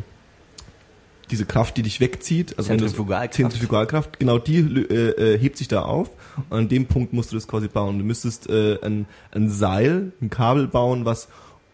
[1.31, 3.35] diese Kraft, die dich wegzieht, also wenn du- Zentrifugalkraft.
[3.35, 6.11] Zentrifugalkraft, genau die äh, äh, hebt sich da auf
[6.51, 7.99] und an dem Punkt musst du das quasi bauen.
[7.99, 11.29] Du müsstest äh, ein, ein Seil, ein Kabel bauen, was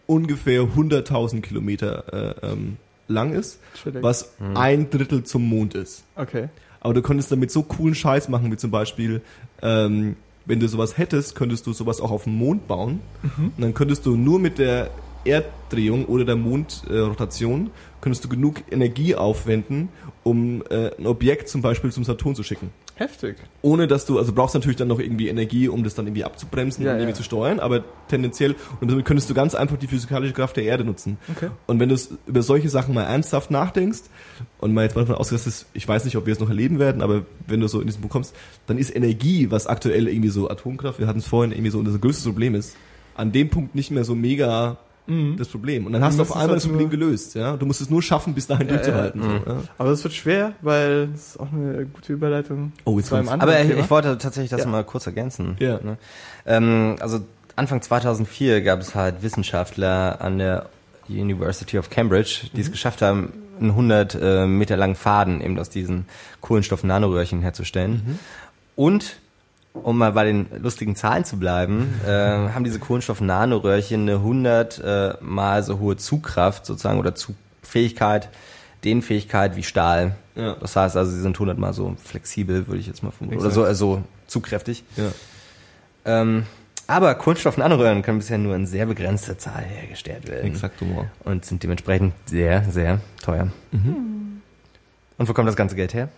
[0.07, 2.77] ungefähr 100.000 Kilometer äh, ähm,
[3.07, 3.59] lang ist,
[4.01, 6.03] was ein Drittel zum Mond ist.
[6.15, 6.49] Okay.
[6.79, 9.21] Aber du könntest damit so coolen Scheiß machen, wie zum Beispiel,
[9.61, 12.99] ähm, wenn du sowas hättest, könntest du sowas auch auf dem Mond bauen.
[13.37, 14.89] Und dann könntest du nur mit der
[15.25, 17.71] Erddrehung oder der Mondrotation
[18.03, 19.87] könntest du genug Energie aufwenden,
[20.23, 22.69] um äh, ein Objekt zum Beispiel zum Saturn zu schicken.
[22.95, 23.37] Heftig.
[23.61, 26.83] Ohne dass du, also brauchst natürlich dann noch irgendwie Energie, um das dann irgendwie abzubremsen
[26.83, 27.15] Ja, und irgendwie ja.
[27.15, 30.83] zu steuern, aber tendenziell, und damit könntest du ganz einfach die physikalische Kraft der Erde
[30.83, 31.17] nutzen.
[31.33, 31.49] Okay.
[31.65, 34.01] Und wenn du es über solche Sachen mal ernsthaft nachdenkst
[34.59, 36.79] und mal jetzt mal davon ausgeht, dass ich weiß nicht, ob wir es noch erleben
[36.79, 38.35] werden, aber wenn du so in diesen Punkt kommst,
[38.67, 41.97] dann ist Energie, was aktuell irgendwie so Atomkraft, wir hatten es vorhin irgendwie so, unser
[41.97, 42.75] größtes Problem ist,
[43.15, 44.77] an dem Punkt nicht mehr so mega
[45.37, 45.85] das Problem.
[45.85, 47.57] Und dann hast Du du auf es einmal halt das Problem nur- gelöst, ja.
[47.57, 49.21] Du musst es nur schaffen, bis dahin Ja, durchzuhalten.
[49.21, 49.27] ja.
[49.27, 49.57] So, ja.
[49.77, 52.71] Aber das wird schwer, weil das ist auch eine gute Überleitung.
[52.85, 53.81] Oh, jetzt zu einem anderen Aber ich, Thema.
[53.81, 54.67] ich wollte tatsächlich das Ja.
[54.67, 55.57] mal kurz ergänzen.
[55.59, 55.79] Ja.
[55.83, 55.97] Ne?
[56.45, 57.19] Ähm, also
[57.55, 60.69] Anfang 2004 gab es halt Wissenschaftler an der
[61.09, 65.69] University of Cambridge, die es geschafft haben, einen 100 äh, Meter langen Faden eben aus
[65.69, 66.05] diesen
[66.41, 68.19] Kohlenstoff-Nanoröhrchen herzustellen.
[68.75, 69.17] Und
[69.73, 75.13] um mal bei den lustigen Zahlen zu bleiben, äh, haben diese Kohlenstoff-Nanoröhrchen eine 100 äh,
[75.21, 78.29] mal so hohe Zugkraft sozusagen oder Zugfähigkeit,
[78.83, 80.15] Dehnfähigkeit wie Stahl.
[80.35, 80.55] Ja.
[80.59, 83.39] Das heißt also, sie sind 100 mal so flexibel, würde ich jetzt mal vermuten.
[83.39, 84.83] Oder so, äh, so zugkräftig.
[84.95, 85.11] Ja.
[86.05, 86.45] Ähm,
[86.85, 90.51] aber Kohlenstoff-Nanoröhren können bisher nur in sehr begrenzter Zahl hergestellt werden.
[90.51, 90.83] Exakt.
[91.23, 93.47] Und sind dementsprechend sehr, sehr teuer.
[95.17, 96.09] Und wo kommt das ganze Geld her?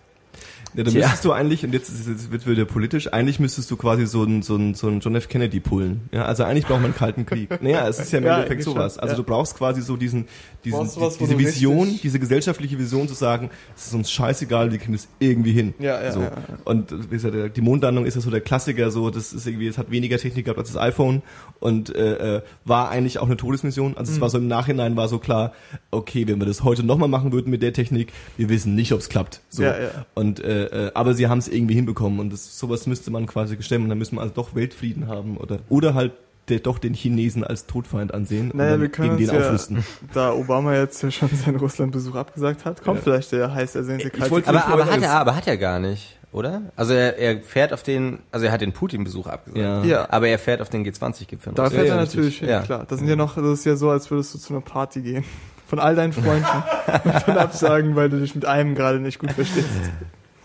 [0.75, 3.77] Ja, dann müsstest du eigentlich, und jetzt, es- jetzt wird wieder politisch, eigentlich müsstest du
[3.77, 5.29] quasi so einen so einen- so einen John F.
[5.29, 6.01] Kennedy pullen.
[6.11, 7.49] Ja, also eigentlich braucht man einen kalten Krieg.
[7.61, 8.97] Naja, es ist ja im Ja, Endeffekt sowas.
[8.97, 10.25] Also du brauchst quasi so diesen,
[10.63, 14.11] diesen was, die, wo diese Vision, richtig- diese gesellschaftliche Vision zu sagen, es ist uns
[14.11, 15.73] scheißegal, wir kriegen das irgendwie hin.
[15.79, 16.21] Ja, ja, so.
[16.21, 16.31] ja.
[16.65, 19.67] Und äh, wie gesagt, die Mondlandung ist ja so der Klassiker, so das ist irgendwie,
[19.67, 21.21] es hat weniger Technik gehabt als das iPhone
[21.59, 23.95] und äh, äh, war eigentlich auch eine Todesmission.
[23.97, 24.21] Also es Mhm.
[24.21, 25.53] war so im Nachhinein war so klar,
[25.91, 28.99] okay, wenn wir das heute nochmal machen würden mit der Technik, wir wissen nicht, ob
[28.99, 29.41] es klappt.
[29.49, 29.63] So.
[29.63, 30.05] Ja, ja.
[30.15, 33.55] Und äh, äh, aber sie haben es irgendwie hinbekommen und das, sowas müsste man quasi
[33.57, 33.89] gestemmen.
[33.89, 36.13] Dann müssen wir also doch Weltfrieden haben oder oder halt
[36.49, 39.47] der, doch den Chinesen als Todfeind ansehen und Naja, dann wir können gegen den ja,
[39.47, 39.83] aufrüsten.
[40.13, 43.03] da Obama jetzt ja schon seinen Russlandbesuch abgesagt hat, kommt Ja.
[43.03, 44.47] vielleicht der heiß ersehnte kalte Krieg.
[44.47, 46.61] Aber, aber, hat er, aber hat er gar nicht, oder?
[46.75, 49.57] Also er, er fährt auf den, also er hat den Putin-Besuch abgesagt.
[49.57, 49.83] Ja.
[49.83, 50.07] Ja.
[50.11, 51.53] Aber er fährt auf den G20-Gipfel.
[51.53, 52.61] Da fährt ja, er natürlich hin, Ja.
[52.61, 52.85] klar.
[52.87, 55.23] Das sind ja noch, das ist ja so, als würdest du zu einer Party gehen.
[55.67, 56.45] Von all deinen Freunden.
[57.05, 59.65] und dann absagen, weil du dich mit einem gerade nicht gut verstehst.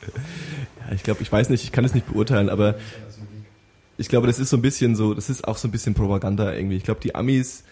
[0.03, 2.76] Ja, ich glaube, ich weiß nicht, ich kann es nicht beurteilen, aber
[3.96, 6.53] ich glaube, das ist so ein bisschen so, das ist auch so ein bisschen Propaganda
[6.53, 6.76] irgendwie.
[6.76, 7.64] Ich glaube, die Amis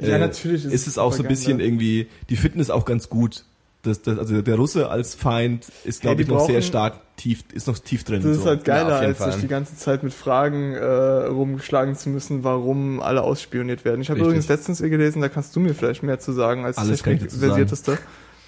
[0.00, 1.64] Ja, äh, natürlich ist ist es auch so ein bisschen Propaganda.
[1.84, 3.44] irgendwie, die finden es auch ganz gut.
[3.82, 7.00] Das, das, also der Russe als Feind ist, glaube die ich, noch sehr brauchen- stark
[7.18, 8.22] tief, ist noch tief drin.
[8.22, 8.48] Das ist so.
[8.48, 13.00] halt geiler, Ja, als sich die ganze Zeit mit Fragen äh, rumgeschlagen zu müssen, warum
[13.02, 14.00] alle ausspioniert werden.
[14.00, 17.00] Ich habe übrigens letztens gelesen, da kannst du mir vielleicht mehr zu sagen als Alles
[17.02, 17.98] dazu Technikversierteste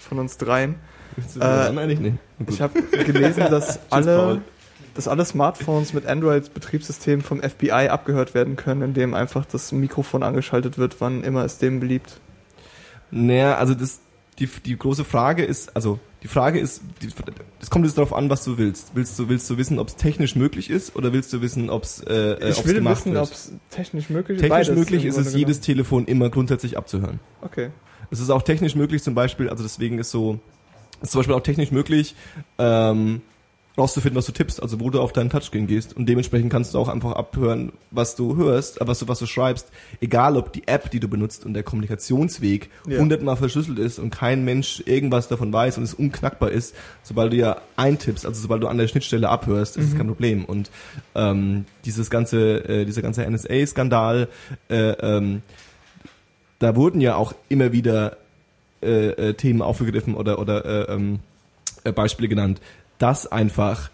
[0.00, 0.76] von uns dreien.
[1.40, 2.16] Äh, eigentlich nicht?
[2.38, 2.50] Gut.
[2.50, 4.42] Ich habe gelesen, dass alle,
[4.94, 10.78] dass alle Smartphones mit Android-Betriebssystem vom FBI abgehört werden können, indem einfach das Mikrofon angeschaltet
[10.78, 12.20] wird, wann immer es dem beliebt.
[13.10, 14.00] Naja, also das,
[14.38, 16.82] die, die große Frage ist, also die Frage ist,
[17.60, 18.92] es kommt jetzt darauf an, was du willst.
[18.94, 21.84] Willst du, willst du wissen, ob es technisch möglich ist oder willst du wissen, ob
[21.84, 24.42] es äh, äh, Ich ob's will gemacht wissen, ob es technisch möglich ist.
[24.42, 27.20] Technisch möglich ist es, jedes Telefon immer grundsätzlich abzuhören.
[27.42, 27.70] Okay.
[28.10, 30.40] Es ist auch technisch möglich, zum Beispiel, also deswegen ist so,
[31.02, 32.14] ist zum Beispiel auch technisch möglich,
[32.58, 33.22] ähm,
[33.78, 35.94] rauszufinden, was du tippst, also wo du auf deinen Touchscreen gehst.
[35.94, 39.26] Und dementsprechend kannst du auch einfach abhören, was du hörst, äh, was du, was du
[39.26, 39.68] schreibst,
[40.00, 42.98] egal ob die App, die du benutzt und der Kommunikationsweg Ja.
[43.00, 47.36] hundertmal verschlüsselt ist und kein Mensch irgendwas davon weiß und es unknackbar ist, sobald du
[47.36, 50.46] ja eintippst, also sobald du an der Schnittstelle abhörst, ist es kein Problem.
[50.46, 50.70] Und
[51.14, 54.28] ähm, dieses ganze, äh, dieser ganze NSA-Skandal,
[54.70, 55.42] äh, ähm,
[56.60, 58.16] da wurden ja auch immer wieder
[58.86, 61.18] äh, äh, Themen aufgegriffen oder oder äh, ähm,
[61.84, 62.60] äh, Beispiele genannt,
[62.98, 63.90] dass einfach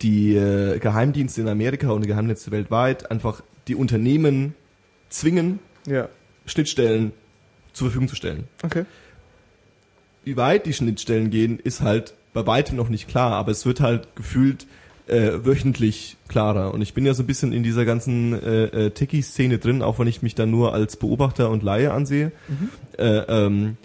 [0.00, 4.54] die äh, Geheimdienste in Amerika und die Geheimdienste weltweit einfach die Unternehmen
[5.10, 6.08] zwingen, Ja.
[6.46, 7.12] Schnittstellen
[7.72, 8.44] zur Verfügung zu stellen.
[8.64, 8.84] Okay.
[10.24, 13.80] Wie weit die Schnittstellen gehen, ist halt bei weitem noch nicht klar, aber es wird
[13.80, 14.66] halt gefühlt
[15.06, 16.72] äh, wöchentlich klarer.
[16.72, 20.06] Und ich bin ja so ein bisschen in dieser ganzen äh, Techie-Szene drin, auch wenn
[20.06, 22.32] ich mich da nur als Beobachter und Laie ansehe.
[22.98, 23.76] Äh, ähm,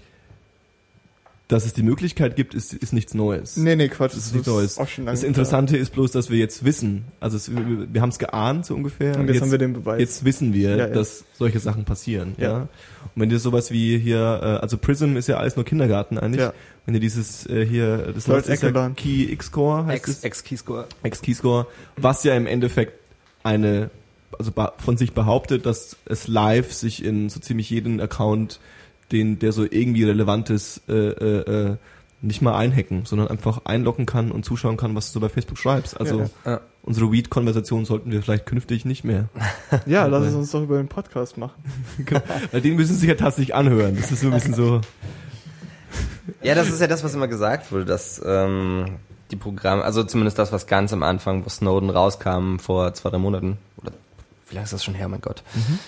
[1.47, 3.55] dass es die Möglichkeit gibt, ist, ist nichts Neues.
[3.55, 4.11] Nee, nee, Quatsch.
[4.11, 4.77] Das ist nichts Neues.
[4.77, 8.01] auch schon lange Das Interessante ist bloß, dass wir jetzt wissen, also es, wir, wir
[8.01, 9.15] haben es geahnt so ungefähr.
[9.17, 9.99] Und jetzt, jetzt haben wir den Beweis.
[9.99, 10.87] Jetzt wissen wir, Ja, ja.
[10.87, 12.35] dass solche Sachen passieren.
[12.37, 12.43] Ja.
[12.43, 12.57] Ja.
[12.61, 12.69] Und
[13.15, 16.41] wenn dir sowas wie hier, äh, also Prism ist ja alles nur Kindergarten eigentlich.
[16.41, 16.53] Ja.
[16.85, 18.89] Wenn dir dieses äh, hier, das Lord läuft, ist ja.
[18.89, 20.85] Key X-Core heißt X, es, X-Keyscore.
[21.03, 22.93] X-Keyscore, was ja im Endeffekt
[23.43, 23.89] eine,
[24.37, 28.59] also von sich behauptet, dass es live sich in so ziemlich jeden Account,
[29.11, 31.77] den der so irgendwie relevant ist, äh, äh, äh,
[32.21, 35.57] nicht mal einhacken, sondern einfach einloggen kann und zuschauen kann, was du so bei Facebook
[35.57, 35.99] schreibst.
[35.99, 36.61] Also Ja, ja.
[36.81, 39.29] unsere Weed-Konversation sollten wir vielleicht künftig nicht mehr.
[39.85, 41.61] Ja, lass es uns doch über den Podcast machen.
[42.51, 43.95] Weil den müssen sie sich ja tatsächlich anhören.
[43.95, 44.81] Das ist so ein bisschen so.
[46.41, 48.97] Ja, das ist ja das, was immer gesagt wurde, dass ähm,
[49.31, 53.17] die Programme, also zumindest das, was ganz am Anfang, wo Snowden rauskam vor zwei, drei
[53.17, 53.91] Monaten, oder
[54.49, 55.43] wie lange ist das schon her, mein Gott?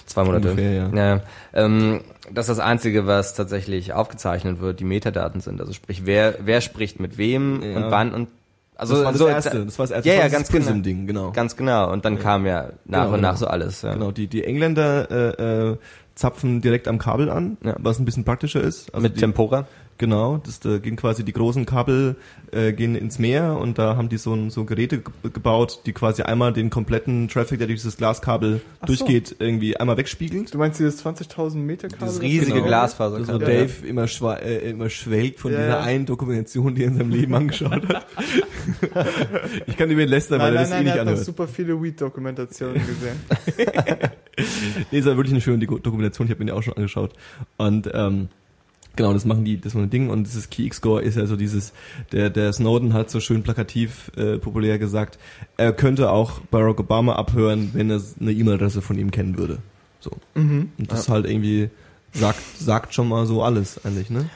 [0.05, 0.51] Zwei Monate.
[0.51, 0.89] Ungefähr, ja.
[0.93, 1.21] ja
[1.53, 2.01] ähm,
[2.31, 5.59] dass das Einzige, was tatsächlich aufgezeichnet wird, die Metadaten sind.
[5.61, 7.77] Also sprich, wer, wer spricht mit wem Ja.
[7.77, 8.27] und wann und
[8.75, 9.65] also das war das so, erste.
[9.65, 10.09] Das war das erste.
[10.09, 10.65] Ja, das ja, ganz dieses genau.
[10.67, 11.31] Prism-Ding, genau.
[11.31, 11.91] Ganz genau.
[11.91, 13.39] Und dann kam ja nach Genau, und nach genau.
[13.39, 13.81] so alles.
[13.81, 13.93] Ja.
[13.93, 15.77] Genau, die, die Engländer äh, äh,
[16.15, 17.75] zapfen direkt am Kabel an, Ja.
[17.79, 18.93] was ein bisschen praktischer ist.
[18.93, 19.67] Also Mit die, Tempora.
[19.99, 22.15] Genau, das da gehen quasi die großen Kabel
[22.51, 25.91] äh, gehen ins Meer und da haben die so, ein, so Geräte ge gebaut, die
[25.91, 28.95] quasi einmal den kompletten Traffic, der durch dieses Glaskabel Ach so.
[28.95, 30.53] durchgeht, irgendwie einmal wegspiegelt.
[30.53, 31.99] Du meinst dieses 20.000 Meter Kabel?
[32.07, 33.23] Dieses das riesige genau- Glasfaser.
[33.25, 35.79] So Ja, Dave immer, schwa äh, immer schwelgt von Ja, dieser ja.
[35.81, 38.05] einen Dokumentation, die er in seinem Leben angeschaut hat.
[39.67, 41.05] ich kann über ihn lästern, weil Nein, er nein, das eh nein, nicht er hat
[41.07, 41.25] noch anhört.
[41.25, 43.19] super viele Weed-Dokumentationen gesehen.
[44.91, 47.11] Nee, ist ja wirklich eine schöne Doku- Dokumentation, ich habe mir die auch schon angeschaut.
[47.57, 48.29] Und ähm,
[48.95, 51.73] genau, das machen die, das machen die Ding und dieses Key-Score ist ja so dieses,
[52.11, 55.17] der, der Snowden hat so schön plakativ äh, populär gesagt,
[55.57, 59.59] er könnte auch Barack Obama abhören, wenn er eine E-Mail-Adresse von ihm kennen würde.
[59.99, 60.11] So.
[60.35, 60.71] Mhm.
[60.77, 61.69] Und das halt irgendwie
[62.13, 64.29] sagt, sagt schon mal so alles eigentlich, ne?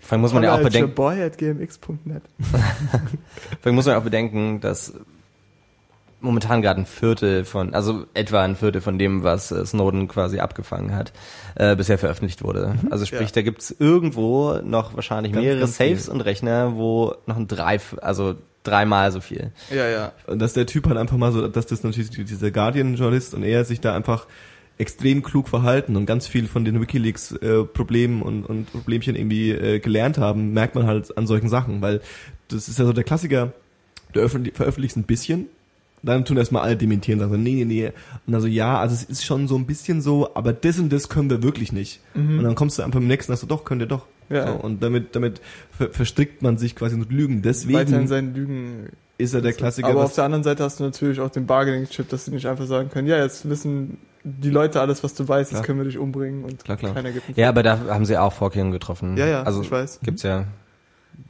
[0.00, 2.22] Vor allem muss man ja auch bedenken, boy at gmx.net.
[2.40, 2.60] vor
[3.64, 4.94] allem muss man auch bedenken, dass
[6.20, 10.38] momentan gerade ein Viertel von, also etwa ein Viertel von dem, was äh, Snowden quasi
[10.38, 11.12] abgefangen hat,
[11.54, 12.74] äh, bisher veröffentlicht wurde.
[12.90, 13.34] Also sprich, Ja.
[13.36, 16.14] da gibt's irgendwo noch wahrscheinlich Ganz, mehrere ganz Safes viel.
[16.14, 19.52] und Rechner, wo noch ein drei, also dreimal so viel.
[19.74, 20.12] Ja, ja.
[20.26, 23.64] Und dass der Typ halt einfach mal so, dass das natürlich dieser Guardian-Journalist und er
[23.64, 24.26] sich da einfach
[24.76, 30.18] extrem klug verhalten und ganz viel von den WikiLeaks-Problemen und, und Problemchen irgendwie äh, gelernt
[30.18, 32.00] haben, merkt man halt an solchen Sachen, weil
[32.48, 33.52] das ist ja so der Klassiker,
[34.12, 35.46] du öffentlich- veröffentlichst ein bisschen,
[36.02, 37.86] dann tun erstmal alle dementieren, sagen so, nee, nee, nee.
[38.26, 40.92] Und dann so, ja, also es ist schon so ein bisschen so, aber das und
[40.92, 42.00] das können wir wirklich nicht.
[42.14, 44.06] Und dann kommst du einfach im nächsten sagst so, doch, könnt ihr doch.
[44.30, 44.46] Ja.
[44.46, 45.40] So, und damit, damit
[45.76, 47.42] ver verstrickt man sich quasi mit Lügen.
[47.42, 48.88] Deswegen seinen Lügen.
[49.18, 52.08] ist er der Klassiker, Aber auf der anderen Seite hast du natürlich auch den Bargaining-Chip,
[52.08, 55.50] dass sie nicht einfach sagen können, ja, jetzt wissen die Leute alles, was du weißt,
[55.50, 55.60] Klar.
[55.60, 56.94] jetzt können wir dich umbringen und Klar, klar.
[56.94, 59.16] keiner gibt Ja, aber da haben sie auch Vorkehrungen getroffen.
[59.16, 60.00] Ja, ja, also ich weiß.
[60.02, 60.44] gibt's ja,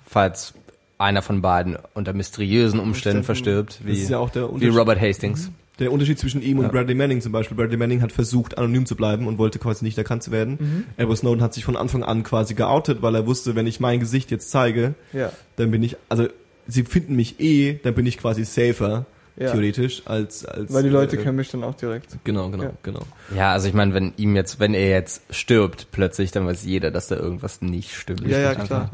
[0.06, 0.54] falls
[1.00, 4.68] einer von beiden unter mysteriösen Umständen verstirbt, wie, ist ja auch der wie.
[4.68, 5.50] Robert Hastings.
[5.78, 6.64] Der Unterschied zwischen ihm Ja.
[6.64, 7.56] und Bradley Manning zum Beispiel.
[7.56, 10.58] Bradley Manning hat versucht, anonym zu bleiben und wollte quasi nicht erkannt zu werden.
[10.60, 10.84] Mhm.
[10.98, 13.98] Edward Snowden hat sich von Anfang an quasi geoutet, weil er wusste, wenn ich mein
[13.98, 15.32] Gesicht jetzt zeige, Ja.
[15.56, 16.26] dann bin ich, also
[16.66, 19.06] sie finden mich eh, dann bin ich quasi safer,
[19.38, 19.52] Ja.
[19.52, 22.18] theoretisch, als, als Weil die Leute äh, kennen mich dann auch direkt.
[22.24, 22.72] Genau, genau, Ja.
[22.82, 23.00] genau.
[23.34, 26.90] Ja, also ich meine, wenn ihm jetzt, wenn er jetzt stirbt plötzlich, dann weiß jeder,
[26.90, 28.26] dass da irgendwas nicht stimmt.
[28.28, 28.90] Ja, ja, klar.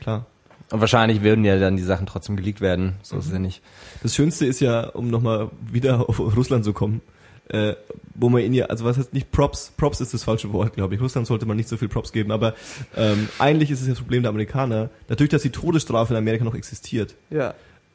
[0.00, 0.24] Klar.
[0.70, 2.94] Und wahrscheinlich würden ja dann die Sachen trotzdem geleakt werden.
[3.02, 3.60] So ist es ja nicht.
[4.02, 7.00] Das Schönste ist ja, um nochmal wieder auf Russland zu kommen,
[7.48, 7.74] äh,
[8.14, 10.94] wo man ihn ja, also was heißt nicht Props, Props ist das falsche Wort, glaube
[10.94, 11.00] ich.
[11.00, 12.54] Russland sollte man nicht so viel Props geben, aber
[12.96, 16.44] ähm, eigentlich ist es ja das Problem der Amerikaner, dadurch, dass die Todesstrafe in Amerika
[16.44, 17.54] noch existiert, Ja.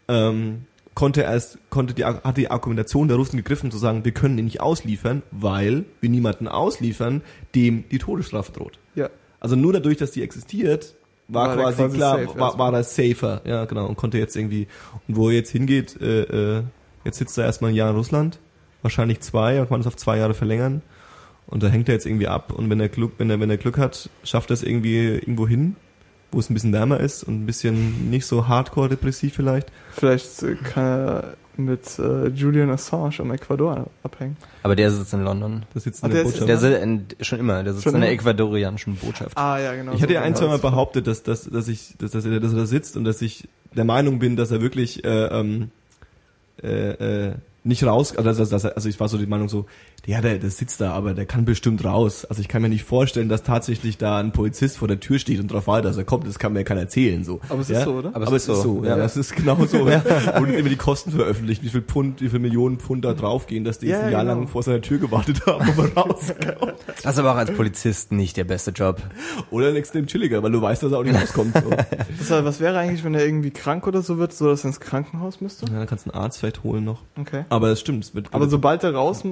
[0.09, 0.65] ähm,
[0.95, 4.45] konnte erst, konnte die, hat die Argumentation der Russen gegriffen zu sagen, wir können ihn
[4.45, 7.21] nicht ausliefern, weil wir niemanden ausliefern,
[7.53, 8.79] dem die Todesstrafe droht.
[8.95, 9.09] Ja.
[9.39, 10.95] Also nur dadurch, dass die existiert,
[11.27, 14.35] war, War quasi, quasi klar, safe war, war er safer, ja genau, und konnte jetzt
[14.35, 14.67] irgendwie,
[15.07, 16.63] und wo er jetzt hingeht, äh, äh,
[17.03, 18.39] jetzt sitzt er erstmal ein Jahr in Russland,
[18.81, 20.81] wahrscheinlich zwei, man kann es auf zwei Jahre verlängern,
[21.47, 23.57] und da hängt er jetzt irgendwie ab, und wenn er Glück, wenn er, wenn er
[23.57, 25.75] Glück hat, schafft er es irgendwie irgendwo hin,
[26.31, 29.71] wo es ein bisschen wärmer ist und ein bisschen nicht so hardcore depressiv vielleicht.
[29.91, 34.37] Vielleicht äh, kann er mit äh, Julian Assange im Ecuador abhängen.
[34.63, 35.63] Aber der sitzt in London.
[35.73, 36.49] Das sitzt Ah, in der der ist- Botschaft.
[36.49, 38.19] Der sitzt in, schon immer, der sitzt Schon in der immer?
[38.21, 39.37] ecuadorianischen Botschaft.
[39.37, 39.93] Ah, ja, genau.
[39.93, 42.25] Ich hatte so ja ein, genau zwei Mal behauptet, dass, dass, dass ich, dass, dass,
[42.25, 45.25] er, dass er da sitzt und dass ich der Meinung bin, dass er wirklich äh,
[45.27, 45.71] ähm,
[46.63, 47.33] äh, äh,
[47.65, 49.65] nicht raus, also, dass er, also ich war so die Meinung so,
[50.05, 52.25] ja, der, der sitzt da, aber der kann bestimmt raus.
[52.25, 55.39] Also ich kann mir nicht vorstellen, dass tatsächlich da ein Polizist vor der Tür steht
[55.39, 56.27] und drauf wartet, dass er kommt.
[56.27, 57.41] Das kann mir ja keiner erzählen so.
[57.49, 57.79] Aber es ja?
[57.79, 58.09] ist so, oder?
[58.09, 58.97] Aber Aber, es ist so, ja, Ja.
[58.97, 59.89] das ist genau so.
[59.89, 60.03] ja.
[60.39, 63.79] Und immer die Kosten veröffentlicht, wie viel Pfund, wie viel Millionen Pfund da draufgehen, dass
[63.79, 64.35] die Ja, jetzt ein Jahr genau.
[64.35, 66.75] lang vor seiner Tür gewartet haben, um rauskommt.
[67.03, 69.01] Das ist aber auch als Polizist nicht der beste Job.
[69.49, 71.53] Oder ein extrem chilliger, weil du weißt, dass er auch nicht rauskommt.
[71.55, 71.69] So.
[72.19, 74.67] Das war, was wäre eigentlich, wenn er irgendwie krank oder so wird, so dass er
[74.67, 75.65] ins Krankenhaus müsste?
[75.71, 77.01] Ja, dann kannst du einen Arzt vielleicht holen noch.
[77.19, 77.45] Okay.
[77.55, 78.33] Aber es stimmt, es wird.
[78.33, 79.23] Aber sobald er raus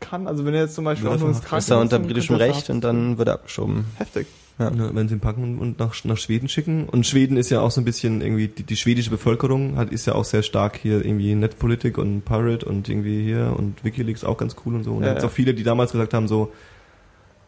[0.00, 2.36] kann, also wenn er jetzt zum Beispiel auch nur ins Krankenhaus Ist er unter britischem
[2.36, 3.86] er Recht und dann wird er abgeschoben.
[3.96, 4.26] Heftig.
[4.58, 4.70] ja.
[4.94, 6.88] wenn sie ihn packen und nach, nach Schweden schicken.
[6.88, 10.06] Und Schweden ist ja auch so ein bisschen irgendwie, die, die schwedische Bevölkerung hat, ist
[10.06, 14.36] ja auch sehr stark hier irgendwie Netpolitik und Pirate und irgendwie hier und Wikileaks auch
[14.36, 14.92] ganz cool und so.
[14.92, 15.28] Und Ja, da gibt's ja.
[15.28, 16.52] auch viele, die damals gesagt haben so,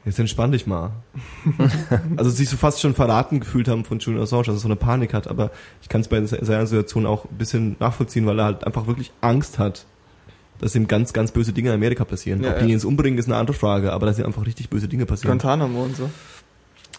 [0.04, 0.90] jetzt entspann dich mal.
[2.16, 5.14] also sich so fast schon verraten gefühlt haben von Julian Assange, also so eine Panik
[5.14, 5.28] hat.
[5.28, 5.50] Aber
[5.82, 9.12] ich kann es bei seiner Situation auch ein bisschen nachvollziehen, weil er halt einfach wirklich
[9.20, 9.86] Angst hat,
[10.60, 12.42] dass ihm ganz, ganz böse Dinge in Amerika passieren.
[12.42, 12.66] Ja, Ob die ja.
[12.68, 15.38] ihn jetzt umbringen, ist eine andere Frage, aber dass ihm einfach richtig böse Dinge passieren.
[15.38, 16.10] Guantanamo und so.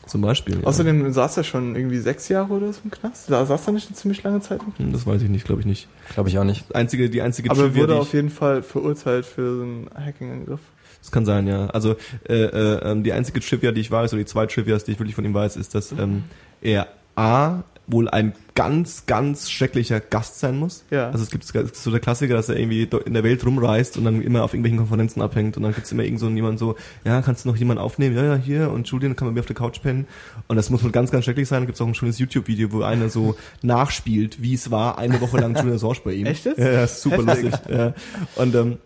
[0.08, 0.60] Zum Beispiel.
[0.60, 0.68] Ja.
[0.68, 3.32] Außerdem saß er schon irgendwie sechs Jahre oder so im Knast.
[3.32, 4.94] Da saß er nicht eine ziemlich lange Zeit im Knast.
[4.94, 5.88] Das weiß ich nicht, glaube ich nicht.
[6.14, 6.76] Glaube ich auch nicht.
[6.76, 9.64] Einzige, die einzige Aber er Trivia, wurde die auf ich, jeden Fall verurteilt für so
[9.64, 10.60] einen Hacking-Angriff.
[11.02, 11.68] das kann sein, ja.
[11.68, 11.96] Also
[12.30, 15.00] äh, äh, ähm, die einzige Trivia, die ich weiß, oder die zwei Trivias, die ich
[15.00, 16.26] wirklich von ihm weiß, ist, dass ähm,
[16.62, 20.86] er A wohl ein ganz, ganz schrecklicher Gast sein muss.
[20.90, 21.10] Ja.
[21.10, 24.22] Also es gibt, so der Klassiker, dass er irgendwie in der Welt rumreist und dann
[24.22, 27.46] immer auf irgendwelchen Konferenzen abhängt und dann gibt's immer irgend so jemand so, ja, kannst
[27.46, 28.16] du noch jemanden aufnehmen?
[28.16, 30.08] Ja, ja, hier und Julian kann man mir auf der Couch pennen.
[30.48, 31.62] Und das muss wohl ganz, ganz schrecklich sein.
[31.62, 35.38] Da gibt's auch ein schönes YouTube-Video, wo einer so nachspielt, wie es war, eine Woche
[35.38, 36.26] lang Julian Assange bei ihm.
[36.26, 36.46] Echt?
[36.46, 37.54] Ja, ja, super lustig.
[37.70, 37.94] Ja.
[38.36, 38.78] Und ähm,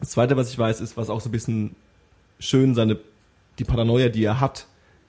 [0.00, 1.74] das Zweite, was ich weiß, ist, was auch so ein bisschen
[2.38, 2.98] schön seine,
[3.58, 4.66] die Paranoia, die er hat,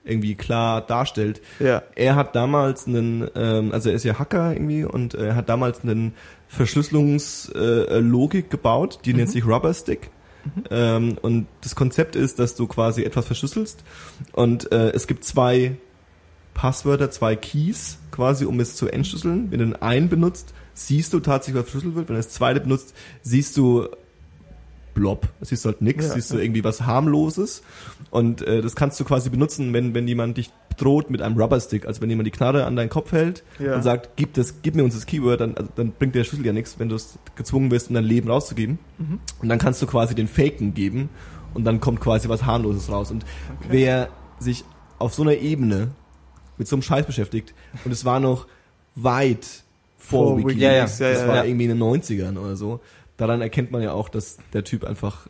[0.08, 1.40] irgendwie klar darstellt.
[1.60, 1.82] Ja.
[1.94, 5.82] Er hat damals einen, ähm, also er ist ja Hacker irgendwie und er hat damals
[5.82, 6.14] einen
[6.48, 10.10] Verschlüsselungslogik äh, Logik gebaut, die nennt sich Rubber Stick.
[10.70, 13.84] Ähm, und das Konzept ist, dass du quasi etwas verschlüsselst
[14.32, 15.76] und äh, es gibt zwei
[16.54, 19.50] Passwörter, zwei Keys quasi, um es zu entschlüsseln.
[19.50, 22.08] Wenn du den einen benutzt, siehst du tatsächlich, was verschlüsselt wird.
[22.08, 23.88] Wenn du das zweite benutzt, siehst du
[24.98, 25.28] Blob.
[25.40, 26.14] Siehst du halt nix, Ja.
[26.14, 27.62] siehst du irgendwie was harmloses.
[28.10, 31.86] Und äh, das kannst du quasi benutzen, wenn, wenn jemand dich droht mit einem Rubberstick.
[31.86, 33.74] Also wenn jemand die Knarre an deinen Kopf hält Ja.
[33.76, 36.46] und sagt, gib, das, gib mir uns das Keyword, dann, also, dann bringt der Schlüssel
[36.46, 38.78] ja nichts, wenn du es gezwungen wirst, um dein Leben rauszugeben.
[38.98, 39.20] Mhm.
[39.40, 41.08] Und dann kannst du quasi den Faken geben
[41.54, 43.10] und dann kommt quasi was harmloses raus.
[43.10, 43.24] Und
[43.68, 44.08] wer
[44.38, 44.64] sich
[44.98, 45.88] auf so einer Ebene
[46.58, 47.54] mit so einem Scheiß beschäftigt
[47.84, 48.46] und es war noch
[48.94, 49.46] weit
[49.96, 51.44] vor, Vor Wikileaks, Wikileaks, ja, ja, das ja, war ja.
[51.44, 52.80] irgendwie in den 90ern oder so,
[53.18, 55.26] daran erkennt man ja auch, dass der Typ einfach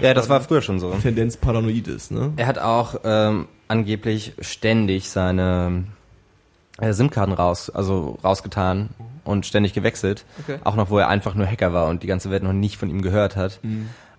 [0.00, 0.90] Ja, das war früher schon so.
[1.02, 2.32] Tendenz paranoid ist, ne?
[2.36, 5.84] Er hat auch ähm, angeblich ständig seine
[6.78, 8.88] äh, SIM-Karten raus, also rausgetan
[9.24, 10.24] und ständig gewechselt.
[10.40, 10.58] Okay.
[10.64, 12.88] Auch noch, wo er einfach nur Hacker war und die ganze Welt noch nicht von
[12.88, 13.60] ihm gehört hat.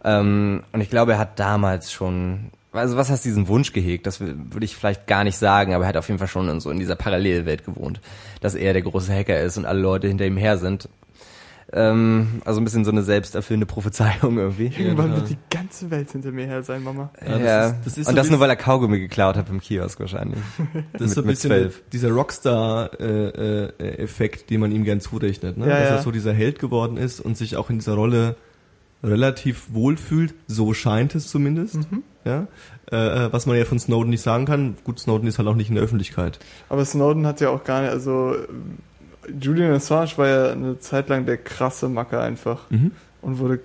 [0.03, 4.05] Ähm, und ich glaube, er hat damals schon, also was heißt diesen Wunsch gehegt?
[4.05, 6.59] Das würde ich vielleicht gar nicht sagen, aber er hat auf jeden Fall schon in
[6.59, 7.99] so in dieser Parallelwelt gewohnt,
[8.41, 10.87] dass er der große Hacker ist und alle Leute hinter ihm her sind.
[11.75, 14.67] Ähm, also ein bisschen so eine selbsterfüllende Prophezeiung irgendwie.
[14.67, 15.15] Irgendwann genau.
[15.17, 17.09] wird die ganze Welt hinter mir her sein, Mama.
[17.19, 19.49] Ja, das Ja, ist- das ist und so das nur, weil er Kaugummi geklaut hat
[19.49, 20.37] im Kiosk wahrscheinlich.
[20.93, 21.81] Das ist so ein mit bisschen 12.
[21.91, 25.67] dieser Rockstar-Effekt, den man ihm gern zurechnet, ne?
[25.67, 25.95] Ja, Dass ja.
[25.95, 28.35] er so dieser Held geworden ist und sich auch in dieser Rolle
[29.03, 31.91] relativ wohl fühlt, so scheint es zumindest.
[31.91, 32.03] Mhm.
[32.25, 32.47] Ja,
[32.89, 34.75] äh, was man ja von Snowden nicht sagen kann.
[34.85, 36.39] Gut, Snowden ist halt auch nicht in der Öffentlichkeit.
[36.69, 38.33] Aber Snowden hat ja auch gar nicht, also
[39.39, 42.69] Julian Assange war ja eine Zeit lang der krasse Macker einfach.
[42.69, 42.91] Mhm.
[43.21, 43.57] Und wurde,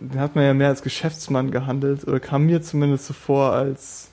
[0.00, 4.08] den hat man ja mehr als Geschäftsmann gehandelt, oder kam mir zumindest so vor als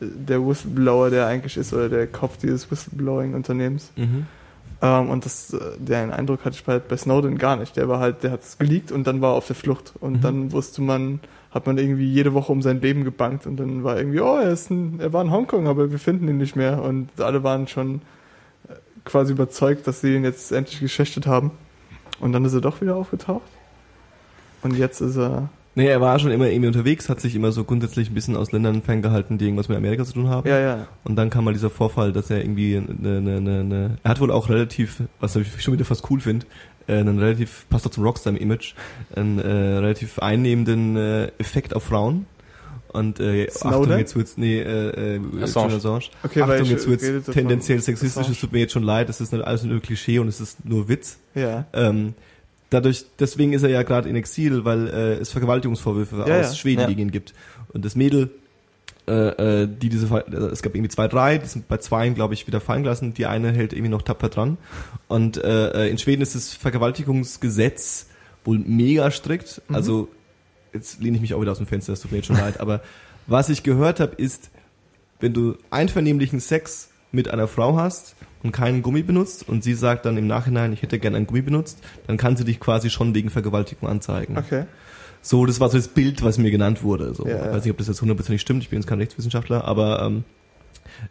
[0.00, 3.90] äh, der Whistleblower, der eigentlich ist, oder der Kopf dieses Whistleblowing-Unternehmens.
[3.96, 4.26] Mhm.
[4.80, 7.76] Ähm, und das, äh, den Eindruck hatte ich bei, bei Snowden gar nicht.
[7.76, 9.94] Der war halt, der hat es geleakt und dann war er auf der Flucht.
[9.98, 10.20] Und Mhm.
[10.20, 11.18] dann wusste man,
[11.50, 14.52] hat man irgendwie jede Woche um sein Leben gebankt und dann war irgendwie, oh, er
[14.52, 16.80] ist ein, er war in Hongkong, aber wir finden ihn nicht mehr.
[16.80, 18.02] Und alle waren schon
[19.04, 21.50] quasi überzeugt, dass sie ihn jetzt endlich geschächtet haben.
[22.20, 23.42] Und dann ist er doch wieder aufgetaucht.
[24.62, 25.48] Und jetzt ist er,
[25.78, 28.50] Nee, er war schon immer irgendwie unterwegs, hat sich immer so grundsätzlich ein bisschen aus
[28.50, 30.48] Ländern ferngehalten, die irgendwas mit Amerika zu tun haben.
[30.48, 30.88] ja, ja.
[31.04, 34.18] Und dann kam mal dieser Vorfall, dass er irgendwie eine, eine, eine, eine er hat
[34.18, 36.46] wohl auch relativ, was ich schon wieder fast cool finde,
[36.88, 38.74] äh, einen relativ, passt doch zum Rockstar-Image,
[39.14, 42.26] einen äh, relativ einnehmenden äh, Effekt auf Frauen.
[42.92, 43.82] Und äh, Snowden?
[43.82, 45.74] Achtung, jetzt wird's, nee, äh, äh, Assange.
[45.74, 46.04] Assange.
[46.22, 48.34] Okay, Achtung, jetzt wird's tendenziell sexistisch, Assange.
[48.34, 50.64] es tut mir jetzt schon leid, es ist nicht alles nur Klischee und es ist
[50.64, 51.18] nur Witz.
[51.34, 51.66] Ja.
[51.72, 52.14] Ähm,
[52.70, 56.54] dadurch, deswegen ist er ja gerade in Exil, weil äh, es Vergewaltigungsvorwürfe Ja, aus ja.
[56.54, 56.86] Schweden Ja.
[56.86, 57.34] gegen ihn gibt.
[57.72, 58.30] Und das Mädel,
[59.06, 62.34] äh, äh, die diese, äh, es gab irgendwie zwei, drei, die sind bei zweien, glaube
[62.34, 63.14] ich, wieder fallen gelassen.
[63.14, 64.58] Die eine hält irgendwie noch tapfer dran.
[65.08, 68.06] Und äh, äh, in Schweden ist das Vergewaltigungsgesetz
[68.44, 69.62] wohl mega strikt.
[69.68, 69.74] Mhm.
[69.74, 70.08] Also
[70.72, 72.60] jetzt lehne ich mich auch wieder aus dem Fenster, das tut mir jetzt schon leid.
[72.60, 72.82] Aber
[73.26, 74.50] was ich gehört habe, ist,
[75.20, 80.06] wenn du einvernehmlichen Sex mit einer Frau hast und keinen Gummi benutzt und sie sagt
[80.06, 83.14] dann im Nachhinein, ich hätte gern einen Gummi benutzt, dann kann sie dich quasi schon
[83.14, 84.36] wegen Vergewaltigung anzeigen.
[84.36, 84.64] Okay.
[85.20, 87.14] So, das war so das Bild, was mir genannt wurde.
[87.14, 87.26] So.
[87.26, 87.46] Ja.
[87.46, 90.24] Ich weiß nicht, ob das jetzt hundertprozentig stimmt, ich bin jetzt kein Rechtswissenschaftler, aber ähm,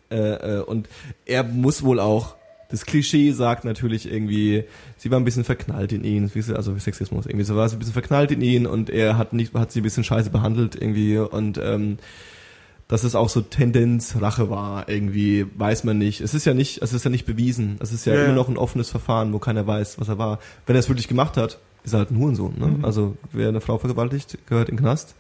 [0.09, 0.15] äh,
[0.57, 0.88] äh, und
[1.25, 2.36] er muss wohl auch,
[2.69, 4.65] das Klischee sagt natürlich irgendwie,
[4.98, 7.94] sie war ein bisschen verknallt in ihn, also Sexismus, irgendwie so war sie ein bisschen
[7.94, 11.57] verknallt in ihn und er hat nicht, hat sie ein bisschen scheiße behandelt irgendwie und
[11.57, 11.98] ähm,
[12.88, 16.22] dass es auch so Tendenz Rache war, irgendwie weiß man nicht.
[16.22, 17.77] Es ist ja nicht, es ist ja nicht bewiesen.
[17.81, 20.39] Es ist ja Ja, immer noch ein offenes Verfahren, wo keiner weiß, was er war.
[20.65, 22.53] Wenn er es wirklich gemacht hat, ist er halt ein Hurensohn.
[22.57, 22.68] Ne?
[22.68, 22.85] Mhm.
[22.85, 25.15] Also wer eine Frau vergewaltigt, gehört in den Knast.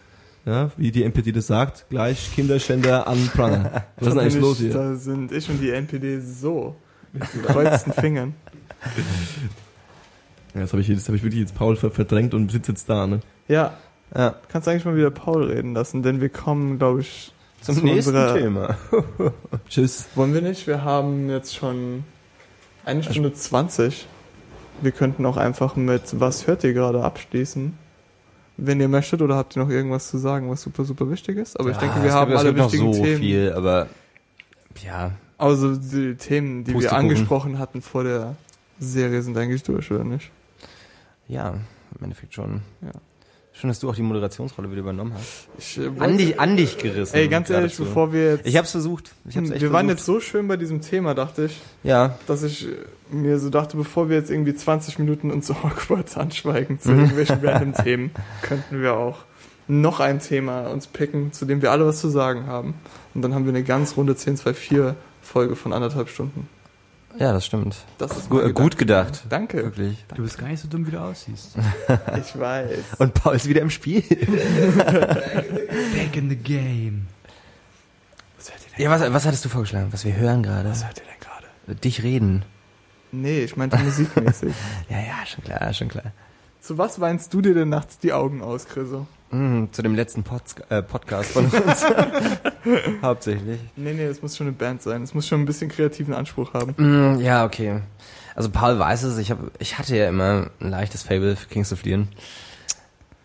[0.45, 3.83] Ja, wie die NPD das sagt, gleich Kinderschänder an Pranger.
[3.97, 4.71] Was ist denn eigentlich los hier?
[4.71, 6.77] Da sind ich und die NPD so
[7.19, 8.33] mit gekreuzten Fingern.
[10.53, 12.89] Ja, das habe ich, das hab ich wirklich jetzt Paul ver- verdrängt und sitze jetzt
[12.89, 13.05] da.
[13.07, 13.19] Ne?
[13.47, 13.73] Ja,
[14.15, 17.83] Ja, kannst eigentlich mal wieder Paul reden lassen, denn wir kommen, glaube ich, zum Zu
[17.83, 18.77] nächsten unserer- Thema.
[19.69, 20.07] Tschüss.
[20.15, 20.65] wollen wir nicht.
[20.67, 22.03] Wir haben jetzt schon
[22.85, 24.07] eine Stunde 20.
[24.81, 27.73] Wir könnten auch einfach mit Was hört ihr gerade abschließen.
[28.59, 31.59] Wenn ihr möchtet oder habt ihr noch irgendwas zu sagen, was super, super wichtig ist?
[31.59, 33.17] Aber ich Ja, denke, es wir haben alle gibt noch wichtigen so Themen.
[33.19, 33.87] viel, aber
[34.83, 38.35] ja, Also die Themen, die wir angesprochen hatten vor der
[38.79, 40.31] Serie, sind eigentlich durch, oder nicht?
[41.27, 41.49] ja,
[41.97, 42.61] im Endeffekt schon.
[42.81, 42.91] Ja.
[43.53, 45.47] Schön, dass du auch die Moderationsrolle wieder übernommen hast.
[45.57, 47.15] Ich, äh, An dich, an dich gerissen.
[47.15, 47.85] Ey, ganz ehrlich, geradezu.
[47.85, 48.45] bevor wir jetzt...
[48.47, 49.11] Ich hab's versucht.
[49.27, 49.97] Ich hab's echt wir waren versucht.
[49.99, 52.75] jetzt so schön bei diesem Thema, dachte ich, Ja, dass ich äh,
[53.09, 57.39] mir so dachte, bevor wir jetzt irgendwie 20 Minuten uns so awkward anschweigen zu irgendwelchen
[57.43, 58.11] random Themen,
[58.43, 59.17] könnten wir auch
[59.67, 62.75] noch ein Thema uns picken, zu dem wir alle was zu sagen haben.
[63.15, 64.93] Und dann haben wir eine ganz runde 10-2-4
[65.27, 66.47] Folge von anderthalb Stunden.
[67.19, 67.75] ja, das stimmt.
[67.97, 68.75] Das ist gut Gedanke.
[68.77, 69.23] gedacht.
[69.29, 69.57] Danke.
[69.63, 70.05] Wirklich.
[70.15, 71.55] Du bist gar nicht so dumm, wie du aussiehst.
[72.19, 72.69] Ich weiß.
[72.99, 74.01] Und Paul ist wieder im Spiel.
[75.95, 77.07] Back in the game.
[78.37, 79.87] Was hört ihr denn, Ja, was, was hattest du vorgeschlagen?
[79.91, 80.69] Was wir hören gerade?
[80.69, 81.79] was hört ihr denn gerade?
[81.79, 82.43] Dich reden.
[83.11, 84.53] Nee, ich meinte musikmäßig.
[84.89, 86.11] Ja, ja, schon klar, schon klar.
[86.61, 89.07] Zu was weinst du dir denn nachts die Augen aus, Chriso?
[89.31, 91.85] Mm, zu dem letzten Pod äh, Podcast von uns.
[93.01, 93.59] Hauptsächlich.
[93.75, 95.03] Nee, nee, es muss schon eine Band sein.
[95.03, 96.73] Es muss schon ein bisschen kreativen Anspruch haben.
[96.77, 97.81] Mm, ja, okay.
[98.35, 101.73] Also Paul weiß es, ich, hab, ich hatte ja immer ein leichtes Fable für Kings
[101.73, 102.07] of Leon.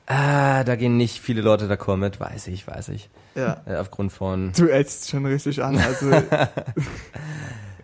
[0.07, 3.09] Ah, da gehen nicht viele Leute d'accord mit, weiß ich, weiß ich.
[3.35, 3.63] Ja.
[3.67, 4.53] Äh, aufgrund von...
[4.57, 5.79] Du ätzt schon richtig an.
[5.79, 6.11] Also,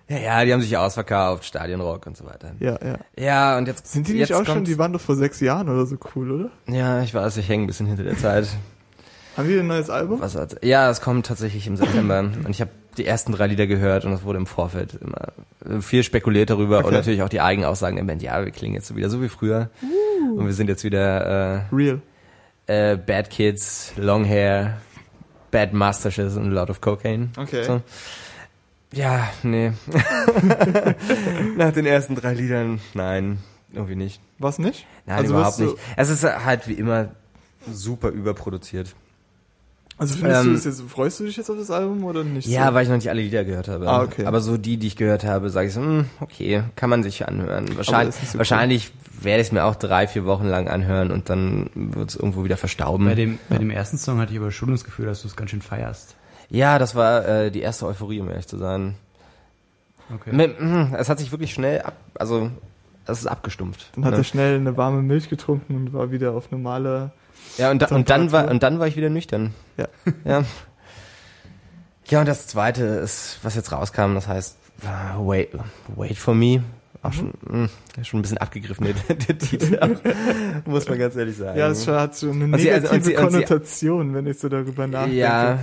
[0.08, 2.52] Ja, ja, die haben sich ausverkauft, Stadionrock und so weiter.
[2.60, 2.98] ja, ja.
[3.18, 3.92] Ja, und jetzt...
[3.92, 6.50] Sind die nicht auch schon, die waren doch vor sechs Jahren oder so cool, oder?
[6.66, 8.48] Ja, ich weiß, ich hänge ein bisschen hinter der Zeit.
[9.36, 10.20] Haben die ein neues Album?
[10.20, 12.18] Was ja, es kommt tatsächlich im September.
[12.44, 15.28] Und ich habe die ersten drei Lieder gehört und es wurde im Vorfeld immer
[15.64, 16.88] äh, viel spekuliert darüber Okay.
[16.88, 18.20] und natürlich auch die Eigenaussagen der Band.
[18.22, 19.70] Ja, wir klingen jetzt wieder so wie früher.
[20.36, 22.00] Und wir sind jetzt wieder Real.
[22.66, 24.78] äh, äh, Bad Kids, Long Hair,
[25.52, 27.28] Bad Mustaches und a lot of Cocaine.
[27.36, 27.62] Okay.
[27.62, 27.80] So.
[28.92, 29.72] Ja, nee.
[31.56, 33.38] Nach den ersten drei Liedern, nein,
[33.72, 34.20] irgendwie nicht.
[34.38, 34.86] Was nicht?
[35.06, 35.74] Nein, Also überhaupt nicht.
[35.96, 37.08] Es ist halt wie immer
[37.70, 38.94] super überproduziert.
[39.98, 42.46] Also findest Ähm, du das jetzt, freust du dich jetzt auf das Album oder nicht?
[42.46, 42.74] Ja, so?
[42.74, 43.88] weil ich noch nicht alle Lieder gehört habe.
[43.88, 44.26] Ah, okay.
[44.26, 47.26] Aber so die, die ich gehört habe, sage ich so, hm, okay, kann man sich
[47.26, 47.76] anhören.
[47.76, 51.68] Wahrscheinlich, so wahrscheinlich werde ich es mir auch drei, vier Wochen lang anhören und dann
[51.74, 53.06] wird es irgendwo wieder verstauben.
[53.06, 55.34] Bei dem, bei dem ersten Song hatte ich aber schon das Gefühl, dass du es
[55.34, 56.14] ganz schön feierst.
[56.50, 58.94] Ja, das war äh, die erste Euphorie, um ehrlich zu sein.
[60.14, 60.30] Okay.
[60.32, 62.50] Mit, mm, es hat sich wirklich schnell ab, also
[63.06, 63.90] es ist abgestumpft.
[63.94, 64.18] Dann hat ne?
[64.18, 67.10] er schnell eine warme Milch getrunken und war wieder auf normale.
[67.58, 69.54] Ja, und, da, und dann war und dann war ich wieder nüchtern.
[69.76, 69.88] Ja.
[70.24, 70.44] Ja.
[72.06, 75.50] Ja, und das zweite ist, was jetzt rauskam, das heißt äh, Wait,
[75.94, 76.62] Wait for Me.
[77.02, 77.68] Auch schon, mh,
[78.02, 79.78] schon ein bisschen abgegriffen, der, der Titel,
[80.64, 81.56] muss man ganz ehrlich sagen.
[81.58, 84.26] Ja, es hat schon eine Und sie- negative also- und sie- und sie- Konnotation, wenn
[84.26, 85.16] ich so darüber nachdenke.
[85.18, 85.58] Ja,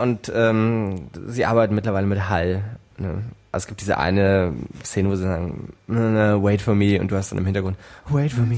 [0.00, 2.62] und ähm, sie arbeiten mittlerweile mit Hall.
[2.98, 3.22] Ne?
[3.52, 4.52] Also es gibt diese eine
[4.84, 7.76] Szene, wo sie sagen, "Ne, ne, wait for me, und du hast dann im Hintergrund,
[8.08, 8.56] wait for me.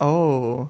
[0.00, 0.66] Oh.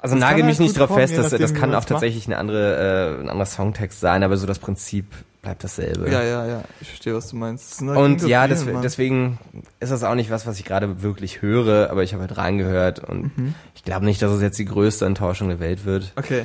[0.00, 2.36] Also Das nagel mich halt nicht drauf kommen, fest, je das, kann auch tatsächlich eine
[2.38, 5.06] andere, äh, ein anderer Songtext sein, aber so das Prinzip
[5.42, 6.10] bleibt dasselbe.
[6.10, 6.62] Ja, ja, ja.
[6.80, 7.80] Ich verstehe, was du meinst.
[7.80, 8.82] Und ja, des, Mann.
[8.82, 9.38] deswegen
[9.80, 13.00] ist das auch nicht was, was ich gerade wirklich höre, aber ich habe halt reingehört
[13.00, 13.54] und Mhm.
[13.74, 16.12] ich glaube nicht, dass es jetzt die größte Enttäuschung der Welt wird.
[16.16, 16.44] Okay.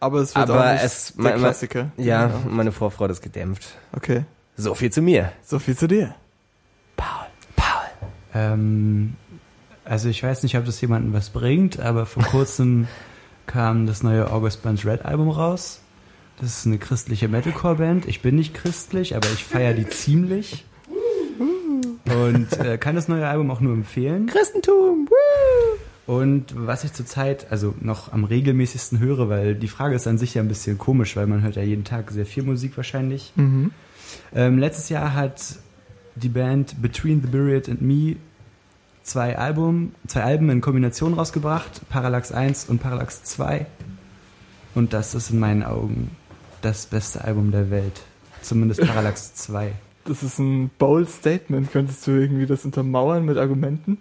[0.00, 1.90] Aber es wird Aber auch nicht es- der mein- Klassiker.
[1.96, 3.76] Ja, meine Vorfreude ist gedämpft.
[3.92, 4.24] Okay.
[4.56, 5.32] So viel zu mir.
[5.44, 6.14] So viel zu dir.
[6.96, 7.26] Paul.
[7.56, 7.84] Paul.
[8.34, 9.16] Ähm,
[9.84, 12.86] also ich weiß nicht, ob das jemandem was bringt, aber vor kurzem
[13.46, 15.80] kam das neue August Burns Red Album raus.
[16.40, 18.06] Das ist eine christliche Metalcore-Band.
[18.06, 20.64] Ich bin nicht christlich, aber ich feiere die ziemlich.
[22.06, 24.26] Und äh, kann das neue Album auch nur empfehlen.
[24.26, 25.08] Christentum.
[26.08, 30.32] Und was ich zurzeit also noch am regelmäßigsten höre, weil die Frage ist an sich
[30.32, 33.34] ja ein bisschen komisch, weil man hört ja jeden Tag sehr viel Musik wahrscheinlich.
[33.36, 33.72] Mhm.
[34.34, 35.58] Ähm, letztes Jahr hat
[36.14, 38.16] die Band Between the Buried and Me
[39.02, 43.66] zwei Album, zwei Alben in Kombination rausgebracht, Parallax 1 und Parallax 2.
[44.74, 46.10] Und das ist in meinen Augen
[46.62, 48.00] das beste Album der Welt.
[48.40, 49.72] Zumindest Parallax 2.
[50.06, 51.70] Das ist ein bold Statement.
[51.70, 53.98] Könntest du irgendwie das untermauern mit Argumenten?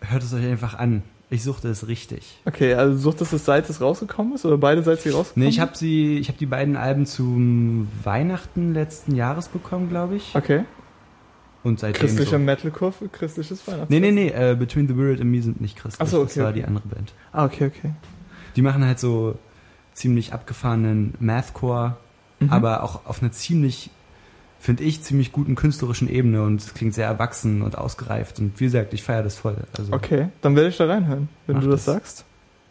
[0.00, 1.04] Hört es euch einfach an.
[1.28, 2.38] Ich suchte es richtig.
[2.44, 5.50] Okay, also suchtest du es, seit es rausgekommen ist oder beide seit sie rausgekommen Nee,
[5.50, 10.34] ich habe sie, ich habe die beiden Alben zum Weihnachten letzten Jahres bekommen, glaube ich.
[10.36, 10.64] Okay.
[11.64, 12.38] Und seitdem Christlicher so.
[12.38, 13.90] Metalcore für christliches Weihnachtsfest.
[13.90, 16.00] Nee, nee, nee, äh, Between the Buried and Me sind nicht christlich.
[16.00, 16.60] Ach so, das okay, war okay.
[16.60, 17.12] die andere Band.
[17.32, 17.90] Ah, okay, okay.
[18.54, 19.36] Die machen halt so
[19.94, 21.96] ziemlich abgefahrenen Mathcore,
[22.38, 22.50] Mhm.
[22.50, 23.90] aber auch auf einer ziemlich,
[24.58, 28.64] finde ich, ziemlich guten künstlerischen Ebene und es klingt sehr erwachsen und ausgereift und wie
[28.64, 29.56] gesagt, ich feiere das voll.
[29.76, 31.94] Also Okay, dann werde ich da reinhören, wenn du das das.
[31.94, 32.24] sagst.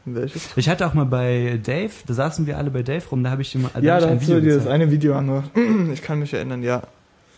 [0.06, 3.24] Werde ich das hatte auch mal bei Dave, da saßen wir alle bei Dave rum,
[3.24, 5.16] da habe ich immer da ja, da ein hast du dir das gezeigt, eine Video
[5.16, 5.50] angemacht.
[5.94, 6.84] Ich kann mich erinnern, ja.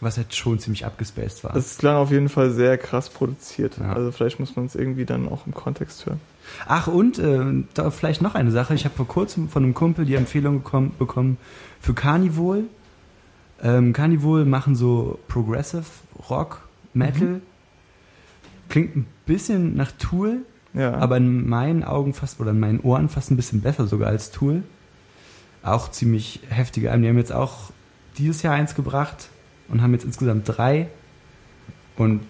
[0.01, 1.53] was halt schon ziemlich abgespaced war.
[1.53, 3.77] Das klang auf jeden Fall sehr krass produziert.
[3.79, 3.93] Ja.
[3.93, 6.19] Also vielleicht muss man es irgendwie dann auch im Kontext hören.
[6.67, 8.73] Ach und äh, da vielleicht noch eine Sache.
[8.73, 11.37] Ich habe vor kurzem von einem Kumpel die Empfehlung bekommen, bekommen
[11.79, 12.63] für Carnivore.
[13.63, 15.85] Ähm, Carnivore machen so Progressive
[16.29, 17.41] Rock, Metal.
[18.69, 20.39] Klingt ein bisschen nach Tool,
[20.73, 20.93] Ja.
[20.95, 24.31] aber in meinen Augen fast oder in meinen Ohren fast ein bisschen besser sogar als
[24.31, 24.63] Tool.
[25.63, 27.03] Auch ziemlich heftige Alben.
[27.03, 27.71] Die haben jetzt auch
[28.17, 29.29] dieses Jahr eins gebracht
[29.69, 30.87] und haben jetzt insgesamt drei.
[31.97, 32.21] Und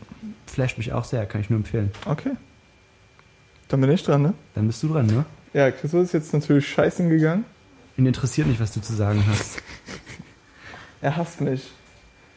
[0.46, 1.92] flasht mich auch sehr, kann ich nur empfehlen.
[2.06, 2.32] okay.
[3.68, 4.34] Dann bin ich dran, ne?
[4.56, 5.26] Dann bist du dran, ne?
[5.54, 7.44] Ja, Christoph ist jetzt natürlich scheißen gegangen.
[7.98, 9.62] Ihn interessiert nicht, was du zu sagen hast.
[11.02, 11.72] Er hasst mich.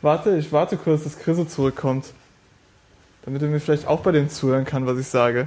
[0.02, 2.12] Warte, ich warte kurz, dass Chriso zurückkommt.
[3.24, 5.46] Damit er mir vielleicht auch bei dem zuhören kann, was ich sage.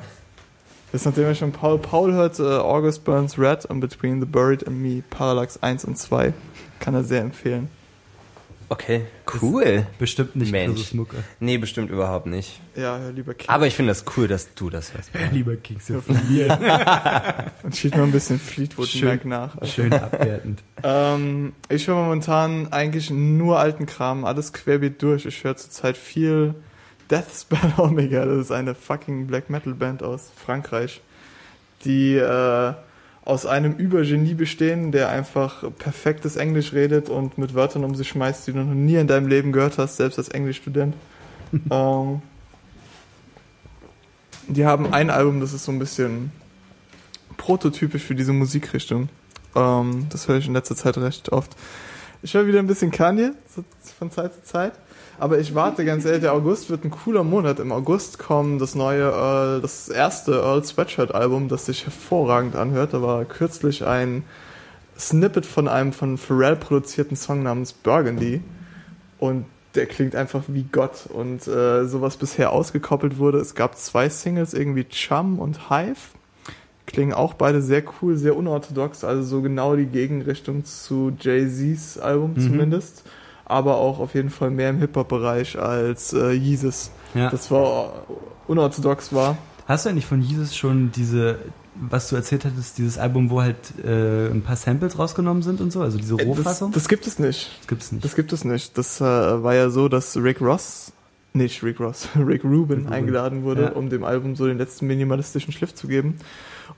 [0.92, 4.68] Jetzt nachdem er schon Paul Paul hört, äh, August Burns Red und Between the Buried
[4.68, 6.34] and Me, Parallax 1 und 2,
[6.80, 7.68] kann er sehr empfehlen.
[8.70, 9.06] Okay,
[9.42, 9.86] cool.
[10.00, 10.76] Bestimmt nicht Mensch.
[10.76, 11.18] Chrisus Mucke.
[11.40, 12.60] Nee, bestimmt überhaupt nicht.
[12.76, 13.50] Ja, hör lieber King.
[13.50, 15.12] Aber ich finde das cool, dass du das hörst.
[15.32, 17.52] Lieber Kings von mir.
[17.64, 19.10] Und schieb mal ein bisschen Fleetwood Schön.
[19.10, 19.66] Mac nach.
[19.66, 20.64] Schön abwertend.
[20.86, 25.26] Ähm, ich höre momentan eigentlich nur alten Kram, alles querbeet durch.
[25.26, 26.56] Ich höre zurzeit viel
[27.10, 28.26] Deathspell Omega.
[28.26, 31.00] Das ist eine fucking Black Metal Band aus Frankreich,
[31.86, 32.74] die äh,
[33.26, 38.48] aus einem Übergenie bestehen, der einfach perfektes Englisch redet und mit Wörtern um sich schmeißt,
[38.48, 40.96] die du noch nie in deinem Leben gehört hast, selbst als Englischstudent.
[41.72, 42.22] ähm,
[44.48, 46.32] die haben ein Album, das ist so ein bisschen
[47.38, 49.08] prototypisch für diese Musikrichtung.
[49.56, 51.56] Ähm, das höre ich in letzter Zeit recht oft.
[52.22, 53.32] Ich höre wieder ein bisschen Kanye
[54.00, 54.74] von Zeit zu Zeit.
[55.20, 57.60] Aber ich warte ganz ehrlich, der August wird ein cooler Monat.
[57.60, 62.94] Im August kommt das neue, Earl, das erste Earl Sweatshirt Album, das sich hervorragend anhört.
[62.94, 64.24] Da war kürzlich ein
[64.98, 68.42] Snippet von einem von Pharrell produzierten Song namens Burgundy.
[69.20, 69.46] Und
[69.76, 71.08] der klingt einfach wie Gott.
[71.08, 73.38] Und äh, sowas bisher ausgekoppelt wurde.
[73.38, 75.98] Es gab zwei Singles, irgendwie Chum und Hive
[76.86, 82.34] klingen auch beide sehr cool, sehr unorthodox, also so genau die Gegenrichtung zu Jay-Z's Album
[82.36, 82.42] Mhm.
[82.42, 83.04] zumindest,
[83.46, 86.92] aber auch auf jeden Fall mehr im Hip-Hop-Bereich als äh, Jesus.
[87.14, 87.30] Ja.
[87.30, 88.04] das war
[88.48, 89.38] unorthodox war.
[89.68, 91.40] Hast du eigentlich von Jesus schon diese,
[91.76, 95.72] was du erzählt hattest, dieses Album, wo halt äh, ein paar Samples rausgenommen sind und
[95.72, 96.72] so, also diese Äh, Das, Rohfassung?
[96.72, 97.52] das gibt es nicht.
[97.60, 98.04] Das gibt's nicht.
[98.04, 98.78] Das gibt es nicht.
[98.78, 100.92] Das äh, war ja so, dass Rick Ross,
[101.34, 102.88] nicht Rick Ross, Rick Rubin Rubin.
[102.88, 103.72] eingeladen wurde, Ja.
[103.74, 106.18] um dem Album so den letzten minimalistischen Schliff zu geben.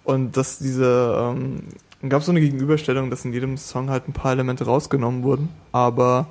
[0.03, 1.63] Und dass diese, ähm,
[2.07, 6.27] gab so eine Gegenüberstellung, dass in jedem Song halt ein paar Elemente rausgenommen wurden, aber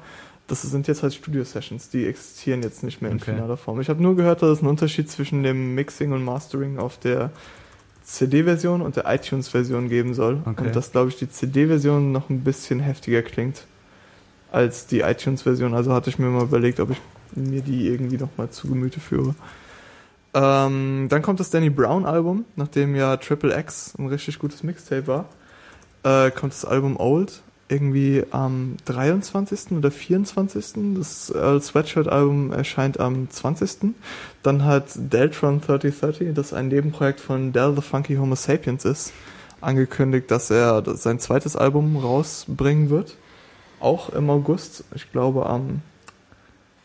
[0.46, 3.32] das sind jetzt halt Studio-Sessions, die existieren jetzt nicht mehr in Okay.
[3.32, 3.80] finaler Form.
[3.80, 7.30] Ich habe nur gehört, dass es einen Unterschied zwischen dem Mixing und Mastering auf der
[8.02, 10.42] CD-Version und der iTunes-Version geben soll.
[10.44, 10.66] Okay.
[10.66, 13.64] Und dass, glaube ich, die CD-Version noch ein bisschen heftiger klingt
[14.52, 15.74] als die iTunes-Version.
[15.74, 16.98] Also hatte ich mir mal überlegt, ob ich
[17.34, 19.34] mir die irgendwie noch mal zu Gemüte führe.
[20.34, 25.28] Ähm, dann kommt das Danny Brown-Album, nachdem ja Triple X ein richtig gutes Mixtape war.
[26.02, 29.72] Äh, kommt das Album Old irgendwie am 23.
[29.72, 30.96] oder 24.
[30.96, 33.94] Das Earl Sweatshirt-Album erscheint am 20.
[34.42, 39.12] Dann hat Deltron 3030, das ein Nebenprojekt von Del the Funky Homo Sapiens ist,
[39.60, 43.16] angekündigt, dass er sein zweites Album rausbringen wird.
[43.80, 45.80] Auch im August, ich glaube am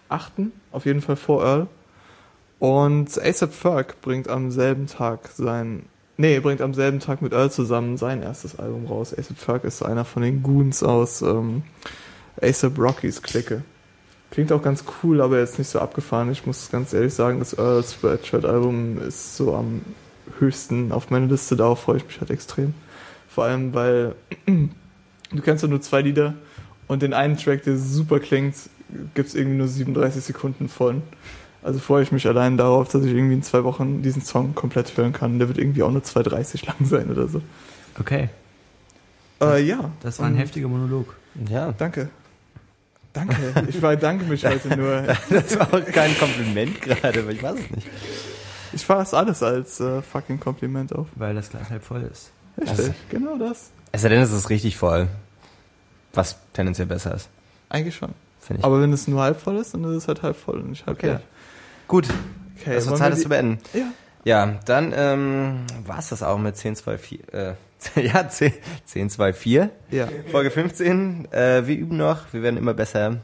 [0.10, 0.34] 8.
[0.72, 1.68] Auf jeden Fall vor Earl.
[2.60, 5.84] Und ASAP Ferg bringt am selben Tag sein,
[6.20, 9.16] nee, bringt am selben Tag mit Earl zusammen sein erstes Album raus.
[9.18, 11.64] ASAP Ferg ist einer von den Goons aus ähm,
[12.42, 13.64] ASAP Rockies Clique.
[14.30, 16.30] Klingt auch ganz cool, aber jetzt nicht so abgefahren.
[16.32, 19.82] Ich muss ganz ehrlich sagen, das Earl Sweatshirt Album ist so am
[20.40, 21.56] höchsten auf meiner Liste.
[21.56, 22.74] Darauf freue ich mich halt extrem.
[23.30, 24.16] Vor allem, weil
[24.46, 26.36] du kennst ja nur zwei Lieder
[26.88, 28.56] und den einen Track, der super klingt,
[29.14, 31.02] gibt's irgendwie nur 37 Sekunden von.
[31.62, 34.96] Also freue ich mich allein darauf, dass ich irgendwie in zwei Wochen diesen Song komplett
[34.96, 35.40] hören kann.
[35.40, 37.42] Der wird irgendwie auch nur 2,30 lang sein oder so.
[38.00, 38.30] Okay,
[39.42, 39.92] Äh, ja.
[40.02, 41.16] das war ein Und- heftiger Monolog.
[41.50, 42.10] Ja, Danke.
[43.12, 43.36] Danke.
[43.68, 45.02] Ich bedanke mich heute nur.
[45.30, 47.88] das war auch kein Kompliment gerade, aber ich weiß es nicht.
[48.72, 51.08] Ich fasse alles als äh, fucking Kompliment auf.
[51.16, 52.30] Weil das Glas halb voll ist.
[52.60, 53.72] Richtig, Also- genau das.
[53.92, 55.08] Es sei denn, es ist richtig voll.
[56.14, 57.30] Was tendenziell besser ist,
[57.70, 58.14] Eigentlich schon.
[58.62, 60.86] Aber wenn es nur halb voll ist, dann ist es halt halb voll und nicht
[60.86, 61.08] halb Okay.
[61.08, 61.22] leer.
[61.90, 62.08] Gut,
[62.62, 63.60] Okay, es wird wollen Zeit, das zu beenden.
[63.74, 63.92] Ja.
[64.26, 67.34] Ja, dann ähm, war es das auch mit 1024.
[67.34, 67.56] Äh,
[67.96, 68.54] ja, 10,
[68.94, 69.70] 1024.
[69.92, 70.08] Ja.
[70.30, 71.32] Folge 15.
[71.32, 73.22] Äh, wir üben noch, wir werden immer besser.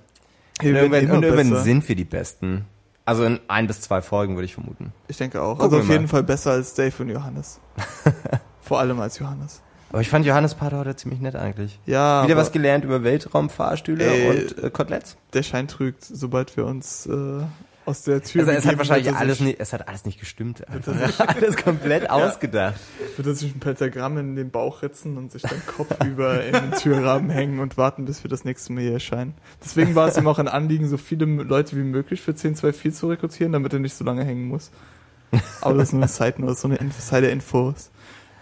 [0.62, 1.64] Wir und werden irgendwann, irgendwann besser.
[1.64, 2.66] sind wir die Besten.
[3.04, 4.94] Also in ein bis zwei Folgen würde ich vermuten.
[5.10, 5.60] Ich denke auch.
[5.60, 5.94] Gucken also auf mal.
[5.94, 7.60] jeden Fall besser als Dave und Johannes.
[8.62, 9.62] Vor allem als Johannes.
[9.92, 11.80] Aber ich fand Johannes Part heute ziemlich nett eigentlich.
[11.86, 14.30] Ja, Wieder was gelernt über Weltraumfahrstühle Ey.
[14.30, 15.18] und äh, Koteletts.
[15.34, 17.44] der Schein trügt, sobald wir uns äh,
[17.86, 20.64] aus der Tür Also es hat wahrscheinlich alles nicht, es hat alles nicht gestimmt.
[21.18, 22.80] Alles komplett ausgedacht.
[23.16, 26.72] wird er sich ein Pentagramm in den Bauch ritzen und sich dann kopfüber in den
[26.72, 29.34] Türrahmen hängen und warten, bis wir das nächste Mal hier erscheinen.
[29.64, 33.08] Deswegen war es ihm auch ein Anliegen, so viele Leute wie möglich für 1024 zu
[33.08, 34.72] rekrutieren, damit er nicht so lange hängen muss.
[35.62, 37.92] Aber das ist nur eine Side Note, so eine Insider-Infos.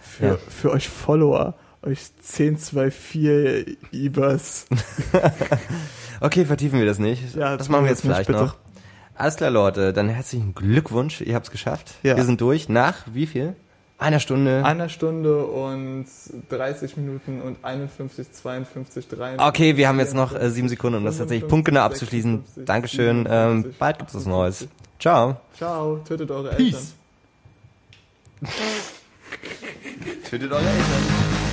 [0.00, 0.36] Für, Ja.
[0.48, 4.66] für euch Follower, euch 1024 Ibers.
[6.20, 7.34] Okay, vertiefen wir das nicht.
[7.34, 8.56] Ja, das machen wir jetzt vielleicht noch.
[9.16, 9.92] Alles klar, Leute.
[9.92, 11.20] Dann herzlichen Glückwunsch.
[11.20, 11.94] Ihr habt es geschafft.
[12.02, 12.16] Ja.
[12.16, 12.68] Wir sind durch.
[12.68, 13.54] Nach wie viel?
[13.96, 14.64] Einer Stunde.
[14.64, 16.06] Einer Stunde und
[16.48, 19.46] 30 Minuten und 51, 52, 53.
[19.46, 22.38] Okay, wir haben jetzt noch äh, sieben Sekunden, um das tatsächlich punktgenau abzuschließen.
[22.38, 23.18] 56, Dankeschön.
[23.30, 24.68] Ähm, 57, bald gibt es was 58.
[24.68, 24.68] Neues.
[24.98, 25.36] Ciao.
[25.56, 26.94] Ciao, tötet eure Peace.
[30.28, 31.43] Tötet eure Eltern.